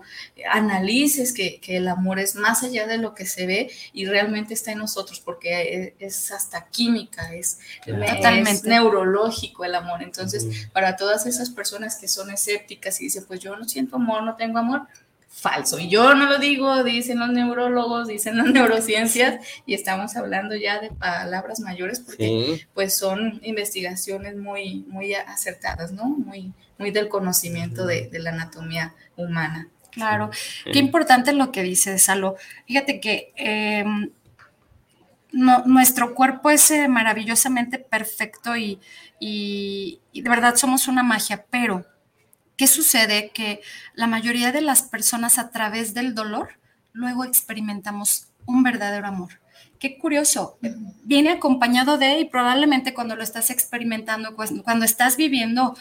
analices 0.50 1.34
que, 1.34 1.60
el 1.68 1.90
amor 1.90 2.18
es 2.18 2.36
más 2.36 2.64
allá 2.64 2.88
de 2.88 2.98
lo 2.98 3.14
que 3.14 3.26
se 3.26 3.46
ve 3.46 3.72
y 3.92 4.06
realmente 4.06 4.54
está 4.54 4.72
en 4.72 4.78
nosotros, 4.78 5.20
porque 5.20 5.96
es, 6.00 6.32
hasta 6.32 6.66
química, 6.70 7.36
es, 7.36 7.60
es, 7.86 8.64
neurológico 8.64 9.66
el 9.66 9.76
amor. 9.76 10.02
Entonces, 10.02 10.70
para 10.72 10.96
todas 10.96 11.26
esas 11.26 11.50
personas 11.50 11.98
que 11.98 12.08
son 12.08 12.32
escépticas 12.32 13.02
y 13.02 13.06
dicen, 13.06 13.26
pues 13.28 13.42
yo 13.42 13.58
no 13.58 13.66
siento 13.66 13.98
amor, 13.98 14.24
no 14.24 14.38
tengo 14.38 14.60
amor, 14.60 14.88
falso. 15.34 15.80
Y 15.80 15.90
yo 15.90 16.14
no 16.14 16.28
lo 16.28 16.38
digo, 16.38 16.84
dicen 16.84 17.20
los 17.20 17.30
neurólogos, 17.30 18.08
dicen 18.08 18.38
las 18.38 18.48
neurociencias, 18.54 19.46
y 19.66 19.74
estamos 19.74 20.16
hablando 20.16 20.56
ya 20.56 20.80
de 20.80 20.92
palabras 20.92 21.60
mayores 21.60 22.00
porque 22.00 22.66
pues 22.74 22.98
son 22.98 23.42
investigaciones 23.44 24.38
muy, 24.38 24.86
muy 24.88 25.14
acertadas, 25.16 25.92
¿no? 25.92 26.06
Muy, 26.06 26.54
muy 26.78 26.92
del 26.92 27.10
conocimiento 27.10 27.86
de, 27.86 28.10
la 28.14 28.30
anatomía 28.30 28.94
humana. 29.18 29.68
Claro, 29.92 30.32
qué 30.72 30.80
importante 30.80 31.34
lo 31.34 31.52
que 31.52 31.62
dice 31.62 32.00
Salo. 32.00 32.36
Fíjate 32.66 33.00
que 33.00 33.32
em, 33.36 34.10
nuestro 35.32 36.16
cuerpo 36.16 36.50
es 36.50 36.72
eh, 36.72 36.88
maravillosamente 36.88 37.80
perfecto 37.80 38.56
y, 38.56 38.80
y 39.20 40.00
de 40.14 40.30
verdad 40.30 40.56
somos 40.56 40.88
una 40.88 41.04
magia, 41.04 41.46
pero 41.50 41.86
¿Qué 42.58 42.68
sucede? 42.68 43.32
Que 43.34 43.62
la 43.94 44.08
mayoría 44.08 44.52
de 44.52 44.62
las 44.62 44.82
personas 44.82 45.40
a 45.40 45.50
través 45.50 45.94
del 45.94 46.14
dolor 46.14 46.60
luego 46.92 47.26
experimentamos 47.26 48.28
un 48.46 48.64
verdadero 48.64 49.08
amor. 49.08 49.40
Qué 49.80 49.98
curioso, 49.98 50.58
viene 51.04 51.32
acompañado 51.32 51.98
de, 51.98 52.20
y 52.20 52.26
probablemente 52.26 52.94
cuando 52.94 53.18
lo 53.18 53.24
estás 53.24 53.50
experimentando, 53.50 54.36
cuando 54.36 54.86
estás 54.86 55.18
viviendo 55.18 55.76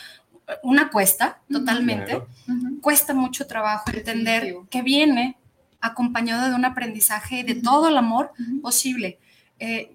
una 0.62 0.90
cuesta 0.90 1.40
totalmente, 1.50 2.20
cuesta 2.80 3.14
mucho 3.14 3.46
trabajo 3.46 3.84
entender 3.92 4.54
que 4.70 4.82
viene 4.82 5.36
acompañado 5.80 6.48
de 6.48 6.54
un 6.54 6.64
aprendizaje 6.64 7.40
y 7.40 7.42
de 7.42 7.56
todo 7.56 7.88
el 7.88 7.96
amor 7.96 8.32
posible. 8.60 9.18
Eh, 9.58 9.92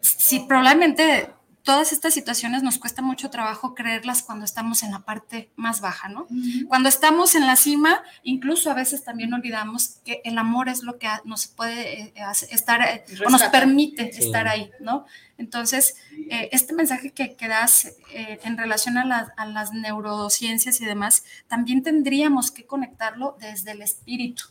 si 0.00 0.40
probablemente 0.40 1.30
todas 1.66 1.92
estas 1.92 2.14
situaciones 2.14 2.62
nos 2.62 2.78
cuesta 2.78 3.02
mucho 3.02 3.28
trabajo 3.28 3.74
creerlas 3.74 4.22
cuando 4.22 4.44
estamos 4.44 4.84
en 4.84 4.92
la 4.92 5.00
parte 5.00 5.50
más 5.56 5.80
baja, 5.80 6.08
¿no? 6.08 6.28
Cuando 6.68 6.88
estamos 6.88 7.34
en 7.34 7.44
la 7.44 7.56
cima, 7.56 8.02
incluso 8.22 8.70
a 8.70 8.74
veces 8.74 9.02
también 9.02 9.34
olvidamos 9.34 9.98
que 10.04 10.22
el 10.24 10.38
amor 10.38 10.68
es 10.68 10.84
lo 10.84 10.96
que 10.98 11.08
nos 11.24 11.48
puede 11.48 12.02
eh, 12.04 12.14
estar 12.50 12.82
eh, 12.82 13.04
o 13.26 13.30
nos 13.30 13.42
permite 13.44 14.10
estar 14.16 14.46
ahí, 14.46 14.70
¿no? 14.78 15.06
Entonces, 15.38 15.96
eh, 16.30 16.50
este 16.52 16.72
mensaje 16.72 17.10
que, 17.10 17.34
que 17.34 17.48
das 17.48 17.96
en 18.14 18.56
relación 18.56 18.96
a, 18.96 19.34
las 19.46 19.72
neurociencias 19.72 20.80
y 20.80 20.84
demás, 20.84 21.24
también 21.48 21.82
tendríamos 21.82 22.52
que 22.52 22.64
conectarlo 22.64 23.36
desde 23.40 23.72
el 23.72 23.82
espíritu, 23.82 24.44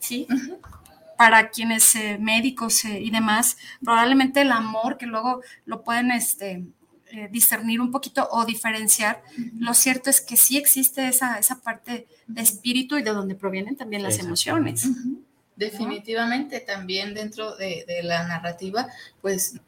¿sí? 0.00 0.28
Para 1.16 1.50
quienes 1.50 1.94
eh, 1.94 2.18
médicos 2.20 2.84
eh, 2.84 3.00
y 3.00 3.10
demás, 3.10 3.56
probablemente 3.84 4.40
el 4.40 4.52
amor 4.52 4.98
que 4.98 5.06
luego 5.06 5.42
lo 5.64 5.82
pueden 5.82 6.10
este, 6.10 6.64
eh, 7.10 7.28
discernir 7.30 7.80
un 7.80 7.90
poquito 7.90 8.28
o 8.30 8.44
diferenciar, 8.44 9.22
lo 9.58 9.74
cierto 9.74 10.10
es 10.10 10.20
que 10.20 10.36
sí 10.36 10.56
existe 10.56 11.08
esa, 11.08 11.38
esa 11.38 11.60
parte 11.60 12.06
de 12.26 12.42
espíritu 12.42 12.96
y 12.96 13.02
de 13.02 13.10
donde 13.12 13.34
provienen 13.34 13.76
también 13.76 14.02
las 14.02 14.18
emociones. 14.18 14.88
Definitivamente 15.56 16.60
también 16.60 17.14
dentro 17.14 17.54
de, 17.56 17.84
de 17.86 18.02
la 18.02 18.26
narrativa, 18.26 18.88
pues 19.20 19.60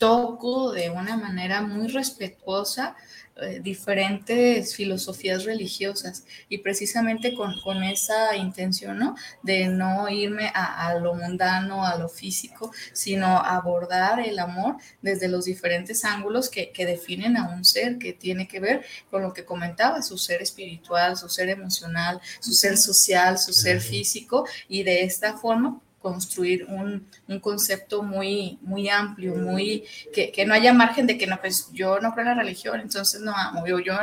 toco 0.00 0.72
de 0.72 0.88
una 0.88 1.16
manera 1.18 1.60
muy 1.60 1.88
respetuosa 1.88 2.96
eh, 3.36 3.60
diferentes 3.62 4.74
filosofías 4.74 5.44
religiosas. 5.44 6.24
Y 6.48 6.58
precisamente 6.58 7.34
con, 7.34 7.84
esa 7.84 8.34
intención, 8.34 8.98
¿no? 8.98 9.14
De 9.42 9.68
no 9.68 10.08
irme 10.08 10.50
a, 10.54 10.94
lo 10.94 11.14
mundano, 11.14 11.84
a 11.86 11.96
lo 11.96 12.08
físico, 12.08 12.72
sino 12.92 13.26
abordar 13.26 14.20
el 14.20 14.38
amor 14.38 14.76
desde 15.02 15.28
los 15.28 15.44
diferentes 15.44 16.04
ángulos 16.04 16.48
que, 16.48 16.72
que 16.72 16.86
definen 16.86 17.36
a 17.36 17.50
un 17.50 17.64
ser 17.64 17.98
que 17.98 18.14
tiene 18.14 18.48
que 18.48 18.60
ver 18.60 18.84
con 19.10 19.22
lo 19.22 19.32
que 19.34 19.44
comentaba, 19.44 20.02
su 20.02 20.16
ser 20.16 20.40
espiritual, 20.40 21.16
su 21.16 21.28
ser 21.28 21.50
emocional, 21.50 22.20
su 22.40 22.52
ser 22.52 22.78
social, 22.78 23.38
su 23.38 23.52
ser 23.52 23.80
físico 23.80 24.46
y 24.66 24.82
de 24.82 25.04
esta 25.04 25.36
forma 25.36 25.80
construir 26.00 26.66
un, 26.66 27.08
concepto 27.40 28.02
muy, 28.02 28.58
muy 28.62 28.88
amplio, 28.88 29.36
muy, 29.36 29.84
que, 30.12 30.44
no 30.46 30.54
haya 30.54 30.72
margen 30.72 31.06
de 31.06 31.18
que 31.18 31.26
no, 31.26 31.40
pues 31.40 31.70
yo 31.72 32.00
no 32.00 32.12
creo 32.12 32.22
en 32.22 32.36
la 32.36 32.42
religión, 32.42 32.80
entonces 32.80 33.20
no 33.20 33.32
amo, 33.36 33.66
yo, 33.66 33.78
yo, 33.78 33.94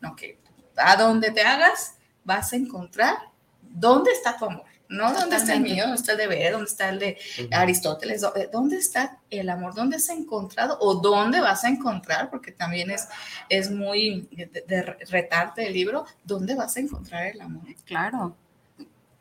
no, 0.00 0.14
que 0.14 0.38
a 0.76 0.96
donde 0.96 1.30
te 1.30 1.42
hagas 1.42 1.94
vas 2.24 2.52
a 2.52 2.56
encontrar 2.56 3.16
dónde 3.62 4.10
está 4.12 4.36
tu 4.36 4.44
amor, 4.44 4.64
no 4.88 5.12
dónde 5.12 5.36
está 5.36 5.54
el 5.54 5.62
mío, 5.62 5.84
dónde 5.84 5.96
está 5.96 6.12
el 6.12 6.18
de 6.18 6.26
Ver, 6.26 6.52
dónde 6.52 6.66
está 6.66 6.88
el 6.90 6.98
de 6.98 7.18
Aristóteles, 7.50 8.22
eh, 8.22 8.48
dónde 8.52 8.76
está 8.76 9.18
el 9.30 9.48
amor, 9.48 9.74
dónde 9.74 9.96
has 9.96 10.08
encontrado 10.10 10.76
o 10.80 10.96
dónde 10.96 11.40
vas 11.40 11.64
a 11.64 11.68
encontrar, 11.68 12.30
porque 12.30 12.52
también 12.52 12.90
es, 12.90 13.08
es 13.48 13.70
muy 13.70 14.28
de, 14.30 14.64
de 14.66 14.82
retarte 14.82 15.66
el 15.66 15.72
libro, 15.72 16.04
dónde 16.22 16.54
vas 16.54 16.76
a 16.76 16.80
encontrar 16.80 17.26
el 17.26 17.40
amor. 17.40 17.64
Claro 17.84 18.36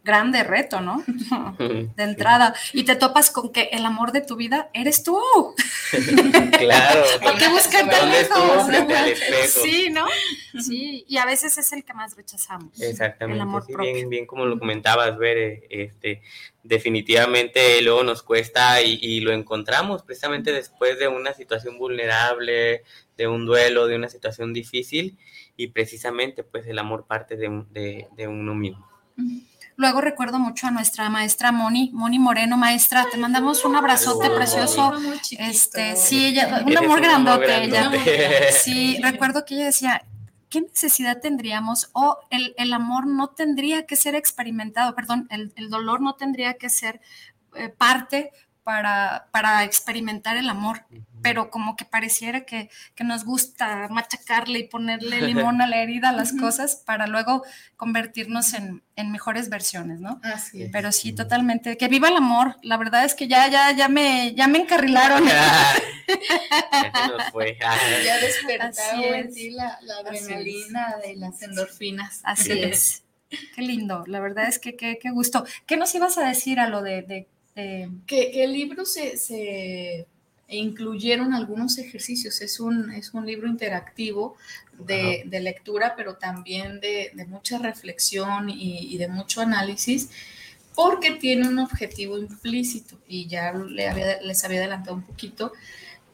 grande 0.06 0.44
reto, 0.44 0.80
¿no? 0.80 1.04
De 1.58 2.04
entrada. 2.04 2.56
Y 2.72 2.84
te 2.84 2.96
topas 2.96 3.32
con 3.32 3.52
que 3.52 3.70
el 3.74 3.86
amor 3.86 4.12
de 4.12 4.22
tu 4.22 4.36
vida 4.36 4.70
eres 4.74 5.04
tú. 5.04 5.20
claro. 6.58 7.04
Hay 7.22 7.36
que 7.36 7.84
lejos. 7.84 9.64
Sí, 9.64 9.90
¿no? 9.90 10.06
Sí, 10.62 11.04
y 11.08 11.18
a 11.18 11.26
veces 11.26 11.58
es 11.58 11.74
el 11.74 11.84
que 11.84 11.94
más 11.94 12.16
rechazamos. 12.16 12.80
Exactamente. 12.80 13.36
El 13.36 13.42
amor 13.42 13.66
Bien, 13.68 14.08
bien 14.08 14.26
como 14.26 14.46
lo 14.46 14.60
comentabas, 14.60 15.18
Ver, 15.18 15.64
este, 15.70 16.22
definitivamente 16.64 17.82
luego 17.82 18.04
nos 18.04 18.22
cuesta 18.22 18.82
y, 18.82 19.20
lo 19.22 19.32
encontramos 19.32 20.04
precisamente 20.04 20.52
después 20.52 21.00
de 21.00 21.08
una 21.08 21.34
situación 21.34 21.80
vulnerable, 21.80 22.84
de 23.18 23.28
un 23.28 23.46
duelo, 23.46 23.88
de 23.88 23.96
una 23.96 24.10
situación 24.10 24.54
difícil 24.54 25.18
y 25.58 25.68
precisamente 25.68 26.44
pues 26.44 26.68
el 26.68 26.78
amor 26.78 27.06
parte 27.08 27.38
de, 27.38 28.08
de 28.16 28.28
uno 28.28 28.54
mismo. 28.54 28.88
Luego 29.78 30.00
recuerdo 30.00 30.40
mucho 30.40 30.68
a 30.68 30.72
nuestra 30.72 31.10
maestra 31.10 31.52
Moni, 31.52 31.92
Moni 31.94 32.18
Moreno, 32.18 32.56
maestra, 32.56 33.06
te 33.12 33.18
mandamos 33.18 33.66
un 33.66 33.76
abrazote 33.76 34.30
precioso. 34.30 34.94
Este, 35.38 35.98
sí, 35.98 36.28
ella, 36.28 36.64
un 36.66 36.78
amor 36.78 37.02
grandote, 37.02 37.66
ella. 37.66 37.92
Sí, 38.52 38.98
recuerdo 39.02 39.44
que 39.44 39.56
ella 39.56 39.66
decía, 39.66 40.02
¿qué 40.50 40.62
necesidad 40.62 41.20
tendríamos? 41.20 41.90
O 41.92 42.20
el, 42.30 42.74
amor 42.74 43.06
no 43.08 43.28
tendría 43.28 43.86
que 43.86 43.98
ser 43.98 44.16
experimentado, 44.16 44.96
perdón, 44.96 45.28
el, 45.30 45.70
dolor 45.70 46.02
no 46.02 46.16
tendría 46.16 46.54
que 46.54 46.70
ser 46.70 47.02
eh, 47.56 47.68
parte 47.68 48.32
para, 48.66 49.30
para 49.32 49.64
experimentar 49.64 50.36
el 50.36 50.50
amor 50.50 50.84
pero 51.26 51.50
como 51.50 51.76
que 51.76 51.86
pareciera 51.86 52.42
que, 52.42 52.70
nos 53.04 53.26
gusta 53.26 53.88
machacarle 53.90 54.60
y 54.60 54.68
ponerle 54.68 55.22
limón 55.34 55.60
a 55.60 55.66
la 55.66 55.82
herida 55.82 56.10
a 56.10 56.12
las 56.12 56.34
cosas 56.34 56.76
para 56.76 57.08
luego 57.08 57.44
convertirnos 57.78 58.54
en, 58.54 58.84
mejores 59.12 59.50
versiones, 59.50 60.00
¿no? 60.00 60.22
Así 60.22 60.70
Pero 60.72 60.92
sí, 60.92 61.14
totalmente. 61.14 61.78
Que 61.78 61.88
viva 61.88 62.10
el 62.10 62.18
amor. 62.18 62.58
La 62.62 62.78
verdad 62.78 63.06
es 63.06 63.16
que 63.16 63.28
ya, 63.28 63.48
ya, 63.48 63.72
ya 63.72 63.90
me, 63.90 64.36
ya 64.36 64.48
me 64.48 64.60
encarrilaron. 64.60 65.26
ya 65.28 67.08
nos 67.08 67.24
fue. 67.32 67.58
ya 67.60 68.20
despertaron 68.20 69.04
en 69.04 69.34
ti 69.34 69.50
la, 69.50 69.80
adrenalina 70.00 70.98
de 71.04 71.16
las 71.16 71.42
endorfinas. 71.42 72.22
Así 72.24 72.52
es. 72.52 73.04
Qué 73.56 73.64
lindo, 73.64 74.04
la 74.06 74.20
verdad 74.20 74.48
es 74.48 74.60
que 74.60 74.76
qué, 74.76 75.00
gusto. 75.10 75.44
¿Qué 75.66 75.76
nos 75.76 75.96
ibas 75.96 76.20
a 76.20 76.28
decir 76.28 76.60
a 76.60 76.70
lo 76.70 76.84
de... 76.84 77.28
Que, 77.56 78.44
el 78.44 78.54
libro 78.54 78.86
se 78.86 79.18
e 80.48 80.58
incluyeron 80.58 81.34
algunos 81.34 81.78
ejercicios. 81.78 82.42
Es 82.42 82.60
un, 82.60 82.92
es 82.92 83.14
un 83.14 83.26
libro 83.26 83.48
interactivo 83.48 84.38
de, 84.78 85.26
lectura, 85.42 85.96
pero 85.96 86.16
también 86.16 86.80
de, 86.80 87.12
mucha 87.28 87.58
reflexión 87.58 88.50
y, 88.50 88.98
de 88.98 89.08
mucho 89.08 89.42
análisis, 89.42 90.10
porque 90.76 91.12
tiene 91.12 91.48
un 91.48 91.60
objetivo 91.60 92.18
implícito 92.18 93.00
y 93.08 93.28
ya 93.28 93.54
les 93.54 94.44
había 94.44 94.60
adelantado 94.60 94.96
un 94.96 95.04
poquito. 95.04 95.54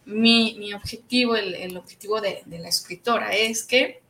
Mi, 0.06 0.74
objetivo, 0.74 1.36
el, 1.36 1.76
objetivo 1.76 2.22
de, 2.22 2.42
de 2.46 2.60
la 2.60 2.70
escritora 2.70 3.34
es 3.34 3.64
que 3.64 4.02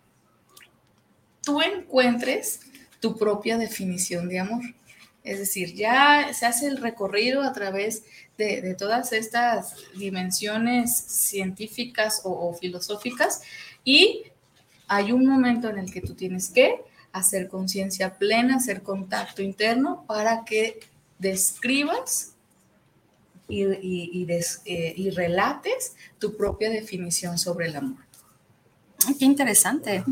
tú 1.43 1.61
encuentres 1.61 2.61
tu 2.99 3.17
propia 3.17 3.57
definición 3.57 4.29
de 4.29 4.39
amor 4.39 4.61
Es 5.23 5.37
decir, 5.37 5.75
ya 5.75 6.33
se 6.33 6.45
hace 6.45 6.67
el 6.67 6.77
recorrido 6.77 7.43
a 7.43 7.53
través 7.53 8.03
de, 8.37 8.75
todas 8.77 9.13
estas 9.13 9.75
dimensiones 9.95 10.95
científicas 10.95 12.21
o, 12.23 12.53
filosóficas 12.53 13.41
y 13.83 14.23
hay 14.87 15.11
un 15.11 15.25
momento 15.25 15.69
en 15.69 15.77
el 15.77 15.91
que 15.91 16.01
tú 16.01 16.15
tienes 16.15 16.49
que 16.49 16.81
hacer 17.11 17.49
conciencia 17.49 18.17
plena, 18.17 18.55
hacer 18.55 18.81
contacto 18.81 19.41
interno 19.41 20.05
para 20.07 20.43
que 20.43 20.79
describas 21.19 22.33
y, 23.47 23.63
eh, 24.25 25.11
relates 25.13 25.95
tu 26.17 26.35
propia 26.35 26.69
definición 26.69 27.37
sobre 27.37 27.67
el 27.67 27.75
amor. 27.75 27.99
Qué 29.19 29.25
interesante. 29.25 30.03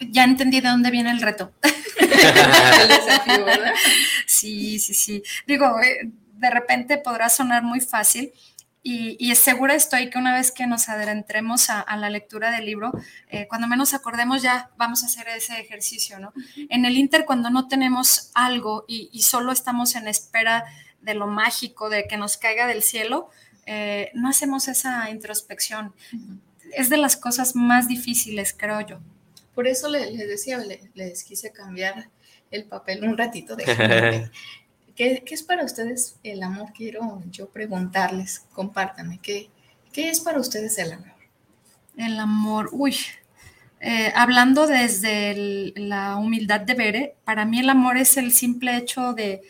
Ya 0.00 0.24
entendí 0.24 0.60
de 0.60 0.68
dónde 0.68 0.90
viene 0.90 1.10
el 1.10 1.20
reto. 1.20 1.52
el 2.00 2.88
desafío, 2.88 3.44
¿verdad? 3.44 3.74
Sí, 4.26 4.78
sí, 4.78 4.94
sí. 4.94 5.22
Digo, 5.46 5.80
eh, 5.80 6.10
de 6.34 6.50
repente 6.50 6.98
podrá 6.98 7.28
sonar 7.28 7.62
muy 7.62 7.80
fácil, 7.80 8.32
y, 8.82 9.16
y, 9.18 9.34
segura 9.34 9.74
estoy 9.74 10.08
que 10.08 10.16
una 10.18 10.34
vez 10.34 10.52
que 10.52 10.66
nos 10.66 10.88
adentremos 10.88 11.68
a, 11.68 11.84
la 11.96 12.08
lectura 12.08 12.50
del 12.50 12.64
libro, 12.64 12.92
eh, 13.28 13.46
cuando 13.46 13.66
menos 13.66 13.92
acordemos 13.92 14.40
ya 14.40 14.70
vamos 14.78 15.02
a 15.02 15.06
hacer 15.06 15.28
ese 15.28 15.60
ejercicio, 15.60 16.18
¿no? 16.18 16.32
En 16.70 16.86
el 16.86 16.96
Inter, 16.96 17.26
cuando 17.26 17.50
no 17.50 17.68
tenemos 17.68 18.30
algo 18.34 18.86
y, 18.88 19.20
solo 19.20 19.52
estamos 19.52 19.96
en 19.96 20.08
espera 20.08 20.64
de 21.02 21.12
lo 21.12 21.26
mágico, 21.26 21.90
de 21.90 22.06
que 22.08 22.16
nos 22.16 22.38
caiga 22.38 22.66
del 22.66 22.82
cielo, 22.82 23.28
eh, 23.66 24.10
no 24.14 24.30
hacemos 24.30 24.66
esa 24.66 25.10
introspección. 25.10 25.92
Es 26.72 26.88
de 26.88 26.96
las 26.96 27.18
cosas 27.18 27.54
más 27.54 27.86
difíciles, 27.86 28.54
creo 28.56 28.80
yo. 28.80 29.00
Por 29.60 29.68
eso 29.68 29.90
les, 29.90 30.16
decía, 30.16 30.58
les, 30.94 31.22
quise 31.22 31.52
cambiar 31.52 32.08
el 32.50 32.64
papel 32.64 33.04
un 33.04 33.18
ratito 33.18 33.56
de 33.56 34.30
¿Qué, 34.96 35.22
es 35.26 35.42
para 35.42 35.66
ustedes 35.66 36.16
el 36.22 36.42
amor? 36.42 36.72
Quiero 36.72 37.22
yo 37.30 37.50
preguntarles, 37.50 38.46
compártanme, 38.54 39.18
¿qué, 39.22 39.50
qué 39.92 40.08
es 40.08 40.20
para 40.20 40.40
ustedes 40.40 40.78
el 40.78 40.92
amor? 40.92 41.12
El 41.94 42.18
amor, 42.18 42.70
uy, 42.72 42.96
eh, 43.80 44.10
hablando 44.16 44.66
desde 44.66 45.74
la 45.76 46.16
humildad 46.16 46.62
de 46.62 46.72
Bere, 46.72 47.16
para 47.24 47.44
mí 47.44 47.60
el 47.60 47.68
amor 47.68 47.98
es 47.98 48.16
el 48.16 48.32
simple 48.32 48.78
hecho 48.78 49.12
de, 49.12 49.42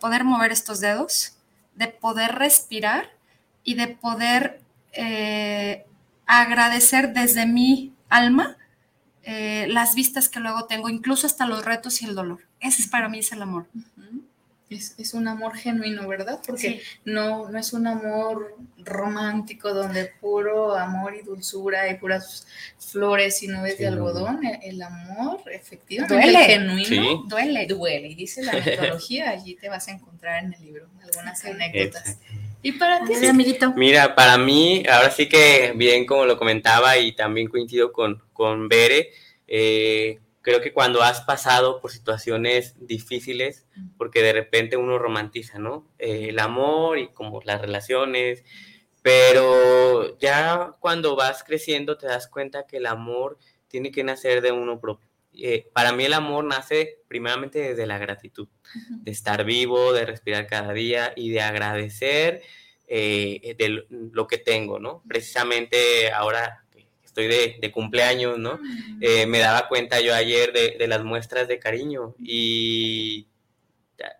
poder 0.00 0.24
mover 0.24 0.50
estos 0.50 0.80
dedos, 0.80 1.36
de 1.76 1.86
poder 1.86 2.32
respirar 2.32 3.12
y 3.62 3.74
de 3.74 3.86
poder 3.86 4.62
eh, 4.94 5.84
agradecer 6.26 7.12
desde 7.12 7.46
mi 7.46 7.92
alma 8.08 8.56
eh, 9.26 9.66
las 9.68 9.94
vistas 9.94 10.28
que 10.28 10.40
luego 10.40 10.66
tengo, 10.66 10.88
incluso 10.88 11.26
hasta 11.26 11.46
los 11.46 11.64
retos 11.64 12.02
y 12.02 12.06
el 12.06 12.14
dolor. 12.14 12.40
Ese 12.60 12.82
es 12.82 12.88
para 12.88 13.08
mí 13.08 13.20
es 13.20 13.32
el 13.32 13.42
amor. 13.42 13.66
Es, 14.70 15.14
un 15.14 15.28
amor 15.28 15.56
genuino, 15.56 16.08
¿verdad? 16.08 16.40
Porque 16.44 16.82
no, 17.04 17.48
no 17.48 17.58
es 17.58 17.72
un 17.72 17.86
amor 17.86 18.56
romántico 18.78 19.72
donde 19.72 20.06
puro 20.20 20.74
amor 20.74 21.14
y 21.14 21.22
dulzura 21.22 21.88
y 21.88 21.96
puras 21.96 22.46
flores 22.78 23.42
y 23.42 23.48
nubes 23.48 23.78
de 23.78 23.86
algodón. 23.86 24.40
El, 24.62 24.82
amor, 24.82 25.42
efectivamente, 25.52 26.14
duele. 26.14 26.44
genuino, 26.44 27.24
duele. 27.28 27.66
Duele. 27.66 28.08
Y 28.08 28.14
dice 28.14 28.42
la 28.42 28.52
mitología, 28.66 29.30
allí 29.30 29.54
te 29.54 29.68
vas 29.68 29.86
a 29.88 29.92
encontrar 29.92 30.42
en 30.42 30.54
el 30.54 30.60
libro 30.60 30.88
algunas 31.02 31.44
anécdotas. 31.44 32.18
¿Y 32.64 32.72
para 32.72 33.04
ti, 33.04 33.14
amiguito? 33.26 33.74
Mira, 33.76 34.14
para 34.14 34.38
mí, 34.38 34.84
ahora 34.90 35.10
sí 35.10 35.28
que 35.28 35.74
bien 35.76 36.06
como 36.06 36.24
lo 36.24 36.38
comentaba 36.38 36.96
y 36.96 37.12
también 37.12 37.46
coincido 37.48 37.92
con, 37.92 38.22
con 38.32 38.70
Bere, 38.70 39.10
eh, 39.46 40.20
creo 40.40 40.62
que 40.62 40.72
cuando 40.72 41.02
has 41.02 41.20
pasado 41.20 41.82
por 41.82 41.90
situaciones 41.90 42.74
difíciles, 42.80 43.66
porque 43.98 44.22
de 44.22 44.32
repente 44.32 44.78
uno 44.78 44.98
romantiza, 44.98 45.58
¿no? 45.58 45.86
Eh, 45.98 46.28
el 46.30 46.38
amor 46.38 46.98
y 46.98 47.08
como 47.08 47.42
las 47.42 47.60
relaciones, 47.60 48.44
pero 49.02 50.16
ya 50.18 50.72
cuando 50.80 51.16
vas 51.16 51.44
creciendo 51.44 51.98
te 51.98 52.06
das 52.06 52.28
cuenta 52.28 52.66
que 52.66 52.78
el 52.78 52.86
amor 52.86 53.38
tiene 53.68 53.90
que 53.90 54.04
nacer 54.04 54.40
de 54.40 54.52
uno 54.52 54.80
propio. 54.80 55.13
Eh, 55.36 55.68
para 55.72 55.92
mí 55.92 56.04
el 56.04 56.12
amor 56.12 56.44
nace 56.44 56.98
primeramente 57.08 57.58
desde 57.58 57.86
la 57.86 57.98
gratitud, 57.98 58.48
de 58.90 59.10
estar 59.10 59.44
vivo, 59.44 59.92
de 59.92 60.06
respirar 60.06 60.46
cada 60.46 60.72
día 60.72 61.12
y 61.16 61.30
de 61.30 61.40
agradecer 61.40 62.42
eh, 62.86 63.54
de 63.58 63.84
lo 63.88 64.26
que 64.26 64.38
tengo, 64.38 64.78
¿no? 64.78 65.02
Precisamente 65.08 66.10
ahora 66.12 66.64
estoy 67.04 67.26
de, 67.28 67.70
cumpleaños, 67.72 68.38
¿no? 68.38 68.58
Eh, 69.00 69.26
me 69.26 69.38
daba 69.38 69.68
cuenta 69.68 70.00
yo 70.00 70.14
ayer 70.14 70.52
de, 70.52 70.86
las 70.88 71.04
muestras 71.04 71.46
de 71.46 71.58
cariño 71.58 72.14
y 72.18 73.28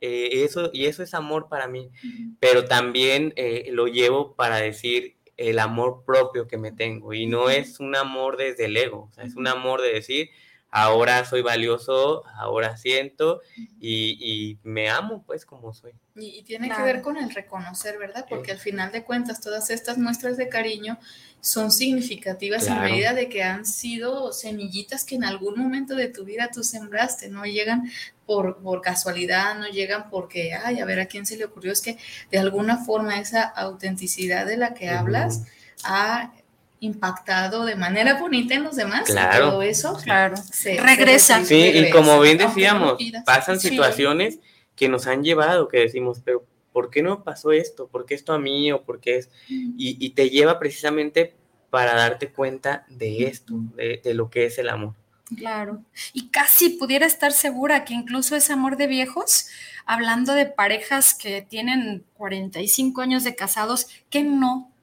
eso, 0.01 0.71
y 0.73 0.87
eso 0.87 1.03
es 1.03 1.15
amor 1.15 1.49
para 1.49 1.67
mí, 1.67 1.91
pero 2.39 2.65
también 2.65 3.35
lo 3.71 3.89
llevo 3.89 4.35
para 4.37 4.59
decir 4.59 5.17
el 5.37 5.59
amor 5.59 6.05
propio 6.07 6.47
que 6.47 6.59
me 6.59 6.73
tengo 6.73 7.12
y 7.12 7.27
no 7.27 7.51
es 7.51 7.81
un 7.81 7.97
amor 7.97 8.37
desde 8.37 8.67
el 8.67 8.77
ego, 8.77 9.11
es 9.19 9.35
un 9.35 9.49
amor 9.49 9.83
de 9.83 9.93
decir, 9.93 10.31
ahora 10.75 11.25
soy 11.25 11.41
valioso, 11.41 12.25
ahora 12.37 12.77
siento 12.77 13.41
y, 13.81 14.59
me 14.64 14.91
amo 14.91 15.22
pues 15.25 15.47
como 15.47 15.72
soy. 15.72 15.93
Y, 16.16 16.43
tiene 16.43 16.68
que 16.68 16.83
ver 16.83 17.01
con 17.01 17.16
el 17.16 17.33
reconocer, 17.33 17.97
¿verdad? 17.97 18.27
Porque 18.29 18.51
al 18.51 18.59
final 18.59 18.91
de 18.91 19.05
cuentas 19.05 19.41
todas 19.41 19.70
estas 19.70 19.99
muestras 19.99 20.37
de 20.37 20.49
cariño 20.49 20.99
son 21.41 21.70
significativas 21.70 22.66
en 22.66 22.81
medida 22.81 23.12
de 23.12 23.29
que 23.29 23.45
han 23.45 23.64
sido 23.66 24.33
semillitas 24.33 25.05
que 25.05 25.14
en 25.14 25.22
algún 25.22 25.57
momento 25.57 25.95
de 25.95 26.09
tu 26.09 26.25
vida 26.25 26.51
tú 26.53 26.64
sembraste, 26.64 27.29
no 27.29 27.45
llegan 27.45 27.89
por, 28.27 28.61
por 28.61 28.81
casualidad, 28.81 29.57
no 29.57 29.68
llegan 29.68 30.11
porque, 30.11 30.55
ay, 30.55 30.81
a 30.81 30.85
ver 30.85 30.99
a 30.99 31.07
quién 31.07 31.25
se 31.25 31.37
le 31.37 31.45
ocurrió, 31.45 31.70
es 31.70 31.83
que 31.83 31.99
de 32.33 32.39
alguna 32.39 32.79
forma 32.79 33.20
esa 33.20 33.43
autenticidad 33.43 34.45
de 34.45 34.57
la 34.57 34.75
que 34.75 34.89
hablas 34.89 35.45
ha 35.85 36.33
impactado 36.81 37.64
de 37.64 37.77
manera 37.77 38.20
bonita 38.20 38.55
en 38.55 38.64
los 38.64 38.77
demás. 38.77 39.05
Claro. 39.07 39.51
todo 39.51 39.62
eso, 39.62 39.97
claro. 40.03 40.37
Se, 40.37 40.81
regresa. 40.81 41.45
Sí, 41.45 41.70
y 41.75 41.91
como 41.91 42.20
bien 42.20 42.39
decíamos, 42.39 42.99
pasan 43.25 43.61
situaciones 43.61 44.39
que 44.77 44.89
nos 44.89 45.07
han 45.07 45.22
llevado, 45.22 45.68
que 45.68 45.79
decimos, 45.79 46.20
pero 46.25 46.45
¿por 46.72 46.91
qué 46.91 47.03
no 47.03 47.22
pasó 47.22 47.53
esto? 47.53 47.87
¿Por 47.89 48.07
qué 48.07 48.14
esto 48.14 48.33
a 48.33 48.39
mí? 48.39 48.72
¿O 48.72 48.83
por 48.83 49.01
qué 49.01 49.18
es? 49.18 49.31
Y, 49.49 49.97
y 50.05 50.11
te 50.11 50.31
lleva 50.31 50.59
precisamente 50.59 51.35
para 51.70 51.95
darte 51.95 52.33
cuenta 52.33 52.85
de 52.89 53.25
esto, 53.25 53.55
de, 53.77 54.01
de 54.03 54.14
lo 54.14 54.31
que 54.31 54.47
es 54.47 54.59
el 54.59 54.68
amor. 54.68 54.95
Claro. 55.37 55.83
Y 56.12 56.29
casi 56.29 56.70
pudiera 56.70 57.07
estar 57.07 57.33
segura 57.33 57.85
que 57.85 57.95
incluso 57.95 58.37
ese 58.37 58.53
amor 58.53 58.77
de 58.77 58.87
viejos, 58.87 59.49
hablando 59.87 60.35
de 60.35 60.47
parejas 60.47 61.14
que 61.14 61.43
tienen 61.43 62.05
45 62.14 63.01
años 63.01 63.25
de 63.25 63.35
casados, 63.35 63.89
que 64.11 64.22
no 64.22 64.74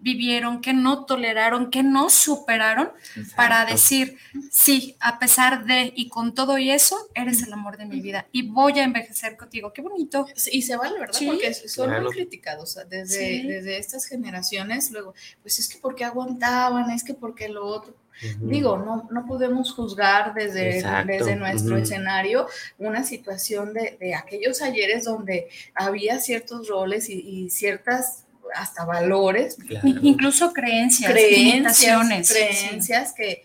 vivieron, 0.00 0.60
que 0.60 0.72
no 0.72 1.04
toleraron, 1.04 1.70
que 1.70 1.82
no 1.82 2.10
superaron 2.10 2.90
para 3.36 3.64
decir, 3.64 4.16
sí, 4.50 4.96
a 5.00 5.18
pesar 5.18 5.64
de 5.64 5.92
y 5.94 6.08
con 6.08 6.34
todo 6.34 6.58
y 6.58 6.70
eso, 6.70 6.96
eres 7.14 7.42
el 7.42 7.52
amor 7.52 7.76
de 7.76 7.86
mi 7.86 8.00
vida 8.00 8.26
y 8.32 8.48
voy 8.48 8.78
a 8.78 8.84
envejecer 8.84 9.36
contigo. 9.36 9.72
Qué 9.72 9.82
bonito. 9.82 10.26
Y 10.50 10.62
se 10.62 10.76
vale, 10.76 10.98
¿verdad? 10.98 11.20
Porque 11.26 11.54
son 11.54 12.02
muy 12.02 12.12
criticados 12.12 12.78
desde, 12.88 13.44
desde 13.44 13.78
estas 13.78 14.06
generaciones. 14.06 14.90
Luego, 14.90 15.14
pues 15.42 15.58
es 15.58 15.68
que 15.68 15.78
porque 15.78 16.04
aguantaban, 16.04 16.90
es 16.90 17.04
que 17.04 17.14
porque 17.14 17.48
lo 17.48 17.66
otro. 17.66 17.94
Digo, 18.40 18.76
no, 18.76 19.08
no 19.10 19.24
podemos 19.26 19.72
juzgar 19.72 20.34
desde, 20.34 20.82
desde 21.06 21.36
nuestro 21.36 21.78
escenario 21.78 22.46
una 22.78 23.02
situación 23.02 23.72
de, 23.72 23.96
de, 23.98 24.14
aquellos 24.14 24.60
ayeres 24.60 25.04
donde 25.04 25.48
había 25.74 26.20
ciertos 26.20 26.68
roles 26.68 27.08
y, 27.08 27.14
y 27.14 27.48
ciertas 27.48 28.26
hasta 28.54 28.84
valores, 28.84 29.56
incluso 30.02 30.52
creencias, 30.52 31.10
creencias, 31.10 32.28
creencias 32.28 33.14
que, 33.14 33.44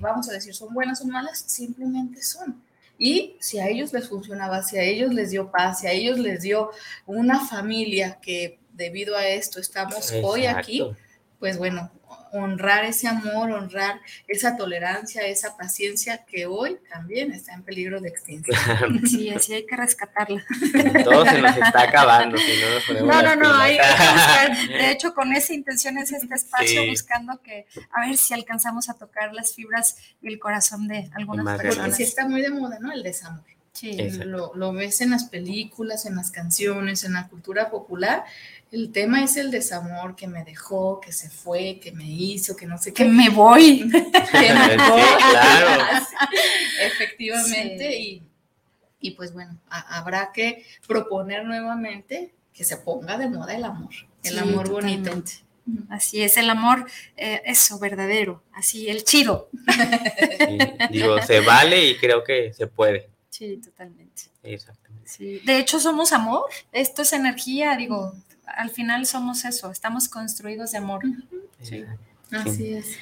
vamos 0.00 0.28
a 0.28 0.32
decir 0.32 0.54
son 0.54 0.72
buenas 0.74 1.00
o 1.00 1.06
malas, 1.06 1.44
simplemente 1.46 2.22
son. 2.22 2.62
Y 2.98 3.36
si 3.40 3.58
a 3.58 3.68
ellos 3.68 3.92
les 3.92 4.08
funcionaba, 4.08 4.62
si 4.62 4.76
a 4.76 4.82
ellos 4.82 5.14
les 5.14 5.30
dio 5.30 5.50
paz, 5.50 5.80
si 5.80 5.86
a 5.86 5.92
ellos 5.92 6.18
les 6.18 6.42
dio 6.42 6.70
una 7.06 7.46
familia 7.46 8.18
que 8.20 8.58
debido 8.74 9.16
a 9.16 9.26
esto 9.26 9.58
estamos 9.58 10.12
hoy 10.22 10.46
aquí, 10.46 10.82
pues 11.38 11.56
bueno, 11.56 11.90
honrar 12.32 12.84
ese 12.84 13.08
amor, 13.08 13.50
honrar 13.50 14.00
esa 14.28 14.56
tolerancia, 14.56 15.22
esa 15.26 15.56
paciencia 15.56 16.24
que 16.24 16.46
hoy 16.46 16.78
también 16.90 17.32
está 17.32 17.54
en 17.54 17.62
peligro 17.62 18.00
de 18.00 18.08
extinción. 18.08 18.56
Sí, 19.10 19.30
así 19.30 19.54
hay 19.54 19.66
que 19.66 19.76
rescatarla. 19.76 20.44
Todo 21.04 21.24
se 21.24 21.40
nos 21.40 21.56
está 21.56 21.82
acabando, 21.82 22.38
no 23.00 23.22
No, 23.22 23.36
no, 23.36 23.54
hay 23.54 23.76
que 23.76 23.82
buscar. 23.82 24.68
De 24.68 24.90
hecho, 24.92 25.14
con 25.14 25.32
esa 25.32 25.52
intención 25.52 25.98
es 25.98 26.12
este 26.12 26.34
espacio 26.34 26.86
buscando 26.86 27.40
que, 27.42 27.66
a 27.90 28.06
ver 28.06 28.16
si 28.16 28.34
alcanzamos 28.34 28.88
a 28.88 28.94
tocar 28.94 29.32
las 29.32 29.54
fibras 29.54 29.96
y 30.22 30.28
el 30.28 30.38
corazón 30.38 30.86
de 30.86 31.10
algunas 31.14 31.44
personas. 31.58 31.76
Porque 31.76 31.92
sí 31.92 32.02
está 32.04 32.28
muy 32.28 32.40
de 32.42 32.50
moda, 32.50 32.78
¿no? 32.80 32.92
El 32.92 33.02
desamor. 33.02 33.44
Sí. 33.72 33.96
Lo, 34.24 34.52
lo 34.54 34.72
ves 34.72 35.00
en 35.00 35.10
las 35.10 35.24
películas, 35.24 36.04
en 36.04 36.16
las 36.16 36.30
canciones, 36.30 37.04
en 37.04 37.14
la 37.14 37.28
cultura 37.28 37.70
popular 37.70 38.24
el 38.72 38.92
tema 38.92 39.24
es 39.24 39.36
el 39.36 39.50
desamor 39.50 40.14
que 40.14 40.26
me 40.26 40.44
dejó, 40.44 41.00
que 41.00 41.12
se 41.12 41.28
fue, 41.28 41.80
que 41.80 41.92
me 41.92 42.04
hizo, 42.04 42.56
que 42.56 42.66
no 42.66 42.78
sé 42.78 42.92
qué. 42.92 43.02
Que 43.04 43.08
me 43.08 43.28
voy. 43.28 43.80
que 43.90 44.52
me 44.52 44.76
voy. 44.76 45.02
claro. 45.30 45.84
Efectivamente. 46.82 47.98
Y, 47.98 48.22
Y 49.00 49.12
pues 49.12 49.32
bueno, 49.32 49.58
habrá 49.68 50.30
que 50.32 50.64
proponer 50.86 51.44
nuevamente 51.44 52.32
que 52.52 52.64
se 52.64 52.76
ponga 52.76 53.16
de 53.16 53.28
moda 53.28 53.54
el 53.56 53.64
amor, 53.64 53.90
el 54.22 54.38
amor 54.38 54.68
bonito. 54.68 55.10
Así 55.88 56.22
es, 56.22 56.36
el 56.36 56.50
amor, 56.50 56.86
eh, 57.16 57.42
eso, 57.44 57.78
verdadero, 57.78 58.42
así, 58.52 58.88
el 58.88 59.04
chido. 59.04 59.48
digo, 60.90 61.20
se 61.22 61.40
vale 61.40 61.86
y 61.86 61.96
creo 61.96 62.24
que 62.24 62.52
se 62.52 62.66
puede. 62.66 63.08
Sí, 63.28 63.56
totalmente. 63.58 64.22
Exactamente. 64.42 65.40
De 65.44 65.58
hecho, 65.58 65.80
somos 65.80 66.12
amor, 66.12 66.44
esto 66.72 67.02
es 67.02 67.12
energía, 67.12 67.76
digo, 67.76 68.14
al 68.56 68.70
final 68.70 69.06
somos 69.06 69.44
eso, 69.44 69.70
estamos 69.70 70.08
construidos 70.08 70.72
de 70.72 70.78
amor. 70.78 71.02
Sí. 71.62 71.84
Así 72.32 72.74
es. 72.74 72.98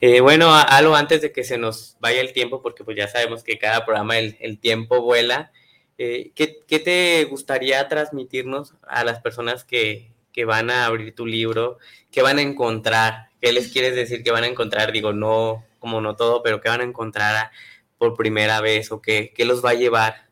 Eh, 0.00 0.20
bueno, 0.20 0.52
algo 0.52 0.96
antes 0.96 1.22
de 1.22 1.32
que 1.32 1.44
se 1.44 1.58
nos 1.58 1.96
vaya 2.00 2.20
el 2.20 2.32
tiempo, 2.32 2.62
porque 2.62 2.84
pues 2.84 2.96
ya 2.96 3.08
sabemos 3.08 3.44
que 3.44 3.58
cada 3.58 3.84
programa 3.84 4.18
el, 4.18 4.58
tiempo 4.58 5.00
vuela, 5.00 5.52
eh, 5.98 6.32
¿qué, 6.34 6.78
te 6.78 7.24
gustaría 7.24 7.86
transmitirnos 7.88 8.74
a 8.88 9.04
las 9.04 9.20
personas 9.20 9.64
que, 9.64 10.10
que, 10.32 10.44
van 10.44 10.70
a 10.70 10.86
abrir 10.86 11.14
tu 11.14 11.26
libro? 11.26 11.78
¿Qué 12.10 12.22
van 12.22 12.38
a 12.38 12.42
encontrar? 12.42 13.28
¿Qué 13.40 13.52
les 13.52 13.68
quieres 13.68 13.94
decir 13.94 14.24
que 14.24 14.32
van 14.32 14.44
a 14.44 14.48
encontrar? 14.48 14.90
Digo, 14.90 15.12
no, 15.12 15.64
como 15.78 16.00
no 16.00 16.16
todo, 16.16 16.42
pero 16.42 16.60
¿qué 16.60 16.68
van 16.68 16.80
a 16.80 16.84
encontrar 16.84 17.52
por 17.98 18.16
primera 18.16 18.60
vez 18.60 18.90
o 18.90 19.00
qué, 19.00 19.32
qué 19.34 19.44
los 19.44 19.64
va 19.64 19.70
a 19.70 19.74
llevar? 19.74 20.31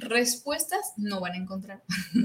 Respuestas 0.00 0.92
no 0.96 1.20
van 1.20 1.32
a 1.32 1.36
encontrar. 1.36 1.82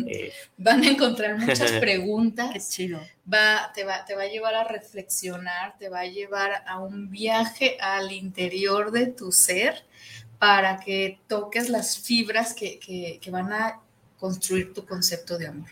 Eh. 0.08 0.32
van 0.58 0.84
a 0.84 0.88
encontrar 0.88 1.38
muchas 1.38 1.72
preguntas. 1.80 2.52
Qué 2.54 2.60
chido. 2.60 3.00
Va, 3.32 3.72
te, 3.74 3.84
va, 3.84 4.06
te 4.06 4.16
va 4.16 4.24
a 4.24 4.28
llevar 4.28 4.54
a 4.56 4.64
reflexionar, 4.64 5.78
te 5.78 5.90
va 5.90 6.02
a 6.02 6.06
llevar 6.06 6.64
a 6.68 6.80
un 6.80 7.10
viaje 7.10 7.78
al 7.80 8.12
interior 8.12 8.92
de 8.92 9.08
tu 9.08 9.32
ser 9.32 9.86
para 10.40 10.80
que 10.80 11.20
toques 11.28 11.70
las 11.70 11.98
fibras 11.98 12.54
que, 12.54 12.78
que, 12.80 13.32
van 13.32 13.54
a 13.54 13.80
construir 14.20 14.74
tu 14.74 14.86
concepto 14.86 15.38
de 15.38 15.48
amor. 15.48 15.70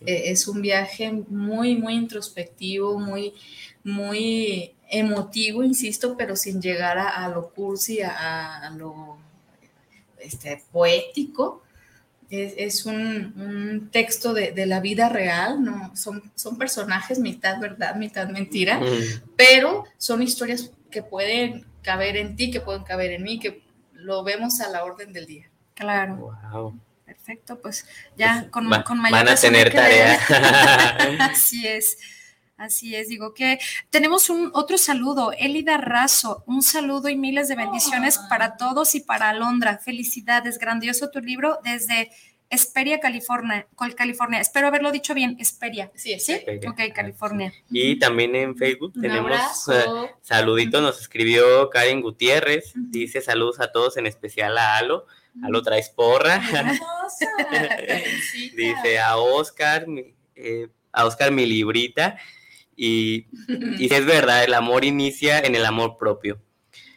Eh, 0.00 0.24
es 0.26 0.48
un 0.48 0.62
viaje 0.62 1.12
muy, 1.12 1.76
muy 1.76 1.94
introspectivo, 1.94 2.98
muy, 2.98 3.34
muy 3.82 4.74
emotivo, 4.88 5.62
insisto, 5.62 6.16
pero 6.16 6.36
sin 6.36 6.60
llegar 6.60 6.98
a, 6.98 7.28
lo 7.28 7.50
cursi, 7.50 8.00
a 8.00 8.72
lo 8.76 9.18
este, 10.24 10.62
poético. 10.72 11.62
Es, 12.30 12.84
un, 12.84 13.90
texto 13.92 14.34
de, 14.34 14.66
la 14.66 14.80
vida 14.80 15.08
real, 15.08 15.62
¿no? 15.62 15.94
Son, 15.94 16.32
son 16.34 16.58
personajes 16.58 17.20
mitad 17.20 17.60
verdad, 17.60 17.94
mitad 17.94 18.28
mentira, 18.28 18.80
pero 19.36 19.84
son 19.98 20.20
historias 20.20 20.72
que 20.90 21.02
pueden 21.02 21.64
caber 21.82 22.16
en 22.16 22.34
ti, 22.34 22.50
que 22.50 22.60
pueden 22.60 22.82
caber 22.82 23.12
en 23.12 23.22
mí, 23.22 23.38
que 23.38 23.62
lo 23.92 24.24
vemos 24.24 24.60
a 24.60 24.68
la 24.68 24.82
orden 24.84 25.12
del 25.12 25.26
día. 25.26 25.48
Claro. 25.74 26.34
Perfecto, 27.04 27.60
pues 27.60 27.86
ya 28.16 28.40
pues, 28.40 28.50
con, 28.50 28.82
con 28.82 28.98
mayor 28.98 29.18
Van 29.18 29.28
a 29.28 29.36
tener 29.36 29.72
tarea. 29.72 30.18
Así 31.20 31.66
es. 31.66 31.98
Así 32.56 32.94
es, 32.94 33.08
digo 33.08 33.34
que 33.34 33.58
tenemos 33.90 34.30
un 34.30 34.50
otro 34.54 34.78
saludo, 34.78 35.32
Elida 35.32 35.76
Razo, 35.76 36.44
un 36.46 36.62
saludo 36.62 37.08
y 37.08 37.16
miles 37.16 37.48
de 37.48 37.56
bendiciones 37.56 38.18
para 38.28 38.56
todos 38.56 38.94
y 38.94 39.00
para 39.00 39.30
Alondra. 39.30 39.78
Felicidades, 39.78 40.58
grandioso 40.58 41.10
tu 41.10 41.20
libro 41.20 41.58
desde 41.64 42.12
Esperia, 42.50 43.00
California, 43.00 43.66
California. 43.96 44.40
Espero 44.40 44.68
haberlo 44.68 44.92
dicho 44.92 45.14
bien, 45.14 45.36
Esperia. 45.40 45.90
Sí, 45.96 46.20
sí. 46.20 46.40
Ok, 46.68 46.80
California. 46.94 47.52
Y 47.70 47.98
también 47.98 48.36
en 48.36 48.56
Facebook 48.56 48.92
tenemos 49.00 49.68
uh, 49.68 50.06
saluditos, 50.22 50.80
nos 50.80 51.00
escribió 51.00 51.68
Karen 51.70 52.00
Gutiérrez, 52.00 52.72
dice 52.76 53.20
saludos 53.20 53.58
a 53.58 53.72
todos, 53.72 53.96
en 53.96 54.06
especial 54.06 54.56
a 54.58 54.76
Alo. 54.76 55.06
Alo 55.42 55.62
traes 55.62 55.90
porra. 55.90 56.40
dice 58.56 59.00
a 59.00 59.16
Oscar, 59.16 59.86
eh, 60.36 60.68
a 60.92 61.06
Oscar 61.06 61.32
mi 61.32 61.46
librita. 61.46 62.16
Y, 63.78 63.94
es 63.94 64.06
verdad, 64.06 64.44
el 64.44 64.54
amor 64.54 64.84
inicia 64.84 65.38
en 65.38 65.54
el 65.54 65.64
amor 65.64 65.96
propio. 65.96 66.40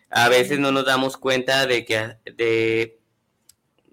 A 0.09 0.29
veces 0.29 0.59
no 0.59 0.71
nos 0.71 0.85
damos 0.85 1.17
cuenta 1.17 1.67
de 1.67 1.85
que, 1.85 2.15
de, 2.25 2.99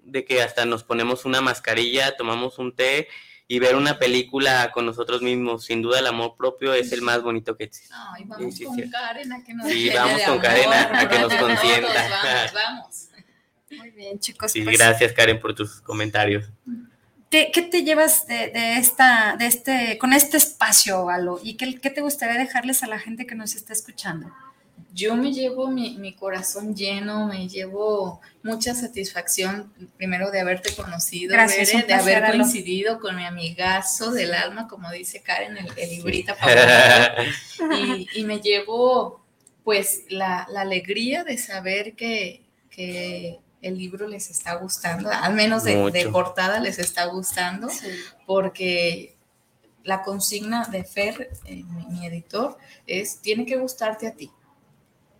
de 0.03 0.25
que 0.25 0.41
hasta 0.41 0.65
nos 0.65 0.83
ponemos 0.83 1.25
una 1.25 1.41
mascarilla, 1.41 2.15
tomamos 2.15 2.57
un 2.57 2.75
té 2.75 3.07
y 3.47 3.59
ver 3.59 3.75
una 3.75 3.99
película 3.99 4.71
con 4.71 4.85
nosotros 4.85 5.21
mismos. 5.21 5.65
Sin 5.65 5.81
duda 5.81 5.99
el 5.99 6.07
amor 6.07 6.35
propio 6.37 6.73
es 6.73 6.91
el 6.91 7.01
más 7.01 7.21
bonito 7.21 7.55
que 7.55 7.65
existe. 7.65 7.93
Ay, 7.95 8.23
vamos 8.25 8.55
con 8.59 8.89
Karen 8.89 9.33
a 9.33 9.43
que 9.43 9.53
nos 9.53 9.67
Sí, 9.67 9.89
vamos 9.89 10.21
con 10.23 10.39
Karen 10.39 10.73
a, 10.73 11.09
que 11.09 11.19
nos 11.19 11.33
consienta. 11.33 12.09
Vamos, 12.09 12.53
vamos. 12.53 13.09
Muy 13.77 13.91
bien, 13.91 14.19
chicos. 14.19 14.51
Sí, 14.51 14.61
pues 14.61 14.77
gracias 14.77 15.13
Karen 15.13 15.39
por 15.39 15.53
tus 15.53 15.81
comentarios. 15.81 16.49
¿Qué, 17.51 17.61
te 17.63 17.83
llevas 17.83 18.27
de, 18.27 18.77
esta, 18.77 19.35
de 19.37 19.47
este, 19.47 19.97
con 19.97 20.13
este 20.13 20.37
espacio, 20.37 21.09
Alo? 21.09 21.39
¿Y 21.43 21.55
qué, 21.55 21.89
te 21.89 22.01
gustaría 22.01 22.37
dejarles 22.37 22.83
a 22.83 22.87
la 22.87 22.99
gente 22.99 23.25
que 23.25 23.35
nos 23.35 23.55
está 23.55 23.73
escuchando? 23.73 24.31
Yo 24.93 25.15
me 25.17 25.33
llevo 25.33 25.69
mi, 25.69 26.13
corazón 26.13 26.73
lleno, 26.73 27.27
me 27.27 27.49
llevo 27.49 28.21
mucha 28.43 28.73
satisfacción, 28.73 29.73
primero 29.97 30.31
de 30.31 30.39
haberte 30.39 30.73
conocido, 30.73 31.35
de 31.35 31.93
haber 31.93 32.31
coincidido 32.31 32.99
con 33.01 33.17
mi 33.17 33.25
amigazo 33.25 34.11
del 34.11 34.33
alma, 34.33 34.69
como 34.69 34.89
dice 34.91 35.21
Karen, 35.21 35.57
el, 35.57 35.67
el 35.75 35.89
librita 35.89 36.37
y, 37.77 38.07
y, 38.13 38.23
me 38.23 38.39
llevo 38.39 39.25
pues 39.65 40.03
la, 40.09 40.43
alegría 40.43 41.25
de 41.25 41.37
saber 41.37 41.95
que, 41.95 42.43
que 42.69 43.39
el 43.65 43.79
libro 43.79 44.07
les 44.07 44.29
está 44.29 44.53
gustando, 44.55 45.09
al 45.11 45.33
menos 45.33 45.63
de, 45.63 46.09
portada 46.11 46.59
les 46.59 46.77
está 46.77 47.05
gustando, 47.05 47.67
porque 48.27 49.17
la 49.83 50.03
consigna 50.03 50.65
de 50.65 50.83
Fer, 50.83 51.31
eh, 51.45 51.63
mi, 51.89 52.05
editor, 52.05 52.59
es, 52.85 53.19
tiene 53.21 53.43
que 53.43 53.57
gustarte 53.57 54.07
a 54.07 54.13
ti. 54.13 54.29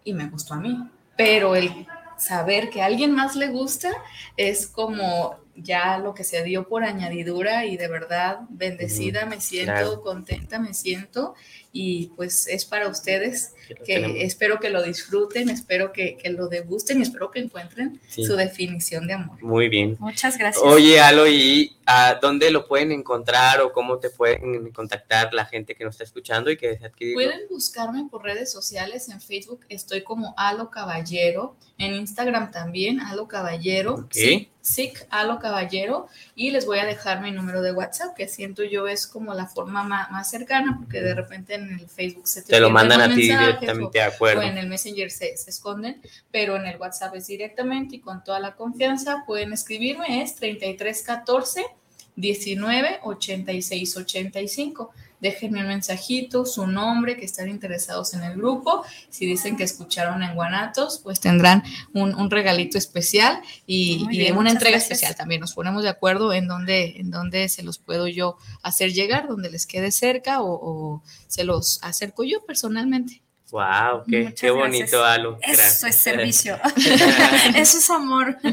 Y 0.04 0.14
me 0.14 0.30
gustó 0.30 0.54
a 0.54 0.58
mí. 0.58 0.78
Pero 1.18 1.56
el 1.56 1.88
saber 2.18 2.70
que 2.70 2.84
a 2.84 2.86
alguien 2.86 3.16
más 3.16 3.36
le 3.36 3.48
gusta 3.48 3.92
es 4.38 4.68
como 4.68 5.38
ya 5.56 5.98
lo 5.98 6.14
que 6.14 6.24
se 6.24 6.44
dio 6.44 6.68
por 6.68 6.84
añadidura 6.84 7.66
y 7.66 7.78
de 7.78 7.88
verdad 7.88 8.40
bendecida, 8.50 9.26
me 9.26 9.42
siento 9.42 10.02
contenta, 10.02 10.60
me 10.60 10.74
siento 10.74 11.36
y 11.72 12.08
pues 12.16 12.48
es 12.48 12.64
para 12.64 12.88
ustedes 12.88 13.54
que, 13.86 14.24
espero 14.24 14.62
que 14.62 14.70
lo 14.70 14.82
disfruten, 14.82 15.50
espero 15.50 15.92
que, 15.92 16.18
lo 16.30 16.48
degusten 16.48 17.00
y 17.00 17.02
espero 17.02 17.32
que 17.32 17.40
encuentren 17.40 18.00
su 18.08 18.38
definición 18.38 19.08
de 19.08 19.14
amor. 19.14 19.44
Muy 19.44 19.68
bien. 19.68 19.98
Muchas 20.00 20.38
gracias. 20.38 20.64
Oye, 20.64 21.02
Alo, 21.02 21.28
¿y 21.28 21.76
a 21.86 22.18
dónde 22.22 22.50
lo 22.50 22.66
pueden 22.66 22.94
encontrar 22.94 23.60
o 23.60 23.74
cómo 23.74 24.00
te 24.00 24.10
pueden 24.10 24.72
contactar 24.72 25.34
la 25.34 25.46
gente 25.46 25.76
que 25.76 25.84
nos 25.84 25.96
está 25.96 26.06
escuchando 26.06 26.50
y 26.50 26.56
que 26.56 26.70
desea 26.70 26.88
adquirir? 26.88 27.16
Pueden 27.16 27.42
buscarme 27.50 28.08
por 28.10 28.24
redes 28.24 28.50
sociales, 28.50 29.10
en 29.10 29.20
Facebook 29.20 29.66
estoy 29.68 30.02
como 30.04 30.34
Alo 30.38 30.70
Caballero, 30.70 31.58
en 31.78 31.94
Instagram 31.94 32.52
también, 32.52 33.02
Alo 33.02 33.28
Caballero. 33.28 34.08
Sí, 34.12 34.50
SIC 34.66 35.06
Alo 35.12 35.38
Caballero 35.38 36.08
y 36.34 36.50
les 36.50 36.66
voy 36.66 36.80
a 36.80 36.86
dejar 36.86 37.22
mi 37.22 37.32
número 37.32 37.62
de 37.62 37.72
WhatsApp, 37.72 38.16
que 38.16 38.28
siento 38.28 38.64
yo 38.64 38.88
es 38.88 39.06
como 39.06 39.36
la 39.36 39.46
forma 39.46 39.84
más, 39.84 40.30
cercana, 40.30 40.78
porque 40.80 41.02
de 41.02 41.14
repente 41.14 41.54
en 41.54 41.72
el 41.72 41.88
Facebook 41.88 42.28
se 42.28 42.42
te, 42.42 42.60
lo 42.60 42.72
mandan 42.72 43.00
a 43.00 43.08
ti 43.08 43.22
directamente, 43.22 44.00
de 44.00 44.04
acuerdo. 44.04 44.42
O 44.42 44.44
en 44.44 44.58
el 44.58 44.68
Messenger 44.68 45.12
se, 45.12 45.34
esconden, 45.34 46.02
pero 46.32 46.56
en 46.56 46.66
el 46.66 46.78
WhatsApp 46.78 47.14
es 47.16 47.28
directamente 47.28 47.98
y 47.98 48.00
con 48.00 48.24
toda 48.24 48.40
la 48.40 48.56
confianza 48.56 49.24
pueden 49.28 49.54
escribirme, 49.54 50.24
es 50.24 50.36
3314 50.36 51.66
19 52.16 53.00
86 53.04 53.98
85 53.98 54.92
déjenme 55.20 55.62
un 55.62 55.68
mensajito, 55.68 56.46
su 56.46 56.68
nombre, 56.68 57.18
que 57.18 57.26
están 57.26 57.50
interesados 57.50 58.14
en 58.14 58.24
el 58.24 58.38
grupo. 58.38 58.84
Si 59.10 59.26
dicen 59.26 59.58
que 59.58 59.64
escucharon 59.64 60.24
en 60.24 60.36
Guanatos, 60.36 61.00
pues 61.04 61.20
tendrán 61.20 61.64
un, 61.94 62.30
regalito 62.30 62.78
especial 62.78 63.42
y, 63.66 64.32
una 64.32 64.52
entrega 64.52 64.78
especial 64.78 65.16
también. 65.16 65.42
Nos 65.42 65.54
ponemos 65.54 65.84
de 65.84 65.90
acuerdo 65.90 66.34
en 66.34 66.48
dónde, 66.48 66.96
en 66.98 67.12
dónde 67.12 67.50
se 67.50 67.64
los 67.64 67.78
puedo 67.78 68.08
yo 68.08 68.38
hacer 68.62 68.92
llegar, 68.94 69.28
donde 69.28 69.50
les 69.50 69.66
quede 69.66 69.92
cerca 69.92 70.42
o, 70.42 71.04
se 71.28 71.44
los 71.44 71.80
acerco 71.82 72.24
yo 72.24 72.46
personalmente. 72.46 73.22
Wow, 73.56 74.04
qué, 74.06 74.52
bonito, 74.52 75.02
Alo. 75.02 75.40
Eso 75.42 75.88
es 75.88 75.96
servicio. 75.96 76.60
Eso 77.56 77.78
es 77.78 77.90
amor. 77.90 78.38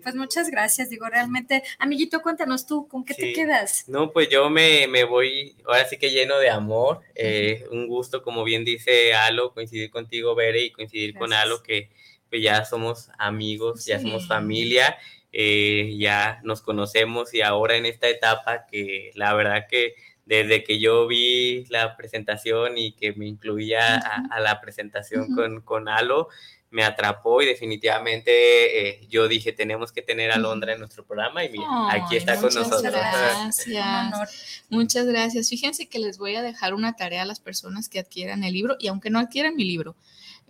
Pues 0.00 0.14
muchas 0.14 0.48
gracias, 0.48 0.88
digo, 0.88 1.06
realmente, 1.06 1.62
amiguito, 1.78 2.22
cuéntanos 2.22 2.66
tú, 2.66 2.86
¿con 2.86 3.04
qué 3.04 3.12
te 3.14 3.32
quedas? 3.32 3.84
No, 3.88 4.10
pues 4.10 4.30
yo 4.30 4.48
me, 4.48 4.86
voy, 5.04 5.56
ahora 5.66 5.86
sí 5.86 5.98
que 5.98 6.10
lleno 6.10 6.38
de 6.38 6.48
amor, 6.48 7.02
eh, 7.14 7.66
un 7.72 7.88
gusto, 7.88 8.22
como 8.22 8.44
bien 8.44 8.64
dice 8.64 9.12
Alo, 9.12 9.52
coincidir 9.52 9.90
contigo, 9.90 10.34
Bere, 10.36 10.62
y 10.62 10.70
coincidir 10.70 11.14
con 11.14 11.32
Alo, 11.34 11.62
que 11.62 11.90
pues 12.30 12.40
ya 12.40 12.64
somos 12.64 13.10
amigos, 13.18 13.84
ya 13.84 14.00
somos 14.00 14.28
familia, 14.28 14.96
eh, 15.32 15.94
ya 15.98 16.40
nos 16.42 16.62
conocemos 16.62 17.34
y 17.34 17.42
ahora 17.42 17.76
en 17.76 17.84
esta 17.84 18.08
etapa 18.08 18.66
que 18.66 19.10
la 19.14 19.34
verdad 19.34 19.66
que 19.68 19.94
desde 20.28 20.62
que 20.62 20.78
yo 20.78 21.06
vi 21.06 21.64
la 21.70 21.96
presentación 21.96 22.76
y 22.76 22.92
que 22.92 23.14
me 23.14 23.26
incluía 23.26 23.96
a, 23.96 24.40
la 24.40 24.60
presentación 24.60 25.34
con, 25.34 25.62
con 25.62 25.88
Alo, 25.88 26.28
me 26.68 26.84
atrapó 26.84 27.40
y 27.40 27.46
definitivamente 27.46 28.90
eh, 28.90 29.06
yo 29.08 29.26
dije, 29.26 29.52
tenemos 29.52 29.90
que 29.90 30.02
tener 30.02 30.30
a 30.30 30.36
Londra 30.36 30.74
en 30.74 30.80
nuestro 30.80 31.06
programa 31.06 31.42
y 31.46 31.48
mira, 31.48 31.66
aquí 31.90 32.16
está 32.16 32.36
con 32.36 32.52
nosotros. 32.52 32.82
Gracias. 32.82 34.62
Muchas 34.68 35.06
gracias. 35.06 35.48
Fíjense 35.48 35.88
que 35.88 35.98
les 35.98 36.18
voy 36.18 36.36
a 36.36 36.42
dejar 36.42 36.74
una 36.74 36.94
tarea 36.94 37.22
a 37.22 37.26
las 37.26 37.40
personas 37.40 37.88
que 37.88 37.98
adquieran 37.98 38.44
el 38.44 38.52
libro 38.52 38.76
y 38.78 38.88
aunque 38.88 39.08
no 39.08 39.18
adquieran 39.18 39.56
mi 39.56 39.64
libro, 39.64 39.96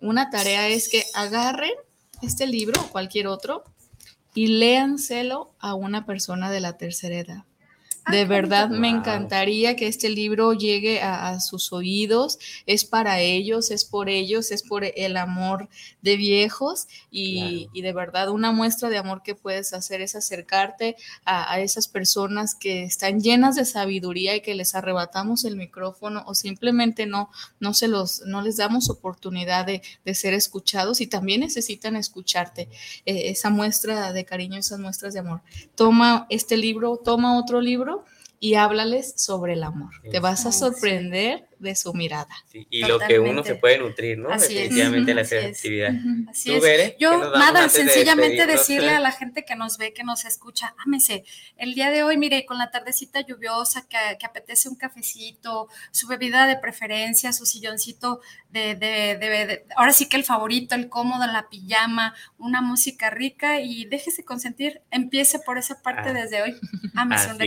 una 0.01 0.29
tarea 0.29 0.67
es 0.67 0.89
que 0.89 1.05
agarren 1.15 1.75
este 2.21 2.49
libro 2.49 2.81
o 2.81 2.91
cualquier 2.91 3.29
otro 3.29 3.63
y 4.35 4.49
léanselo 4.49 5.55
a 5.61 5.75
una 5.75 6.05
persona 6.05 6.51
de 6.51 6.59
la 6.59 6.77
tercera 6.77 7.17
edad. 7.17 7.45
Ah, 8.09 8.13
de 8.13 8.25
verdad 8.25 8.71
me 8.71 8.89
encantaría 8.89 9.77
que 9.77 9.87
este 9.87 10.09
libro 10.09 10.55
llegue 10.55 11.03
a, 11.03 11.41
sus 11.41 11.73
oídos. 11.73 12.39
Es 12.65 12.85
para 12.85 13.21
ellos, 13.21 13.71
es 13.71 13.85
por 13.85 14.09
ellos, 14.09 14.51
es 14.51 14.63
por 14.63 14.85
el 14.85 15.17
amor 15.17 15.69
de 16.01 16.17
viejos 16.17 16.87
y, 17.11 17.69
de 17.75 17.93
verdad 17.93 18.31
una 18.31 18.51
muestra 18.51 18.89
de 18.89 18.99
amor 18.99 19.23
que 19.23 19.35
puedes 19.35 19.73
hacer 19.73 20.01
es 20.01 20.15
acercarte 20.15 20.97
a, 21.25 21.61
esas 21.61 21.89
personas 21.89 22.55
que 22.55 22.83
están 22.83 23.21
llenas 23.21 23.57
de 23.57 23.65
sabiduría 23.65 24.37
y 24.37 24.41
que 24.41 24.55
les 24.55 24.75
arrebatamos 24.75 25.45
el 25.45 25.57
micrófono 25.57 26.23
o 26.27 26.35
simplemente 26.35 27.07
no, 27.07 27.31
no, 27.61 27.75
se 27.75 27.89
los, 27.89 28.23
no 28.27 28.43
les 28.43 28.57
damos 28.57 28.89
oportunidad 28.91 29.67
de, 29.67 29.83
ser 30.15 30.35
escuchados 30.35 31.01
y 31.01 31.07
también 31.07 31.41
necesitan 31.41 31.95
escucharte. 31.95 32.69
Eh, 33.05 33.31
esa 33.31 33.51
muestra 33.51 34.13
de 34.13 34.25
cariño, 34.25 34.59
esas 34.59 34.81
muestras 34.81 35.13
de 35.15 35.21
amor. 35.21 35.43
Toma 35.75 36.27
este 36.31 36.57
libro, 36.57 36.97
toma 36.97 37.39
otro 37.39 37.61
libro 37.61 37.98
y 38.41 38.55
háblales 38.55 39.15
sobre 39.17 39.55
el 39.55 39.63
amor. 39.65 39.91
Te 40.09 40.21
vas 40.21 40.47
a 40.47 40.53
sorprender 40.53 41.48
de 41.59 41.75
su 41.75 41.93
mirada. 41.95 42.35
y 42.53 42.85
lo 42.85 42.99
que 42.99 43.19
uno 43.19 43.43
se 43.43 43.55
puede 43.57 43.79
nutrir, 43.79 44.19
¿no? 44.19 44.31
Definitivamente 44.31 45.15
la 45.15 45.23
actividad. 45.23 45.93
Así 46.29 46.53
es. 46.53 46.95
Yo, 46.99 47.19
nada, 47.19 47.69
sencillamente 47.69 48.47
decirle 48.47 48.91
a 48.91 49.01
la 49.01 49.13
gente 49.13 49.45
que 49.45 49.57
nos 49.57 49.79
ve, 49.79 49.93
que 49.93 50.05
nos 50.05 50.25
escucha, 50.25 50.75
ámese. 50.79 51.25
El 51.57 51.75
día 51.75 51.91
de 51.91 52.03
hoy, 52.03 52.17
mire, 52.17 52.47
con 52.47 52.59
la 52.59 52.71
tardecita 52.71 53.21
lluviosa, 53.21 53.87
que, 53.89 54.27
apetece 54.29 54.69
un 54.69 54.77
cafecito, 54.77 55.69
su 55.91 56.07
bebida 56.07 56.47
de 56.47 56.57
preferencia, 56.57 57.33
su 57.33 57.47
silloncito 57.47 58.21
de, 58.51 58.75
de, 58.75 59.17
de, 59.17 59.65
ahora 59.77 59.93
sí 59.93 60.09
que 60.09 60.17
el 60.17 60.25
favorito, 60.25 60.75
el 60.75 60.89
cómodo, 60.89 61.27
la 61.27 61.49
pijama, 61.49 62.15
una 62.39 62.61
música 62.61 63.11
rica 63.11 63.61
y 63.61 63.87
déjese 63.87 64.25
consentir. 64.25 64.83
Empiece 64.91 65.39
por 65.39 65.59
esa 65.59 65.83
parte 65.83 66.11
ah. 66.11 66.13
desde 66.13 66.43
hoy. 66.43 66.57
Ámese 66.95 67.31
un 67.31 67.39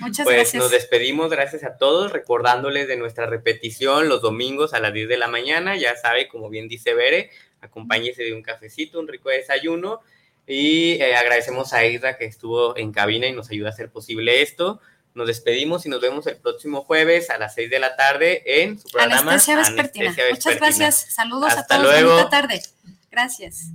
Muchas 0.00 0.24
pues 0.24 0.36
gracias. 0.36 0.62
Nos 0.62 0.70
despedimos, 0.70 1.30
gracias 1.30 1.64
a 1.64 1.76
todos, 1.76 2.12
recordándoles 2.12 2.88
de 2.88 2.96
nuestra 2.96 3.26
repetición 3.36 4.08
los 4.08 4.22
domingos 4.22 4.74
a 4.74 4.80
las 4.80 4.92
10 4.92 5.08
de 5.08 5.16
la 5.16 5.28
mañana. 5.28 5.76
Ya 5.76 5.96
sabe, 5.96 6.28
como 6.28 6.48
bien 6.48 6.68
dice 6.68 6.94
Bere, 6.94 7.30
acompáñese 7.60 8.22
de 8.22 8.32
un 8.32 8.42
cafecito, 8.42 8.98
un 8.98 9.08
rico 9.08 9.28
desayuno. 9.28 10.00
Y 10.46 10.92
eh, 10.92 11.16
agradecemos 11.16 11.72
a 11.72 11.84
Isra 11.84 12.16
que 12.16 12.24
estuvo 12.24 12.76
en 12.76 12.92
cabina 12.92 13.26
y 13.26 13.32
nos 13.32 13.50
ayuda 13.50 13.68
a 13.68 13.72
hacer 13.72 13.90
posible 13.90 14.42
esto. 14.42 14.80
Nos 15.14 15.26
despedimos 15.26 15.86
y 15.86 15.88
nos 15.88 16.00
vemos 16.00 16.26
el 16.26 16.36
próximo 16.36 16.82
jueves 16.82 17.30
a 17.30 17.38
las 17.38 17.54
6 17.54 17.70
de 17.70 17.78
la 17.78 17.96
tarde 17.96 18.62
en 18.62 18.78
su 18.78 18.88
programa 18.88 19.32
Anestesia 19.32 19.56
Vespertina. 19.56 20.14
Muchas 20.30 20.56
gracias. 20.56 21.14
Saludos 21.14 21.52
a 21.54 21.66
todos. 21.66 21.82
Luego. 21.82 22.12
Buena 22.12 22.30
tarde. 22.30 22.62
Gracias. 23.10 23.70